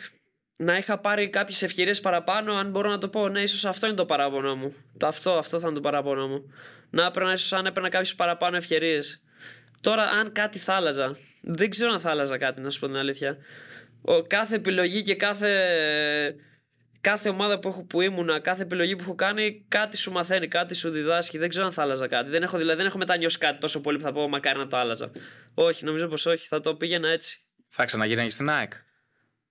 να 0.56 0.78
είχα 0.78 0.98
πάρει 0.98 1.30
κάποιες 1.30 1.62
ευκαιρίες 1.62 2.00
παραπάνω, 2.00 2.54
αν 2.54 2.70
μπορώ 2.70 2.90
να 2.90 2.98
το 2.98 3.08
πω. 3.08 3.30
Ναι, 3.30 3.42
ίσως 3.42 3.66
αυτό 3.66 3.88
είναι 3.88 3.96
το 3.96 4.06
παράπονο 4.06 4.56
μου. 4.56 4.74
Το 4.98 5.08
αυτό, 5.08 5.32
αυτό 5.32 5.60
θα 5.60 5.66
είναι 5.66 5.76
το 5.76 5.82
παράπονο 5.82 6.28
μου. 6.28 6.54
Να 6.90 7.06
έπαιρνα, 7.06 7.34
ίσως 7.34 7.54
αν 7.54 7.66
έπαιρνα 7.66 7.90
κάποιες 7.90 8.16
παραπάνω 8.16 8.56
ευκαιρίες. 8.58 9.22
Τώρα, 9.82 10.04
αν 10.04 10.32
κάτι 10.32 10.58
θα 10.58 10.74
άλλαζα. 10.74 11.18
Δεν 11.42 11.70
ξέρω 11.70 11.92
αν 11.92 12.00
θα 12.00 12.10
άλλαζα 12.10 12.38
κάτι, 12.38 12.62
να 12.62 12.70
σου 12.70 12.80
πω 12.80 12.86
την 12.86 12.96
αλήθεια. 12.96 13.38
Ο, 14.02 14.22
κάθε 14.22 14.56
επιλογή 14.56 15.02
και 15.02 15.16
κάθε 15.16 15.50
κάθε 17.02 17.30
ομάδα 17.30 17.60
που, 17.60 17.68
έχω, 17.68 17.84
που 17.84 18.02
ήμουνα, 18.02 18.40
κάθε 18.40 18.62
επιλογή 18.62 18.96
που 18.96 19.02
έχω 19.02 19.16
κάνει, 19.16 19.66
κάτι 19.68 19.98
σου 19.98 20.12
μαθαίνει, 20.12 20.48
κάτι 20.48 20.76
σου 20.76 20.90
διδάσκει. 20.90 21.38
Δεν 21.38 21.50
ξέρω 21.50 21.66
αν 21.66 21.72
θα 21.72 21.82
άλλαζα 21.82 22.08
κάτι. 22.08 22.30
Δεν 22.30 22.44
έχω, 22.44 22.58
δηλαδή, 22.58 22.78
δεν 22.78 22.86
έχω 22.86 22.98
μετανιώσει 22.98 23.38
κάτι 23.38 23.60
τόσο 23.60 23.82
πολύ 23.82 23.98
που 23.98 24.04
θα 24.04 24.12
πω 24.12 24.28
μακάρι 24.28 24.58
να 24.58 24.68
το 24.68 24.78
άλλαζα. 24.78 25.12
Όχι, 25.54 25.86
νομίζω 25.86 26.08
πως 26.08 26.26
όχι. 26.26 26.48
Θα 26.48 26.60
το 26.62 26.76
πήγαινα 26.76 27.10
έτσι. 27.10 27.40
Θα 27.68 27.86
ξαναγίναγε 27.86 28.30
στην 28.30 28.50
ΑΕΚ; 28.50 28.72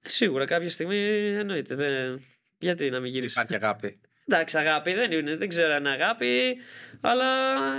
Σίγουρα 0.00 0.44
κάποια 0.44 0.70
στιγμή 0.70 0.98
εννοείται. 1.34 1.74
Δεν... 1.74 2.22
Γιατί 2.58 2.90
να 2.90 3.00
μην 3.00 3.10
γυρίσεις; 3.10 3.36
Υπάρχει 3.36 3.54
αγάπη. 3.54 4.00
Εντάξει, 4.30 4.58
αγάπη 4.58 4.92
δεν 4.92 5.12
είναι, 5.12 5.36
δεν 5.36 5.48
ξέρω 5.48 5.72
αν 5.72 5.78
είναι 5.78 5.90
αγάπη, 5.90 6.56
αλλά 7.00 7.26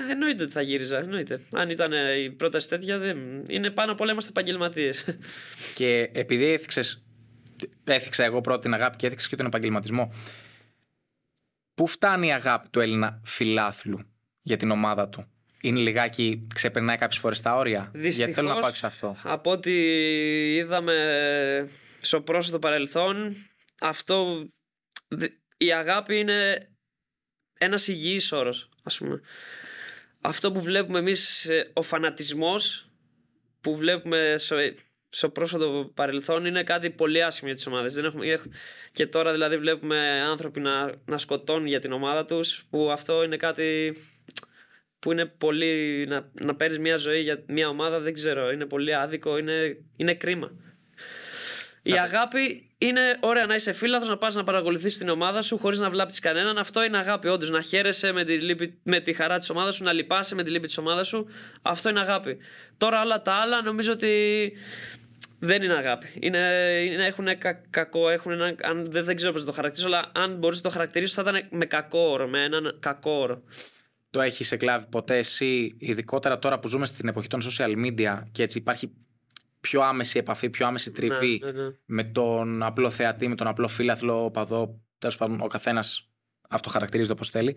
εννοείται 0.10 0.44
ότι 0.44 0.52
θα 0.52 0.62
γύριζα. 0.62 0.98
Εννοείται. 0.98 1.42
Αν 1.52 1.70
ήταν 1.70 1.92
η 2.18 2.32
πρόταση 2.32 2.70
τέτοια, 2.70 2.98
δεν... 2.98 3.44
είναι 3.50 3.70
πάνω 3.70 3.92
απ' 3.92 4.02
όλα 4.02 4.12
είμαστε 4.12 4.30
επαγγελματίες. 4.30 5.06
Και 5.76 6.10
επειδή 6.14 6.46
έθιξε. 6.52 6.82
Έθιξα 7.94 8.24
εγώ 8.24 8.42
πρώτα 8.42 8.60
την 8.60 8.74
αγάπη 8.74 8.98
και 8.98 9.08
έθιξε 9.08 9.28
και 9.28 9.36
τον 9.36 9.46
επαγγελματισμό. 9.46 10.14
Πού 11.74 11.88
φτάνει 11.88 12.28
η 12.28 12.34
αγάπη 12.34 12.70
του 12.70 12.80
Έλληνα 12.80 13.22
φιλάθλου 13.24 14.00
για 14.42 14.58
την 14.58 14.72
ομάδα 14.72 15.10
του; 15.10 15.28
Είναι 15.62 15.80
λιγάκι, 15.80 16.48
ξεπερνάει 16.54 16.98
κάποιες 16.98 17.20
φορές 17.20 17.42
τα 17.42 17.56
όρια; 17.56 17.90
Δυστυχώς, 17.94 18.16
Γιατί 18.16 18.34
θέλω 18.34 18.48
να 18.48 18.60
πάω 18.60 18.72
σε 18.72 18.86
αυτό. 18.86 19.16
Από 19.24 19.52
ό,τι 19.52 19.72
είδαμε 20.56 20.96
στο 22.02 22.22
πρόσφατο 22.22 22.60
παρελθόν, 22.60 23.36
αυτό. 23.82 24.48
Η 25.58 25.74
αγάπη 25.74 26.20
είναι 26.20 26.70
ένας 27.60 27.88
υγιής 27.88 28.32
όρος, 28.32 28.70
ας 28.84 28.98
πούμε. 28.98 29.22
Αυτό 30.22 30.52
που 30.52 30.62
βλέπουμε 30.62 31.00
εμείς, 31.00 31.50
ο 31.74 31.82
φανατισμός 31.82 32.90
που 33.62 33.78
βλέπουμε 33.78 34.36
στο, 34.38 34.58
στο 35.10 35.30
πρόσφατο 35.30 35.92
παρελθόν 35.94 36.46
είναι 36.46 36.64
κάτι 36.64 36.90
πολύ 36.90 37.24
άσχημο 37.24 37.48
για 37.48 37.56
τις 37.56 37.68
ομάδες. 37.68 38.00
Και 38.92 39.08
τώρα 39.08 39.32
δηλαδή 39.32 39.58
βλέπουμε 39.58 39.98
άνθρωποι 40.30 40.60
να, 40.60 40.92
να 41.06 41.18
σκοτώνουν 41.18 41.68
για 41.68 41.80
την 41.80 41.92
ομάδα 41.92 42.26
τους, 42.26 42.66
που 42.70 42.92
αυτό 42.92 43.24
είναι 43.24 43.38
κάτι 43.38 43.96
που 45.00 45.12
είναι 45.12 45.26
πολύ. 45.26 46.06
να, 46.08 46.30
να 46.42 46.56
παίρνεις 46.56 46.80
μια 46.80 46.96
ζωή 46.96 47.22
για 47.22 47.44
μια 47.48 47.68
ομάδα, 47.68 48.00
δεν 48.00 48.14
ξέρω. 48.14 48.52
Είναι 48.52 48.66
πολύ 48.66 48.96
άδικο, 48.96 49.38
είναι, 49.38 49.78
είναι 49.96 50.14
κρίμα. 50.14 50.52
Η 51.82 51.92
αγάπη 51.92 52.70
είναι 52.78 53.02
ωραία 53.20 53.46
να 53.46 53.56
είσαι 53.56 53.72
φίλαθρο, 53.74 54.10
να 54.10 54.18
πας 54.18 54.36
να 54.36 54.44
παρακολουθείς 54.44 54.98
την 54.98 55.10
ομάδα 55.10 55.42
σου 55.42 55.58
χωρίς 55.58 55.80
να 55.80 55.90
βλάπτεις 55.90 56.20
κανέναν. 56.20 56.58
Αυτό 56.58 56.84
είναι 56.84 56.98
αγάπη, 56.98 57.28
όντως. 57.28 57.50
Να 57.50 57.62
χαίρεσαι 57.62 58.12
με 58.12 58.24
τη, 58.24 58.38
λύπη, 58.38 58.80
με 58.84 59.00
τη 59.00 59.14
χαρά 59.14 59.38
της 59.38 59.50
ομάδας 59.50 59.76
σου, 59.76 59.84
να 59.84 59.94
λυπάσαι 59.94 60.36
με 60.36 60.44
τη 60.44 60.50
λύπη 60.50 60.68
της 60.68 60.78
ομάδας 60.78 61.08
σου. 61.08 61.28
Αυτό 61.62 61.90
είναι 61.90 62.00
αγάπη. 62.00 62.38
Τώρα 62.78 63.02
όλα 63.02 63.22
τα 63.22 63.34
άλλα 63.34 63.62
νομίζω 63.62 63.92
ότι 63.92 64.54
δεν 65.40 65.64
είναι 65.64 65.74
αγάπη. 65.74 66.08
Είναι, 66.20 66.38
είναι, 66.86 67.06
έχουν 67.06 67.38
κα, 67.38 67.54
κακό, 67.70 68.10
έχουν 68.10 68.32
ένα, 68.32 68.56
αν, 68.62 68.92
δεν, 68.92 69.04
δεν 69.04 69.16
ξέρω 69.16 69.32
πώς 69.32 69.46
το 69.46 69.52
χαρακτηρίσω, 69.52 69.96
αλλά 69.96 70.12
αν 70.14 70.36
μπορείς 70.38 70.58
να 70.58 70.64
το 70.64 70.70
χαρακτηρίσει 70.70 71.14
θα 71.14 71.22
ήταν 71.22 71.48
με 71.50 71.66
κακό 71.66 72.00
όρο, 72.00 72.28
με 72.28 72.44
έναν 72.44 72.78
κακό 72.80 73.12
όρο. 73.12 73.44
Το 74.10 74.22
έχεις 74.22 74.52
εκλάβει 74.52 74.86
ποτέ 74.90 75.18
εσύ, 75.18 75.76
ειδικότερα 75.78 76.40
τώρα 76.40 76.60
που 76.60 76.68
ζούμε 76.68 76.86
στην 76.86 77.08
εποχή 77.08 77.28
των 77.28 77.42
social 77.42 77.86
media 77.86 78.22
και 78.32 78.44
έτσι 78.44 78.58
υπάρχει 78.58 78.92
πιο 79.60 79.82
άμεση 79.82 80.18
επαφή, 80.18 80.50
πιο 80.50 80.68
άμεση 80.68 80.92
τριβή 80.92 81.42
Ναι, 81.44 81.52
ναι, 81.52 81.62
ναι. 81.62 81.70
με 81.86 82.04
τον 82.04 82.64
απλό 82.64 82.90
θεατή, 82.90 83.28
με 83.28 83.36
τον 83.36 83.48
απλό 83.48 83.68
φίλαθλο, 83.68 84.24
οπαδό. 84.24 84.82
Τέλος 84.98 85.18
πάντων, 85.18 85.42
ο 85.42 85.48
καθένας 85.48 86.10
αυτό 86.50 86.70
χαρακτηρίζεται 86.70 87.14
όπως 87.14 87.30
θέλει. 87.30 87.56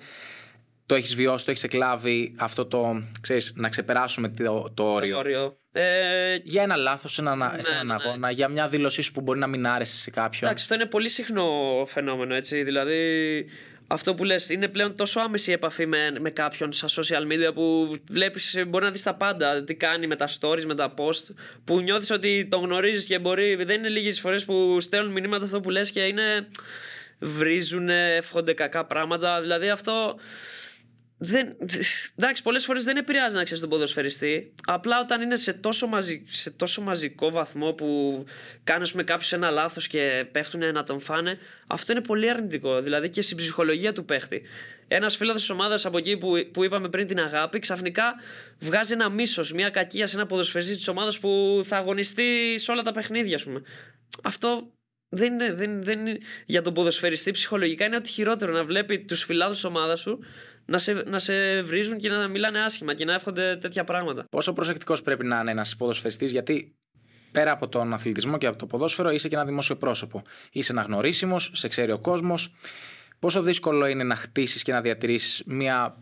Το 0.86 0.94
έχεις 0.94 1.14
βιώσει, 1.14 1.44
το 1.44 1.50
έχεις 1.50 1.64
εκλάβει 1.64 2.34
αυτό 2.38 2.66
το, 2.66 3.02
ξέρεις, 3.20 3.52
να 3.56 3.68
ξεπεράσουμε 3.68 4.28
το, 4.28 4.70
το 4.74 4.84
όριο. 4.84 5.18
Όριο. 5.18 5.56
Ε, 5.72 6.36
Για 6.42 6.62
ένα 6.62 6.76
λάθος 6.76 7.12
σε 7.12 7.20
έναν, 7.20 7.38
Ναι, 7.38 7.62
σε 7.62 7.72
έναν 7.72 7.86
ναι. 7.86 7.92
αγώνα, 7.94 8.30
για 8.30 8.48
μια 8.48 8.68
δήλωσή 8.68 9.02
σου 9.02 9.12
που 9.12 9.20
μπορεί 9.20 9.38
να 9.38 9.46
μην 9.46 9.66
άρεσε 9.66 9.96
σε 9.96 10.10
κάποιον. 10.10 10.42
εντάξει, 10.44 10.62
αυτό 10.62 10.74
είναι 10.74 10.86
πολύ 10.86 11.08
συχνό 11.08 11.46
φαινόμενο, 11.86 12.34
έτσι. 12.34 12.62
Δηλαδή, 12.62 12.96
αυτό 13.86 14.14
που 14.14 14.24
λες 14.24 14.48
είναι 14.48 14.68
πλέον 14.68 14.96
τόσο 14.96 15.20
άμεση 15.20 15.50
η 15.50 15.52
επαφή 15.52 15.86
με, 15.86 16.12
με 16.20 16.30
κάποιον 16.30 16.72
στα 16.72 16.88
social 16.88 17.22
media 17.32 17.54
που 17.54 17.96
βλέπεις, 18.10 18.62
μπορεί 18.68 18.84
να 18.84 18.90
δεις 18.90 19.02
τα 19.02 19.14
πάντα, 19.14 19.64
τι 19.64 19.74
κάνει 19.74 20.06
με 20.06 20.16
τα 20.16 20.28
stories, 20.40 20.64
με 20.64 20.74
τα 20.74 20.94
post, 20.96 21.34
που 21.64 21.80
νιώθεις 21.80 22.10
ότι 22.10 22.46
τον 22.50 22.60
γνωρίζεις 22.62 23.04
και 23.04 23.18
μπορεί, 23.18 23.54
δεν 23.54 23.78
είναι 23.78 23.88
λίγες 23.88 24.20
φορές 24.20 24.44
που 24.44 24.80
στέλνουν 24.80 25.12
μηνύματα 25.12 25.44
αυτό 25.44 25.60
που 25.60 25.70
λες 25.70 25.90
και 25.90 26.00
είναι, 26.00 26.48
βρίζουν, 27.18 27.88
εύχονται 27.88 28.52
κακά 28.52 28.84
πράγματα, 28.86 29.40
δηλαδή 29.40 29.68
αυτό 29.70 30.18
δεν, 31.24 31.56
εντάξει, 32.16 32.42
πολλές 32.42 32.64
φορές 32.64 32.84
δεν 32.84 32.96
επηρεάζει 32.96 33.36
να 33.36 33.42
ξέρεις 33.42 33.60
τον 33.60 33.70
ποδοσφαιριστή. 33.70 34.54
Απλά 34.66 35.00
όταν 35.00 35.22
είναι 35.22 35.36
σε 35.36 35.52
τόσο, 35.52 35.86
μαζι, 35.86 36.24
σε 36.26 36.50
τόσο 36.50 36.82
μαζικό 36.82 37.30
βαθμό 37.30 37.72
που 37.72 38.24
κάνεις 38.64 38.92
με 38.92 39.02
κάποιος 39.02 39.32
ένα 39.32 39.50
λάθος 39.50 39.86
και 39.86 40.26
πέφτουν 40.32 40.72
να 40.72 40.82
τον 40.82 41.00
φάνε, 41.00 41.38
αυτό 41.66 41.92
είναι 41.92 42.00
πολύ 42.00 42.30
αρνητικό. 42.30 42.80
Δηλαδή 42.80 43.10
και 43.10 43.22
στην 43.22 43.36
ψυχολογία 43.36 43.92
του 43.92 44.04
παίχτη. 44.04 44.42
Ένας 44.88 45.16
φίλος 45.16 45.34
της 45.34 45.50
ομάδας 45.50 45.86
από 45.86 45.98
εκεί 45.98 46.16
που, 46.16 46.32
που 46.52 46.64
είπαμε 46.64 46.88
πριν 46.88 47.06
την 47.06 47.20
αγάπη, 47.20 47.58
ξαφνικά 47.58 48.14
βγάζει 48.58 48.92
ένα 48.92 49.08
μίσος, 49.08 49.52
μια 49.52 49.70
κακία 49.70 50.06
σε 50.06 50.16
ένα 50.16 50.26
ποδοσφαιριστή 50.26 50.76
της 50.76 50.88
ομάδας 50.88 51.18
που 51.18 51.62
θα 51.66 51.76
αγωνιστεί 51.76 52.54
σε 52.58 52.70
όλα 52.70 52.82
τα 52.82 52.92
παιχνίδια, 52.92 53.36
ας 53.36 53.44
πούμε. 53.44 53.62
Αυτό 54.22 54.72
δεν 55.08 55.32
είναι, 55.32 55.52
δεν, 55.52 55.82
δεν 55.82 56.06
είναι, 56.06 56.18
για 56.46 56.62
τον 56.62 56.72
ποδοσφαιριστή 56.74 57.30
ψυχολογικά 57.30 57.84
είναι 57.84 57.96
ότι 57.96 58.08
χειρότερο 58.08 58.52
να 58.52 58.64
βλέπει 58.64 58.98
τους 58.98 59.24
φιλάδου 59.24 59.52
της 59.52 59.64
ομάδας 59.64 60.00
σου 60.00 60.18
να 60.64 60.78
σε, 60.78 60.92
να 60.92 61.18
σε 61.18 61.62
βρίζουν 61.62 61.98
και 61.98 62.08
να 62.08 62.28
μιλάνε 62.28 62.60
άσχημα 62.64 62.94
και 62.94 63.04
να 63.04 63.14
εύχονται 63.14 63.56
τέτοια 63.56 63.84
πράγματα. 63.84 64.24
Πόσο 64.30 64.52
προσεκτικός 64.52 65.02
πρέπει 65.02 65.24
να 65.24 65.40
είναι 65.40 65.50
ένας 65.50 65.76
ποδοσφαιριστής, 65.76 66.30
γιατί 66.30 66.74
πέρα 67.32 67.50
από 67.50 67.68
τον 67.68 67.92
αθλητισμό 67.92 68.38
και 68.38 68.46
από 68.46 68.58
το 68.58 68.66
ποδόσφαιρο 68.66 69.10
είσαι 69.10 69.28
και 69.28 69.34
ένα 69.34 69.44
δημόσιο 69.44 69.76
πρόσωπο. 69.76 70.22
Είσαι 70.52 70.72
αναγνωρίσιμος, 70.72 71.38
σε 71.38 71.68
ξέρει 71.68 71.92
ο 71.92 71.98
κόσμος. 71.98 72.54
Πόσο 73.18 73.42
δύσκολο 73.42 73.86
είναι 73.86 74.04
να 74.04 74.16
χτίσεις 74.16 74.62
και 74.62 74.72
να 74.72 74.80
διατηρήσεις 74.80 75.42
μια 75.46 75.96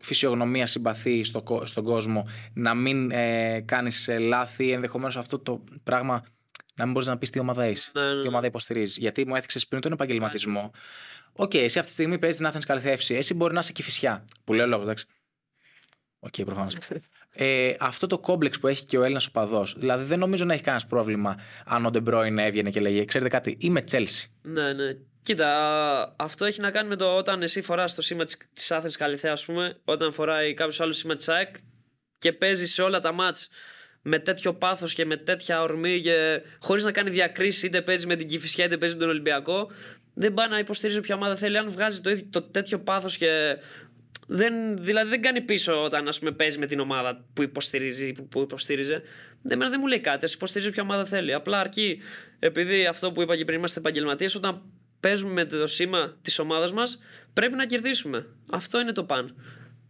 φυσιογνωμία 0.00 0.66
συμπαθή 0.66 1.24
στο, 1.24 1.42
κο- 1.42 1.66
στον 1.66 1.84
κόσμο, 1.84 2.28
να 2.54 2.74
μην 2.74 3.10
ε, 3.10 3.60
κάνεις 3.60 4.08
λάθη, 4.18 4.70
ενδεχομένως 4.70 5.16
αυτό 5.16 5.38
το 5.38 5.64
πράγμα 5.84 6.24
να 6.74 6.84
μην 6.84 6.92
μπορείς 6.92 7.08
να 7.08 7.18
πεις 7.18 7.30
τι 7.30 7.38
ομάδα 7.38 7.66
είσαι, 7.66 7.90
Ναι, 7.94 8.02
ναι, 8.02 8.14
τι 8.14 8.20
ναι. 8.22 8.28
ομάδα 8.28 8.46
υποστηρίζεις. 8.46 8.96
Γιατί 8.96 9.26
μου 9.26 9.36
έθιξες 9.36 9.66
πριν 9.66 9.80
τον 9.80 9.92
επαγγελματισμό. 9.92 10.70
Οκ, 11.32 11.54
εσύ 11.54 11.78
αυτή 11.78 11.90
τη 11.90 11.92
στιγμή 11.92 12.18
παίζεις 12.18 12.40
την 12.40 12.50
Athens 12.50 12.64
Kallithea. 12.66 13.14
Εσύ 13.14 13.34
μπορεί 13.34 13.54
να 13.54 13.58
είσαι 13.60 13.72
και 13.72 13.82
Κηφισιά. 13.82 14.24
Που 14.44 14.52
λέει 14.52 14.66
ο 14.66 14.68
λόγος, 14.68 14.82
εντάξει. 14.82 15.06
Οκ, 16.18 16.34
προφανώς. 16.44 16.76
Ε, 17.36 17.74
αυτό 17.80 18.06
το 18.06 18.18
κόμπλεξ 18.18 18.58
που 18.58 18.66
έχει 18.66 18.84
και 18.84 18.98
ο 18.98 19.02
Έλληνας 19.02 19.26
οπαδός. 19.26 19.74
Δηλαδή 19.78 20.04
δεν 20.04 20.18
νομίζω 20.18 20.44
να 20.44 20.52
έχει 20.52 20.62
κανένας 20.62 20.86
πρόβλημα 20.86 21.38
αν 21.64 21.86
ο 21.86 21.90
Ντε 21.90 22.04
Μπρόινε 22.04 22.38
έβγαινε 22.38 22.70
και 22.70 22.80
έλεγε: 22.80 23.04
Ξέρετε 23.04 23.30
κάτι, 23.30 23.56
είμαι 23.60 23.82
Τσέλσι. 23.82 24.30
Ναι, 24.42 24.72
ναι. 24.72 24.96
Κοίτα, 25.22 26.14
αυτό 26.18 26.44
έχει 26.44 26.60
να 26.60 26.70
κάνει 26.70 26.88
με 26.88 26.96
το 26.96 27.16
όταν 27.16 27.42
εσύ 27.42 27.62
φοράς 27.62 27.94
το 27.94 28.02
σήμα 28.02 28.24
της 28.24 28.72
Athens 28.72 28.92
Kallithea, 28.98 29.32
ας 29.32 29.44
πούμε, 29.44 29.80
όταν 29.84 30.12
φοράει 30.12 30.54
κάποιος 30.54 30.80
άλλος 30.80 30.96
σήμα 30.96 31.14
της 31.14 31.28
ΑΕΚ 31.28 31.56
και 32.18 32.32
παίζεις 32.32 32.72
σε 32.72 32.82
όλα 32.82 33.00
τα 33.00 33.12
ματς 33.12 33.48
με 34.06 34.18
τέτοιο 34.18 34.54
πάθος 34.54 34.92
και 34.94 35.04
με 35.04 35.16
τέτοια 35.16 35.62
ορμή 35.62 36.00
και 36.00 36.42
χωρίς 36.60 36.84
να 36.84 36.92
κάνει 36.92 37.10
διακρίσεις, 37.10 37.62
είτε 37.62 37.82
παίζει 37.82 38.06
με 38.06 38.16
την 38.16 38.26
Κηφισιά 38.26 38.64
είτε 38.64 38.76
παίζει 38.76 38.94
με 38.94 39.00
τον 39.00 39.08
Ολυμπιακό, 39.08 39.70
δεν 40.14 40.34
πάει 40.34 40.48
να 40.48 40.58
υποστηρίζει 40.58 40.98
όποια 40.98 41.14
ομάδα 41.14 41.36
θέλει. 41.36 41.58
Αν 41.58 41.70
βγάζει 41.70 42.00
το, 42.00 42.10
ίδιο- 42.10 42.26
το 42.30 42.42
τέτοιο 42.42 42.78
πάθος 42.78 43.16
και. 43.16 43.56
Δεν, 44.26 44.76
δηλαδή 44.76 45.08
δεν 45.08 45.22
κάνει 45.22 45.40
πίσω 45.40 45.84
όταν 45.84 46.08
ας 46.08 46.18
πούμε, 46.18 46.32
παίζει 46.32 46.58
με 46.58 46.66
την 46.66 46.80
ομάδα 46.80 47.24
που 47.32 47.42
υποστηρίζει 47.42 48.12
που, 48.12 48.28
που 48.28 48.40
υποστήριζε. 48.40 49.02
Δεν, 49.42 49.52
εμένα 49.52 49.70
δεν 49.70 49.78
μου 49.82 49.86
λέει 49.86 50.00
κάτι. 50.00 50.24
Α 50.24 50.28
υποστηρίζει 50.32 50.70
όποια 50.70 50.82
ομάδα 50.82 51.04
θέλει. 51.04 51.32
Απλά 51.32 51.60
αρκεί 51.60 52.00
επειδή 52.38 52.86
αυτό 52.86 53.12
που 53.12 53.22
είπα 53.22 53.36
και 53.36 53.44
πριν 53.44 53.58
είμαστε 53.58 53.78
επαγγελματίες, 53.78 54.34
όταν 54.34 54.62
παίζουμε 55.00 55.32
με 55.32 55.44
το 55.44 55.66
σήμα 55.66 56.16
της 56.22 56.38
ομάδας 56.38 56.72
μας, 56.72 56.98
πρέπει 57.32 57.54
να 57.54 57.66
κερδίσουμε. 57.66 58.26
Αυτό 58.50 58.80
είναι 58.80 58.92
το 58.92 59.04
παν. 59.04 59.34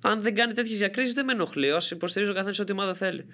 Αν 0.06 0.22
δεν 0.22 0.34
κάνει 0.34 0.52
τέτοιες 0.52 0.78
διακρίσεις, 0.78 1.14
δεν 1.14 1.24
με 1.24 1.32
ενοχλεί. 1.32 1.70
Όσοι 1.70 1.94
υποστηρίζει 1.94 2.30
ο 2.30 2.34
καθένας 2.34 2.58
ό,τι 2.58 2.72
ομάδα 2.72 2.94
θέλει. 2.94 3.26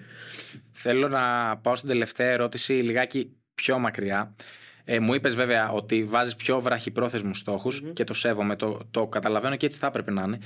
Θέλω 0.71 1.07
να 1.07 1.57
πάω 1.57 1.75
στην 1.75 1.89
τελευταία 1.89 2.29
ερώτηση 2.29 2.73
λιγάκι 2.73 3.35
πιο 3.55 3.79
μακριά. 3.79 4.35
Ε, 4.83 4.99
μου 4.99 5.13
είπες 5.13 5.35
βέβαια 5.35 5.71
ότι 5.71 6.03
βάζεις 6.03 6.35
πιο 6.35 6.59
βραχυπρόθεσμους 6.59 7.37
στόχους 7.37 7.83
και 7.93 8.03
το 8.03 8.13
σέβομαι, 8.13 8.55
το, 8.55 8.87
το 8.91 9.07
καταλαβαίνω 9.07 9.55
και 9.55 9.65
έτσι 9.65 9.79
θα 9.79 9.87
έπρεπε 9.87 10.11
να 10.11 10.23
είναι. 10.23 10.37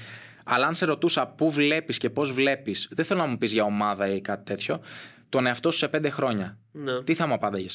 Αλλά 0.45 0.67
αν 0.67 0.75
σε 0.75 0.85
ρωτούσα 0.85 1.27
πού 1.27 1.51
βλέπεις 1.51 1.97
και 1.97 2.09
πώς 2.09 2.33
βλέπεις, 2.33 2.87
δεν 2.91 3.05
θέλω 3.05 3.19
να 3.19 3.27
μου 3.27 3.37
πεις 3.37 3.51
για 3.51 3.63
ομάδα 3.63 4.07
ή 4.07 4.21
κάτι 4.21 4.43
τέτοιο, 4.43 4.81
τον 5.29 5.45
εαυτό 5.45 5.71
σου 5.71 5.77
σε 5.77 5.87
πέντε 5.87 6.09
χρόνια. 6.09 6.57
Ναι. 6.71 7.03
Τι 7.03 7.13
θα 7.13 7.27
μου 7.27 7.33
απάνταγες. 7.33 7.67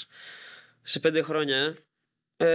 Σε 0.82 1.00
πέντε 1.00 1.22
χρόνια, 1.22 1.74
ε. 2.36 2.46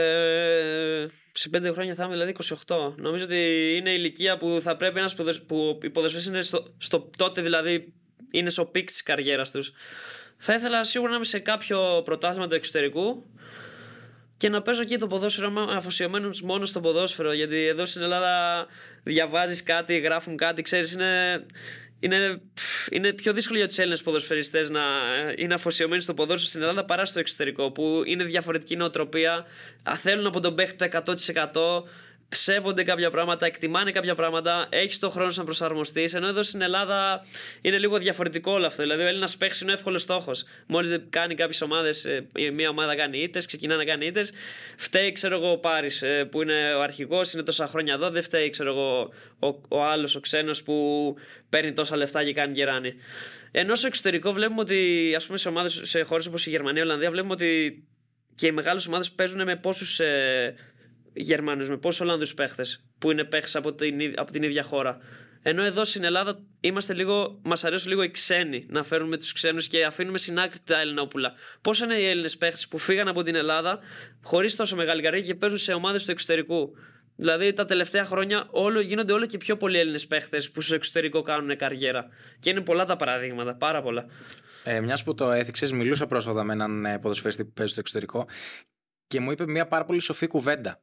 ε 1.02 1.08
σε 1.38 1.50
πέντε 1.50 1.72
χρόνια 1.72 1.96
θα 1.96 2.04
είμαι 2.04 2.14
δηλαδή 2.14 2.36
28. 2.68 2.94
Νομίζω 2.96 3.24
ότι 3.24 3.36
είναι 3.76 3.90
η 3.90 3.96
ηλικία 3.98 4.38
που 4.38 4.58
θα 4.62 4.76
πρέπει 4.78 5.00
ένας 5.00 5.16
ποδοσ... 5.16 5.42
που 5.42 5.80
οι 5.82 5.90
ποδοσφαιριστές 5.90 6.34
είναι 6.34 6.44
στο, 6.44 6.74
στο 6.78 7.10
τότε 7.18 7.42
δηλαδή 7.42 7.94
είναι 8.32 8.50
στο 8.50 8.66
peak 8.66 8.88
της 8.88 9.04
καριέρας 9.04 9.52
τους. 9.52 9.72
Θα 10.38 10.54
ήθελα 10.54 10.84
σίγουρα 10.84 11.10
να 11.10 11.16
είμαι 11.16 11.26
σε 11.26 11.40
κάποιο 11.40 12.02
πρωτάθλημα 12.06 12.48
του 12.48 12.56
εξωτερικού 12.56 13.24
και 14.38 14.50
να 14.50 14.62
παίζω 14.62 14.82
εκεί 14.82 14.98
το 14.98 15.08
ποδόσφαιρο 15.08 15.68
αφοσιωμένος 15.70 16.42
μόνος 16.42 16.70
στο 16.70 16.80
ποδόσφαιρο. 16.80 17.34
Γιατί 17.34 17.66
εδώ 17.66 17.86
στην 17.86 18.02
Ελλάδα 18.02 18.66
διαβάζεις 19.04 19.64
κάτι, 19.64 19.98
γράφουν 19.98 20.38
κάτι, 20.38 20.62
ξέρεις, 20.62 20.92
είναι, 20.94 21.46
είναι, 22.00 22.42
είναι 22.92 23.14
πιο 23.14 23.34
δύσκολο 23.34 23.58
για 23.58 23.68
τους 23.68 23.78
Έλληνες 23.78 24.02
ποδοσφαιριστές 24.02 24.70
να 24.70 24.82
είναι 25.36 25.54
αφοσιωμένοι 25.54 26.02
στο 26.02 26.14
ποδόσφαιρο 26.14 26.50
στην 26.50 26.62
Ελλάδα 26.62 26.86
παρά 26.86 27.06
στο 27.06 27.20
εξωτερικό, 27.20 27.72
που 27.72 28.02
είναι 28.06 28.24
διαφορετική 28.24 28.76
νοοτροπία. 28.76 29.46
Α, 29.84 29.96
Θέλουν 29.96 30.26
από 30.26 30.40
τον 30.40 30.56
παίχτη 30.56 30.90
το 30.90 31.02
100%. 31.06 31.84
Ψεύονται 32.30 32.84
κάποια 32.84 33.12
πράγματα, 33.12 33.46
εκτιμάνε 33.46 33.92
κάποια 33.92 34.16
πράγματα, 34.16 34.68
έχεις 34.70 35.00
τον 35.00 35.12
χρόνο 35.12 35.32
να 35.36 35.44
προσαρμοστεί. 35.44 36.10
Ενώ 36.14 36.28
εδώ 36.28 36.42
στην 36.42 36.62
Ελλάδα 36.62 37.26
είναι 37.62 37.78
λίγο 37.78 37.98
διαφορετικό 37.98 38.52
όλο 38.52 38.66
αυτό. 38.66 38.82
Δηλαδή, 38.82 39.04
ο 39.04 39.08
Έλληνας 39.08 39.38
παίχτης 39.38 39.62
είναι 39.62 39.72
ο 39.72 39.74
εύκολος 39.74 40.02
στόχος. 40.02 40.44
Μόλις 40.68 41.00
κάνει 41.10 41.36
κάποιες 41.36 41.62
ομάδες, 41.62 42.08
μία 42.54 42.70
ομάδα 42.70 42.96
κάνει 42.96 43.18
ήττες, 43.20 43.46
ξεκινά 43.46 43.76
να 43.76 43.86
κάνει 43.86 44.06
ήττες. 44.06 44.32
Φταίει, 44.78 45.12
ξέρω 45.12 45.36
εγώ, 45.36 45.52
ο 45.52 45.58
Πάρης 45.58 46.04
που 46.30 46.42
είναι 46.42 46.74
ο 46.74 46.82
αρχηγός, 46.82 47.34
είναι 47.34 47.44
τόσα 47.44 47.68
χρόνια 47.68 47.94
εδώ. 47.94 48.10
Δεν 48.10 48.24
φταίει, 48.24 48.50
ξέρω 48.50 48.70
εγώ, 48.70 49.14
ο, 49.40 49.78
ο 49.78 49.84
άλλος, 49.84 50.16
ο 50.16 50.20
ξένος 50.20 50.64
που 50.64 51.16
παίρνει 51.50 51.74
τόσα 51.74 51.96
λεφτά 51.96 52.24
και 52.24 52.34
κάνει 52.34 52.54
γεράνι. 52.54 52.94
Ενώ 53.52 53.76
στο 53.76 53.88
εξωτερικό 53.88 54.32
βλέπουμε 54.32 54.62
ότι, 54.62 55.14
ας 55.16 55.26
πούμε, 55.26 55.38
σε, 55.38 55.50
ομάδες, 55.50 55.82
σε 55.84 56.02
χώρες 56.02 56.26
όπως 56.26 56.46
η 56.46 56.50
Γερμανία, 56.50 56.82
η 56.82 56.86
Ολλανδία, 56.86 57.12
βλέπουμε 57.12 57.34
ότι 57.34 57.84
και 58.36 58.48
οι 58.48 58.52
μεγάλες 58.52 58.88
ομάδες 58.88 59.12
παίζουν 59.12 59.44
με 59.44 59.56
πόσους 59.56 60.00
ε, 60.00 60.56
Γερμανούς, 61.16 61.70
με 61.70 61.78
πόσους 61.78 62.00
Ολλανδού 62.00 62.26
παίχτες 62.36 62.84
που 62.98 63.12
είναι 63.12 63.24
παίχτες 63.24 63.56
από, 63.56 63.74
την, 63.74 64.14
από 64.16 64.32
την 64.32 64.44
ίδια 64.44 64.64
χώρα. 64.64 64.98
Ενώ 65.42 65.64
εδώ 65.64 65.84
στην 65.84 66.04
Ελλάδα 66.04 66.40
είμαστε 66.60 66.94
λίγο, 66.94 67.40
μας 67.44 67.64
αρέσουν 67.64 67.90
λίγο 67.90 68.04
οι 68.04 68.12
ξένοι 68.12 68.66
να 68.70 68.84
φέρουμε 68.84 69.18
τους 69.18 69.34
ξένους 69.34 69.68
και 69.68 69.86
αφήνουμε 69.86 70.18
στην 70.18 70.40
άκρη 70.40 70.60
τα 70.64 70.80
Ελληνόπουλα. 70.80 71.34
Πώς 71.62 71.80
είναι 71.80 71.96
οι 71.96 72.06
Έλληνες 72.10 72.38
παίχτες 72.38 72.68
που 72.68 72.78
φύγαν 72.78 73.08
από 73.08 73.24
την 73.24 73.36
Ελλάδα 73.36 73.80
χωρίς 74.24 74.56
τόσο 74.56 74.76
μεγάλη 74.76 75.02
καρδιά 75.02 75.22
και 75.22 75.36
παίζουν 75.36 75.58
σε 75.58 75.74
ομάδες 75.74 76.06
του 76.06 76.12
εξωτερικού; 76.12 76.76
Δηλαδή 77.16 77.54
τα 77.54 77.66
τελευταία 77.66 78.06
χρόνια 78.06 78.48
όλο, 78.52 78.80
γίνονται 78.80 79.14
όλο 79.14 79.26
και 79.26 79.38
πιο 79.38 79.58
πολλοί 79.58 79.80
Έλληνες 79.80 80.08
παίχτες 80.08 80.52
που 80.52 80.62
στο 80.62 80.76
εξωτερικό 80.76 81.22
κάνουν 81.22 81.58
καριέρα. 81.58 82.08
Και 82.40 82.50
είναι 82.50 82.62
πολλά 82.62 82.86
τα 82.86 82.96
παραδείγματα, 82.96 83.56
πάρα 83.56 83.82
πολλά. 83.82 84.06
Ε, 84.64 84.80
Μιας 84.80 85.04
που 85.04 85.14
το 85.14 85.32
έθιξες, 85.32 85.72
μιλούσα 85.72 86.08
πρόσφατα 86.08 86.44
με 86.44 86.54
έναν 86.54 86.86
ε, 86.86 87.00
ποδοσφαιριστή 87.00 87.46
που 87.46 87.52
παίζει 87.54 87.72
στο 87.72 87.80
εξωτερικό 87.80 88.28
και 89.08 89.20
μου 89.20 89.32
είπε 89.32 89.48
μια 89.48 89.68
πάρα 89.68 89.86
πολύ 89.86 90.00
σοφή 90.00 90.28
κουβέντα. 90.28 90.82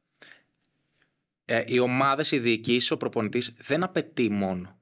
Ε, 1.45 1.63
οι 1.65 1.79
ομάδες, 1.79 2.31
οι 2.31 2.39
διοικήσεις, 2.39 2.91
ο 2.91 2.97
προπονητής 2.97 3.55
δεν 3.59 3.83
απαιτεί 3.83 4.29
μόνο. 4.29 4.77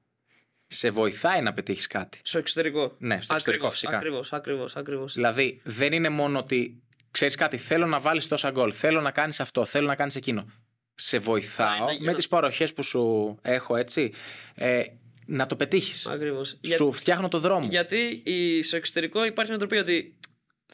Σε 0.66 0.90
βοηθάει 0.90 1.42
να 1.42 1.52
πετύχεις 1.52 1.86
κάτι. 1.86 2.20
Στο 2.24 2.38
εξωτερικό. 2.38 2.96
Ναι, 2.98 3.20
στο 3.20 3.34
εξωτερικό 3.34 3.70
φυσικά. 3.70 3.96
Ακριβώς, 3.96 4.32
ακριβώς, 4.32 4.76
ακριβώς. 4.76 5.14
Δηλαδή 5.14 5.60
δεν 5.64 5.92
είναι 5.92 6.08
μόνο 6.08 6.38
ότι 6.38 6.82
ξέρεις 7.10 7.34
κάτι, 7.34 7.56
θέλω 7.56 7.86
να 7.86 8.00
βάλεις 8.00 8.28
τόσα 8.28 8.50
γκολ, 8.50 8.72
θέλω 8.74 9.00
να 9.00 9.10
κάνεις 9.10 9.40
αυτό, 9.40 9.64
θέλω 9.64 9.86
να 9.86 9.94
κάνεις 9.94 10.16
εκείνο. 10.16 10.50
Σε 10.94 11.18
βοηθάω 11.18 11.86
με 12.00 12.14
τις 12.14 12.28
παροχές 12.28 12.72
που 12.72 12.82
σου 12.82 13.38
έχω, 13.42 13.76
έτσι. 13.76 14.12
Ε, 14.54 14.82
να 15.26 15.46
το 15.46 15.56
πετύχεις. 15.56 16.06
Ακριβώς. 16.06 16.48
Σου 16.48 16.58
Για... 16.60 16.78
φτιάχνω 16.90 17.28
το 17.28 17.38
δρόμο. 17.38 17.66
Γιατί 17.66 18.22
στο 18.62 18.76
εξωτερικό 18.76 19.24
υπάρχει 19.24 19.50
μια 19.50 19.58
τροπή 19.58 19.76
ότι 19.76 20.16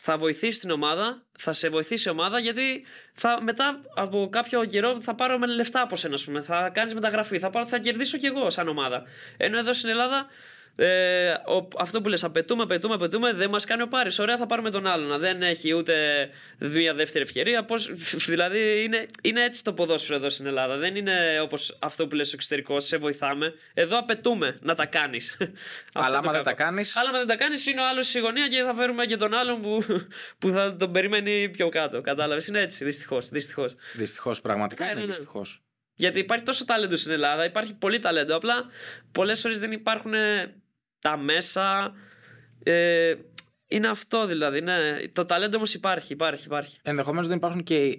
θα 0.00 0.16
βοηθήσει 0.16 0.60
την 0.60 0.70
ομάδα, 0.70 1.22
θα 1.38 1.52
σε 1.52 1.68
βοηθήσει 1.68 2.08
η 2.08 2.10
ομάδα, 2.10 2.38
γιατί 2.38 2.84
θα, 3.12 3.42
μετά 3.42 3.80
από 3.94 4.28
κάποιο 4.32 4.64
καιρό 4.64 5.00
θα 5.00 5.14
πάρω 5.14 5.38
με 5.38 5.46
λεφτά 5.46 5.80
από 5.80 5.96
σένα, 5.96 6.18
πούμε. 6.24 6.40
θα 6.40 6.70
κάνεις 6.74 6.94
μεταγραφή, 6.94 7.38
θα, 7.38 7.50
πάρω, 7.50 7.66
θα 7.66 7.78
κερδίσω 7.78 8.18
κι 8.18 8.26
εγώ 8.26 8.50
σαν 8.50 8.68
ομάδα. 8.68 9.02
Ενώ 9.36 9.58
εδώ 9.58 9.72
στην 9.72 9.88
Ελλάδα 9.88 10.26
ε, 10.80 11.30
ο, 11.30 11.68
αυτό 11.78 12.00
που 12.00 12.08
λες 12.08 12.24
απαιτούμε, 12.24 12.62
απαιτούμε, 12.62 12.94
απαιτούμε 12.94 13.32
δεν 13.32 13.50
μας 13.50 13.64
κάνει 13.64 13.82
ο 13.82 13.88
Πάρης. 13.88 14.18
Ωραία 14.18 14.36
θα 14.36 14.46
πάρουμε 14.46 14.70
τον 14.70 14.86
άλλον. 14.86 15.20
Δεν 15.20 15.42
έχει 15.42 15.74
ούτε 15.74 15.94
μία 16.58 16.94
δεύτερη 16.94 17.24
ευκαιρία. 17.24 17.64
Πώς, 17.64 17.90
δηλαδή 18.32 18.82
είναι, 18.82 19.06
είναι 19.22 19.44
έτσι 19.44 19.64
το 19.64 19.72
ποδόσφαιρο 19.72 20.18
εδώ 20.18 20.28
στην 20.28 20.46
Ελλάδα. 20.46 20.76
Δεν 20.76 20.96
είναι 20.96 21.40
όπως 21.42 21.78
αυτό 21.80 22.06
που 22.06 22.14
λες 22.14 22.26
στο 22.26 22.36
εξωτερικό 22.36 22.80
σε 22.80 22.96
βοηθάμε. 22.96 23.54
Εδώ 23.74 23.98
απαιτούμε 23.98 24.58
να 24.60 24.74
τα 24.74 24.86
κάνεις. 24.86 25.36
Αλλά 25.92 26.18
άμα 26.18 26.32
δεν 26.32 26.42
τα 26.42 26.52
κάνεις 26.52 26.96
αλλά 26.96 27.08
άμα 27.08 27.18
δεν 27.18 27.26
τα 27.26 27.36
κάνεις 27.36 27.66
είναι 27.66 27.80
ο 27.80 27.88
άλλος 27.88 28.06
στη 28.06 28.18
γωνία 28.18 28.48
και 28.48 28.62
θα 28.62 28.74
φέρουμε 28.74 29.04
και 29.04 29.16
τον 29.16 29.34
άλλον 29.34 29.60
που, 29.60 29.82
που 30.38 30.48
θα 30.48 30.76
τον 30.76 30.92
περιμένει 30.92 31.48
πιο 31.48 31.68
κάτω. 31.68 32.00
Κατάλαβες; 32.00 32.46
Είναι 32.46 32.60
έτσι 32.60 32.84
δυστυχώς 32.84 33.28
δυστυχώς, 33.28 33.74
δυστυχώς 33.94 34.40
πραγματικά 34.40 34.84
ναι, 34.84 34.90
είναι 34.90 35.00
ναι, 35.00 35.06
ναι. 35.06 35.12
δυστυχώς. 35.12 35.62
Γιατί 35.94 36.18
υπάρχει 36.18 36.44
τόσο 36.44 36.64
ταλέντο 36.64 36.96
στην 36.96 37.12
Ελλάδα, 37.12 37.44
υπάρχει 37.44 37.74
πολύ 37.74 37.98
ταλέντο. 37.98 38.36
Απλά 38.36 38.66
πολλές 39.12 39.40
φορές 39.40 39.60
δεν 39.60 39.72
υπάρχουν 39.72 40.12
τα 41.00 41.16
μέσα. 41.16 41.94
Ε, 42.62 43.14
είναι 43.68 43.88
αυτό 43.88 44.26
δηλαδή. 44.26 44.60
Ναι. 44.60 45.08
Το 45.12 45.26
ταλέντο 45.26 45.56
όμως 45.56 45.74
υπάρχει, 45.74 46.12
υπάρχει, 46.12 46.46
υπάρχει. 46.46 46.78
Ενδεχομένως 46.82 47.26
δεν 47.26 47.36
υπάρχουν 47.36 47.62
και 47.62 47.98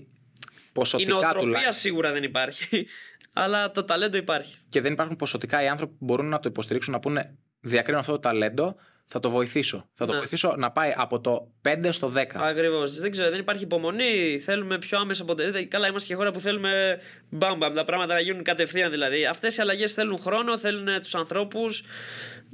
ποσοτικά. 0.73 1.17
Η 1.17 1.19
νοοτροπία 1.19 1.71
σίγουρα 1.71 2.11
δεν 2.11 2.23
υπάρχει. 2.23 2.87
αλλά 3.33 3.71
το 3.71 3.83
ταλέντο 3.83 4.17
υπάρχει. 4.17 4.57
Και 4.69 4.81
δεν 4.81 4.91
υπάρχουν 4.93 5.15
ποσοτικά 5.15 5.63
οι 5.63 5.67
άνθρωποι 5.67 5.93
που 5.99 6.05
μπορούν 6.05 6.29
να 6.29 6.39
το 6.39 6.49
υποστηρίξουν, 6.49 6.93
να 6.93 6.99
πούνε 6.99 7.37
διακρίνω 7.59 7.99
αυτό 7.99 8.11
το 8.11 8.19
ταλέντο 8.19 8.75
θα 9.11 9.19
το 9.19 9.29
βοηθήσω. 9.29 9.89
Θα 9.93 10.05
το 10.05 10.11
ναι. 10.11 10.17
βοηθήσω 10.17 10.55
να 10.57 10.71
πάει 10.71 10.93
από 10.95 11.19
το 11.19 11.51
5 11.67 11.87
στο 11.89 12.13
10. 12.15 12.25
Ακριβώς. 12.33 12.99
Δεν 12.99 13.11
ξέρω, 13.11 13.29
δεν 13.29 13.39
υπάρχει 13.39 13.63
υπομονή. 13.63 14.39
Θέλουμε 14.39 14.77
πιο 14.77 14.99
άμεσα 14.99 15.23
αποτελέσματα. 15.23 15.65
Καλά, 15.65 15.87
είμαστε 15.87 16.07
και 16.07 16.15
χώρα 16.15 16.31
που 16.31 16.39
θέλουμε 16.39 16.99
μπαμπαμ, 17.29 17.73
τα 17.73 17.83
πράγματα 17.83 18.13
να 18.13 18.19
γίνουν 18.19 18.43
κατευθείαν 18.43 18.91
δηλαδή. 18.91 19.25
Αυτές 19.25 19.57
οι 19.57 19.61
αλλαγές 19.61 19.93
θέλουν 19.93 20.17
χρόνο, 20.17 20.57
θέλουν 20.57 20.99
τους 20.99 21.15
ανθρώπους. 21.15 21.83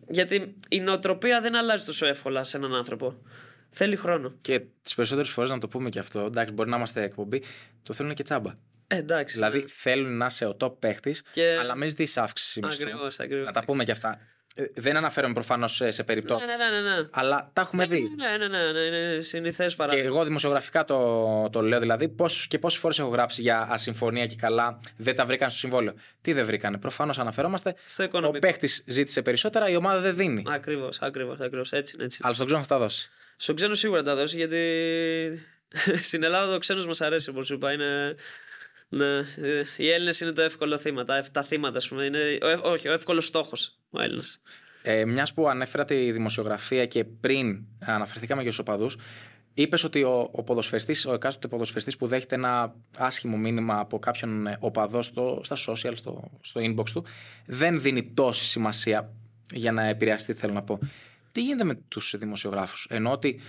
Γιατί 0.07 0.55
η 0.69 0.79
νοοτροπία 0.79 1.41
δεν 1.41 1.55
αλλάζει 1.55 1.85
τόσο 1.85 2.05
εύκολα 2.05 2.43
σε 2.43 2.57
έναν 2.57 2.75
άνθρωπο. 2.75 3.21
Θέλει 3.69 3.95
χρόνο. 3.95 4.33
Και 4.41 4.61
τις 4.81 4.95
περισσότερες 4.95 5.29
φορές 5.29 5.49
να 5.49 5.57
το 5.57 5.67
πούμε 5.67 5.89
και 5.89 5.99
αυτό, 5.99 6.19
εντάξει, 6.19 6.53
μπορεί 6.53 6.69
να 6.69 6.77
είμαστε 6.77 7.03
εκπομπή, 7.03 7.43
το 7.83 7.93
θέλουν 7.93 8.13
και 8.13 8.23
τσάμπα. 8.23 8.53
Ε, 8.87 8.97
εντάξει. 8.97 9.35
Δηλαδή 9.35 9.59
ναι. 9.59 9.65
θέλουν 9.67 10.17
να 10.17 10.25
είσαι 10.25 10.45
ο 10.45 10.57
top 10.59 10.79
παίχτη, 10.79 11.15
και... 11.31 11.57
αλλά 11.59 11.75
με 11.75 11.87
ζητήσεις 11.87 12.17
αύξηση 12.17 12.59
Ακριβώς, 12.63 13.19
ακριβώς. 13.19 13.45
Να 13.45 13.51
τα 13.51 13.63
πούμε 13.63 13.83
και 13.83 13.91
αυτά. 13.91 14.19
Ε, 14.57 14.65
δεν 14.75 14.97
αναφέρομαι 14.97 15.33
προφανώς 15.33 15.75
σε, 15.75 15.91
σε 15.91 16.03
περιπτώσεις. 16.03 16.47
Ναι, 16.47 16.65
ναι, 16.65 16.81
ναι, 16.81 16.95
ναι, 16.95 17.07
Αλλά 17.11 17.49
τα 17.53 17.61
έχουμε 17.61 17.85
δει. 17.85 18.15
Ναι, 18.17 18.37
ναι, 18.37 18.47
ναι, 18.47 18.71
ναι, 18.71 18.79
είναι 18.79 19.21
συνηθές 19.21 19.75
παράδειγμα. 19.75 20.03
Και 20.03 20.15
εγώ 20.15 20.23
δημοσιογραφικά 20.23 20.85
το, 20.85 21.49
το 21.51 21.61
λέω 21.61 21.79
δηλαδή. 21.79 22.09
Πώς, 22.09 22.47
και 22.47 22.59
πόσες 22.59 22.79
φορές 22.79 22.99
έχω 22.99 23.09
γράψει 23.09 23.41
για 23.41 23.67
ασυμφωνία 23.69 24.25
και 24.25 24.35
καλά 24.35 24.79
δεν 24.97 25.15
τα 25.15 25.25
βρήκαν 25.25 25.49
στο 25.49 25.59
συμβόλαιο. 25.59 25.93
Τι 26.21 26.33
δεν 26.33 26.45
βρήκανε. 26.45 26.77
Προφανώς 26.77 27.19
αναφερόμαστε. 27.19 27.75
Στο 27.85 28.07
ο 28.11 28.31
παίχτη 28.31 28.69
ζήτησε 28.85 29.21
περισσότερα, 29.21 29.69
η 29.69 29.75
ομάδα 29.75 29.99
δεν 29.99 30.15
δίνει. 30.15 30.43
Ακριβώς, 30.47 31.01
ακριβώς. 31.01 31.39
Ακριβώς. 31.39 31.71
Έτσι, 31.71 31.97
έτσι. 31.99 32.19
Αλλά 32.23 32.33
στον 32.33 32.45
ξένο 32.45 32.61
θα 32.61 32.67
τα 32.67 32.77
δώσει. 32.77 33.09
Στον 33.35 33.55
ξένο 33.55 33.73
σίγουρα 33.73 33.99
θα 33.99 34.05
τα 34.05 34.15
δώσει 34.15 34.37
γιατί 34.37 34.59
στην 36.09 36.23
Ελλάδα 36.23 36.55
ο 36.55 36.57
ξένος 36.57 36.87
μας 36.87 37.01
αρέσει 37.01 37.29
όπως 37.29 37.47
σου 37.47 37.53
είπα. 37.53 37.71
Είναι 37.71 38.15
ναι, 38.89 39.17
ε, 39.17 39.63
οι 39.77 39.89
Έλληνες 39.89 40.19
είναι 40.19 40.31
το 40.31 40.41
εύκολο 40.41 40.77
θύμα. 40.77 41.05
Τα, 41.05 41.25
τα 41.31 41.43
θύματα, 41.43 41.77
ας 41.77 41.87
πούμε. 41.87 42.03
Είναι, 42.03 42.37
ο, 42.41 42.69
όχι, 42.69 42.87
ο 42.87 42.91
εύκολος 42.91 43.25
στόχος 43.25 43.79
ο 43.97 44.01
Έλληνας. 44.01 44.41
Ε, 44.81 45.05
Μιας 45.05 45.33
που 45.33 45.49
ανέφερα 45.49 45.85
τη 45.85 46.11
δημοσιογραφία 46.11 46.85
και 46.85 47.03
πριν 47.03 47.65
αναφερθήκαμε 47.79 48.41
για 48.41 48.49
τους 48.49 48.59
οπαδούς, 48.59 48.97
είπες 49.53 49.83
ότι 49.83 50.03
ο, 50.03 50.29
ο 50.31 50.43
ποδοσφαιριστής, 50.43 51.05
ο 51.05 51.13
εκάστοτε 51.13 51.47
ποδοσφαιριστής 51.47 51.97
που 51.97 52.07
δέχεται 52.07 52.35
ένα 52.35 52.75
άσχημο 52.97 53.37
μήνυμα 53.37 53.79
από 53.79 53.99
κάποιον 53.99 54.47
ε, 54.47 54.57
οπαδό 54.59 55.01
στο, 55.01 55.41
στα 55.43 55.55
social, 55.67 55.91
στο, 55.95 56.31
στο 56.41 56.61
inbox 56.63 56.89
του, 56.89 57.05
δεν 57.45 57.81
δίνει 57.81 58.03
τόση 58.13 58.45
σημασία 58.45 59.13
για 59.53 59.71
να 59.71 59.83
επηρεαστεί, 59.83 60.33
θέλω 60.33 60.53
να 60.53 60.63
πω. 60.63 60.79
Τι 61.31 61.41
γίνεται 61.41 61.63
με 61.63 61.75
τους 61.75 62.15
δημοσιογράφους, 62.17 62.87
ενώ 62.89 63.11
ότι 63.11 63.39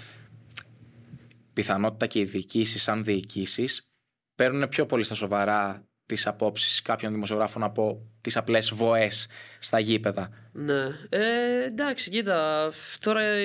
πιθανότητα 1.53 2.07
και 2.07 2.18
οι 2.18 2.24
διοικήσεις, 2.24 2.82
σαν 2.82 3.05
διοικήσεις, 3.05 3.88
παίρνουν 4.34 4.68
πιο 4.68 4.86
πολύ 4.86 5.05
στα 5.05 5.14
σοβαρά 5.14 5.86
τις 6.07 6.26
απόψεις 6.26 6.82
κάποιων 6.82 7.12
δημοσιογράφων 7.12 7.62
από 7.62 8.07
τις 8.27 8.37
απλές 8.37 8.70
βοές 8.74 9.27
στα 9.59 9.79
γήπεδα. 9.79 10.29
Ναι. 10.53 10.85
Ε, 11.09 11.64
εντάξει, 11.64 12.11
κοίτα, 12.11 12.72
τώρα 13.01 13.41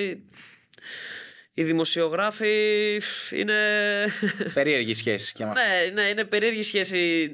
οι 1.54 1.62
δημοσιογράφοι 1.62 3.00
είναι... 3.30 3.54
Περίεργη 4.54 4.94
σχέση 4.94 5.32
και 5.32 5.44
Ναι, 5.44 5.90
ναι, 5.92 6.02
είναι 6.02 6.24
περίεργη 6.24 6.62
σχέση 6.62 7.30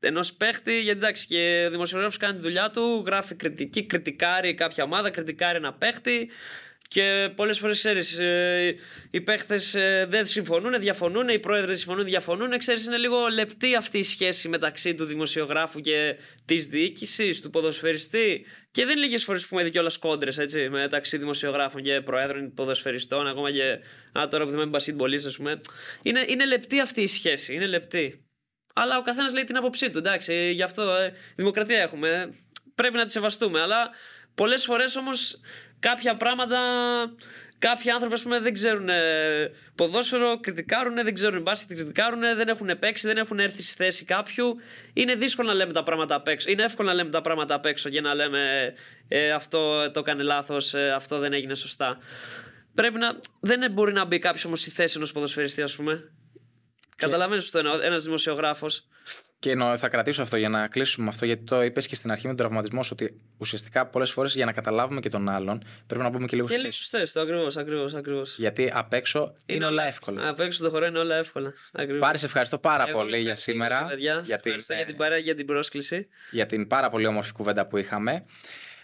ενός 0.00 0.32
παίχτη, 0.32 0.80
γιατί 0.80 0.98
εντάξει 0.98 1.26
και 1.26 1.64
ο 1.66 1.70
δημοσιογράφος 1.70 2.16
κάνει 2.16 2.34
τη 2.34 2.40
δουλειά 2.40 2.70
του, 2.70 3.02
γράφει 3.06 3.34
κριτική, 3.34 3.86
κριτικάρει 3.86 4.54
κάποια 4.54 4.84
ομάδα, 4.84 5.10
κριτικάρει 5.10 5.56
ένα 5.56 5.72
παίχτη. 5.72 6.30
Και 6.90 7.32
πολλές 7.36 7.58
φορές 7.58 7.78
ξέρεις, 7.78 8.18
ε, 8.18 8.76
οι 9.10 9.20
παίχτες 9.20 9.74
ε, 9.74 10.06
δεν 10.08 10.26
συμφωνούν, 10.26 10.78
διαφωνούν, 10.78 11.28
οι 11.28 11.38
πρόεδροι 11.38 11.76
συμφωνούν, 11.76 12.04
διαφωνούν. 12.04 12.58
Ξέρεις, 12.58 12.86
είναι 12.86 12.96
λίγο 12.96 13.28
λεπτή 13.28 13.74
αυτή 13.74 13.98
η 13.98 14.02
σχέση 14.02 14.48
μεταξύ 14.48 14.94
του 14.94 15.04
δημοσιογράφου 15.04 15.80
και 15.80 16.16
της 16.44 16.66
διοίκησης, 16.66 17.40
του 17.40 17.50
ποδοσφαιριστή. 17.50 18.46
Και 18.70 18.84
δεν 18.84 18.96
είναι 18.96 19.06
λίγες 19.06 19.24
φορές 19.24 19.40
που 19.40 19.46
έχουμε 19.46 19.62
δει 19.62 19.70
κιόλας 19.70 19.98
κόντρες 19.98 20.38
μεταξύ 20.70 21.18
δημοσιογράφων 21.18 21.82
και 21.82 22.00
προέδρων 22.00 22.54
ποδοσφαιριστών, 22.54 23.26
ακόμα 23.26 23.50
και. 23.50 23.78
Α, 24.18 24.28
τώρα 24.28 24.44
που 24.44 24.52
είμαι 24.52 24.66
μπασίτ 24.66 25.02
ας 25.26 25.36
πούμε. 25.36 25.60
Είναι, 26.02 26.24
είναι 26.28 26.46
λεπτή 26.46 26.80
αυτή 26.80 27.00
η 27.00 27.06
σχέση. 27.06 27.54
Είναι 27.54 27.66
λεπτή. 27.66 28.24
Αλλά 28.74 28.98
ο 28.98 29.02
καθένας 29.02 29.32
λέει 29.32 29.44
την 29.44 29.56
άποψή 29.56 29.90
του. 29.90 29.98
Εντάξει, 29.98 30.50
γι' 30.52 30.62
αυτό 30.62 30.82
ε, 30.94 31.12
δημοκρατία 31.36 31.80
έχουμε. 31.80 32.34
Πρέπει 32.74 32.96
να 32.96 33.04
τη 33.04 33.12
σεβαστούμε. 33.12 33.60
Αλλά 33.60 33.90
πολλές 34.34 34.64
φορές 34.64 34.96
όμως 34.96 35.40
κάποια 35.80 36.16
πράγματα 36.16 36.58
Κάποιοι 37.60 37.90
άνθρωποι 37.90 38.14
ας 38.14 38.22
πούμε, 38.22 38.40
δεν 38.40 38.52
ξέρουν 38.52 38.88
ποδόσφαιρο, 39.74 40.40
κριτικάρουν, 40.40 40.94
δεν 40.94 41.14
ξέρουν 41.14 41.42
μπάσκετ, 41.42 41.76
κριτικάρουν, 41.76 42.20
δεν 42.20 42.48
έχουν 42.48 42.78
παίξει, 42.78 43.06
δεν 43.06 43.16
έχουν 43.16 43.38
έρθει 43.38 43.62
στη 43.62 43.74
θέση 43.84 44.04
κάποιου. 44.04 44.56
Είναι 44.92 45.14
δύσκολο 45.14 45.48
να 45.48 45.54
λέμε 45.54 45.72
τα 45.72 45.82
πράγματα 45.82 46.14
απ' 46.14 46.28
έξω. 46.28 46.50
Είναι 46.50 46.62
εύκολο 46.62 46.88
να 46.88 46.94
λέμε 46.94 47.10
τα 47.10 47.20
πράγματα 47.20 47.54
απ' 47.54 47.64
έξω 47.64 47.88
και 47.88 48.00
να 48.00 48.14
λέμε 48.14 48.74
ε, 49.08 49.30
αυτό 49.30 49.90
το 49.90 50.00
έκανε 50.00 50.22
λάθος, 50.22 50.74
ε, 50.74 50.92
αυτό 50.92 51.18
δεν 51.18 51.32
έγινε 51.32 51.54
σωστά. 51.54 51.98
Πρέπει 52.74 52.98
να. 52.98 53.18
Δεν 53.40 53.72
μπορεί 53.72 53.92
να 53.92 54.04
μπει 54.04 54.18
κάποιος 54.18 54.44
όμως 54.44 54.60
στη 54.60 54.70
θέση 54.70 54.94
ενός 54.96 55.12
ποδοσφαιριστή, 55.12 55.62
ας 55.62 55.76
πούμε. 55.76 56.10
Καταλαβαίνεις 57.00 57.50
το 57.50 57.58
εννοώ. 57.58 57.80
Ένας 57.80 58.04
δημοσιογράφος. 58.04 58.86
Και 59.38 59.50
εννοώ, 59.50 59.76
θα 59.76 59.88
κρατήσω 59.88 60.22
αυτό 60.22 60.36
για 60.36 60.48
να 60.48 60.68
κλείσουμε 60.68 61.08
αυτό, 61.08 61.24
γιατί 61.24 61.44
το 61.44 61.62
είπες 61.62 61.86
και 61.86 61.94
στην 61.94 62.10
αρχή 62.10 62.22
με 62.26 62.34
τον 62.34 62.46
τραυματισμό 62.46 62.82
σου, 62.82 62.90
ότι 62.92 63.20
ουσιαστικά 63.38 63.86
πολλές 63.86 64.10
φορές 64.10 64.34
για 64.34 64.44
να 64.44 64.52
καταλάβουμε 64.52 65.00
και 65.00 65.08
τον 65.08 65.28
άλλον 65.28 65.62
πρέπει 65.86 66.02
να 66.02 66.10
πούμε 66.10 66.26
και 66.26 66.36
λίγο 66.36 66.48
Και 66.48 66.56
λίγο 66.56 66.70
σωστέ, 66.70 67.06
το 67.12 67.20
ακριβώς, 67.20 67.56
ακριβώς, 67.56 67.94
ακριβώς. 67.94 68.34
Γιατί 68.38 68.70
απ' 68.74 68.92
έξω 68.92 69.34
είναι, 69.46 69.66
όλα 69.66 69.86
εύκολα. 69.86 70.28
Απ' 70.28 70.40
έξω 70.40 70.62
το 70.62 70.70
χώρο 70.70 70.86
είναι 70.86 70.98
όλα 70.98 71.14
εύκολα. 71.14 71.52
Ακριβώς. 71.72 72.00
Πάρη, 72.00 72.18
σε 72.18 72.26
ευχαριστώ 72.26 72.58
πάρα 72.58 72.88
Εγώ 72.88 72.98
πολύ 72.98 73.10
για 73.10 73.18
ευχαριστώ, 73.18 73.50
σήμερα. 73.50 73.84
παιδιά. 73.88 74.12
για, 74.24 74.36
την, 74.36 74.36
Ευχαριστώ 74.50 74.74
για 74.74 74.84
την 74.86 74.96
παρέα, 74.96 75.18
για 75.18 75.34
την 75.34 75.46
πρόσκληση. 75.46 76.08
για 76.30 76.46
την 76.46 76.66
πάρα 76.66 76.90
πολύ 76.90 77.06
όμορφη 77.06 77.32
κουβέντα 77.32 77.66
που 77.66 77.76
είχαμε. 77.76 78.24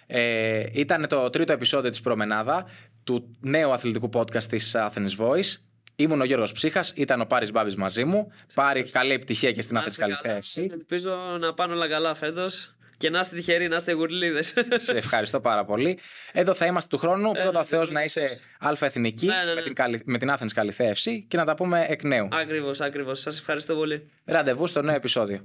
Ε, 0.06 0.64
ήταν 0.72 1.06
το 1.08 1.30
τρίτο 1.30 1.52
επεισόδιο 1.52 1.90
της 1.90 2.00
Προμενάδα 2.00 2.66
του 3.04 3.36
νέου 3.40 3.72
αθλητικού 3.72 4.08
podcast 4.12 4.42
της 4.44 4.74
Athens 4.76 5.16
Voice. 5.18 5.54
Ήμουν 5.97 6.20
ο 6.20 6.24
Γιώργος 6.24 6.53
Ψύχας, 6.53 6.92
ήταν 6.97 7.20
ο 7.20 7.24
Πάρης 7.24 7.51
Μπάμπης 7.53 7.76
μαζί 7.76 8.05
μου. 8.05 8.32
Πάρη, 8.55 8.82
καλή 8.82 9.12
επιτυχία 9.12 9.53
και 9.53 9.61
στην 9.62 9.74
Να 9.76 9.82
Athens 9.82 9.86
είστε 9.86 10.01
καλά. 10.03 10.20
Καλυθέα 10.22 10.64
FC. 10.66 10.70
Ελπίζω 10.72 11.11
να 11.40 11.55
πάνε 11.55 11.72
όλα 11.74 11.88
καλά 11.88 12.14
φέτος. 12.14 12.70
Και 12.99 13.11
να 13.11 13.18
είστε 13.20 13.36
τυχεροί, 13.36 13.68
να 13.68 13.76
είστε 13.76 13.92
γουρλίδες. 13.92 14.55
Σε 14.76 14.92
ευχαριστώ 14.97 15.40
πάρα 15.40 15.64
πολύ. 15.64 15.99
Εδώ 16.32 16.55
θα 16.55 16.66
είμαστε 16.66 16.97
του 16.97 16.99
χρόνου. 17.03 17.32
Πρώτα 17.32 17.61
ο 17.61 17.64
Θεός 17.64 17.90
να 17.90 18.05
είσαι 18.05 18.40
αλφα-εθνική 18.59 19.26
Ναι, 19.26 19.34
ναι, 19.34 19.44
ναι. 19.44 19.55
με, 19.55 19.62
την, 19.62 19.74
Καλυ- 19.74 20.03
με 20.05 20.18
την 20.18 20.30
Athens 20.38 20.51
Καλυθέα 20.55 20.92
FC 20.94 21.11
και 21.28 21.36
να 21.36 21.44
τα 21.44 21.55
πούμε 21.55 21.86
εκ 21.88 22.05
νέου. 22.05 22.28
Ακριβώς, 22.32 22.80
ακριβώς. 22.80 23.20
Σας 23.20 23.38
ευχαριστώ 23.38 23.74
πολύ. 23.74 24.11
Ραντεβού 24.24 24.66
στο 24.66 24.82
νέο 24.82 24.94
επεισόδιο. 24.94 25.40